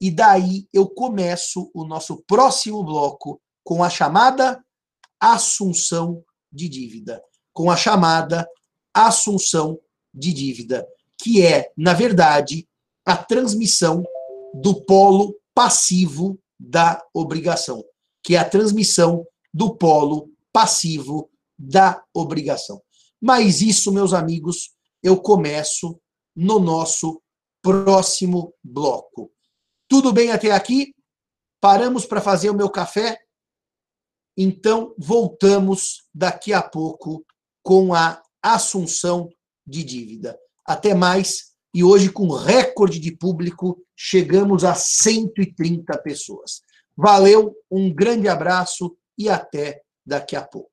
e 0.00 0.10
daí 0.10 0.66
eu 0.72 0.88
começo 0.88 1.70
o 1.72 1.84
nosso 1.84 2.22
próximo 2.26 2.82
bloco 2.82 3.40
com 3.64 3.84
a 3.84 3.88
chamada 3.88 4.62
assunção 5.20 6.24
de 6.52 6.68
dívida. 6.68 7.22
Com 7.52 7.70
a 7.70 7.76
chamada 7.76 8.48
assunção 8.92 9.78
de 10.12 10.32
dívida, 10.32 10.86
que 11.22 11.44
é, 11.46 11.70
na 11.76 11.94
verdade, 11.94 12.68
a 13.06 13.16
transmissão 13.16 14.04
do 14.54 14.82
polo 14.82 15.36
passivo 15.54 16.38
da 16.58 17.02
obrigação, 17.14 17.84
que 18.22 18.34
é 18.34 18.38
a 18.38 18.48
transmissão 18.48 19.24
do 19.54 19.76
polo 19.76 20.30
passivo 20.52 21.30
da 21.58 22.02
obrigação. 22.12 22.82
Mas 23.20 23.62
isso, 23.62 23.92
meus 23.92 24.12
amigos, 24.12 24.72
eu 25.02 25.20
começo 25.20 25.98
no 26.34 26.58
nosso 26.58 27.21
próximo 27.62 28.52
bloco. 28.62 29.30
Tudo 29.88 30.12
bem 30.12 30.30
até 30.32 30.50
aqui? 30.50 30.94
Paramos 31.60 32.04
para 32.04 32.20
fazer 32.20 32.50
o 32.50 32.54
meu 32.54 32.68
café? 32.68 33.18
Então, 34.36 34.94
voltamos 34.98 36.08
daqui 36.12 36.52
a 36.52 36.62
pouco 36.62 37.24
com 37.62 37.94
a 37.94 38.20
assunção 38.42 39.30
de 39.66 39.84
dívida. 39.84 40.38
Até 40.66 40.94
mais. 40.94 41.52
E 41.74 41.84
hoje, 41.84 42.10
com 42.10 42.28
recorde 42.28 42.98
de 42.98 43.16
público, 43.16 43.82
chegamos 43.96 44.64
a 44.64 44.74
130 44.74 45.96
pessoas. 45.98 46.60
Valeu, 46.96 47.54
um 47.70 47.92
grande 47.94 48.28
abraço 48.28 48.96
e 49.16 49.28
até 49.28 49.82
daqui 50.04 50.36
a 50.36 50.42
pouco. 50.42 50.71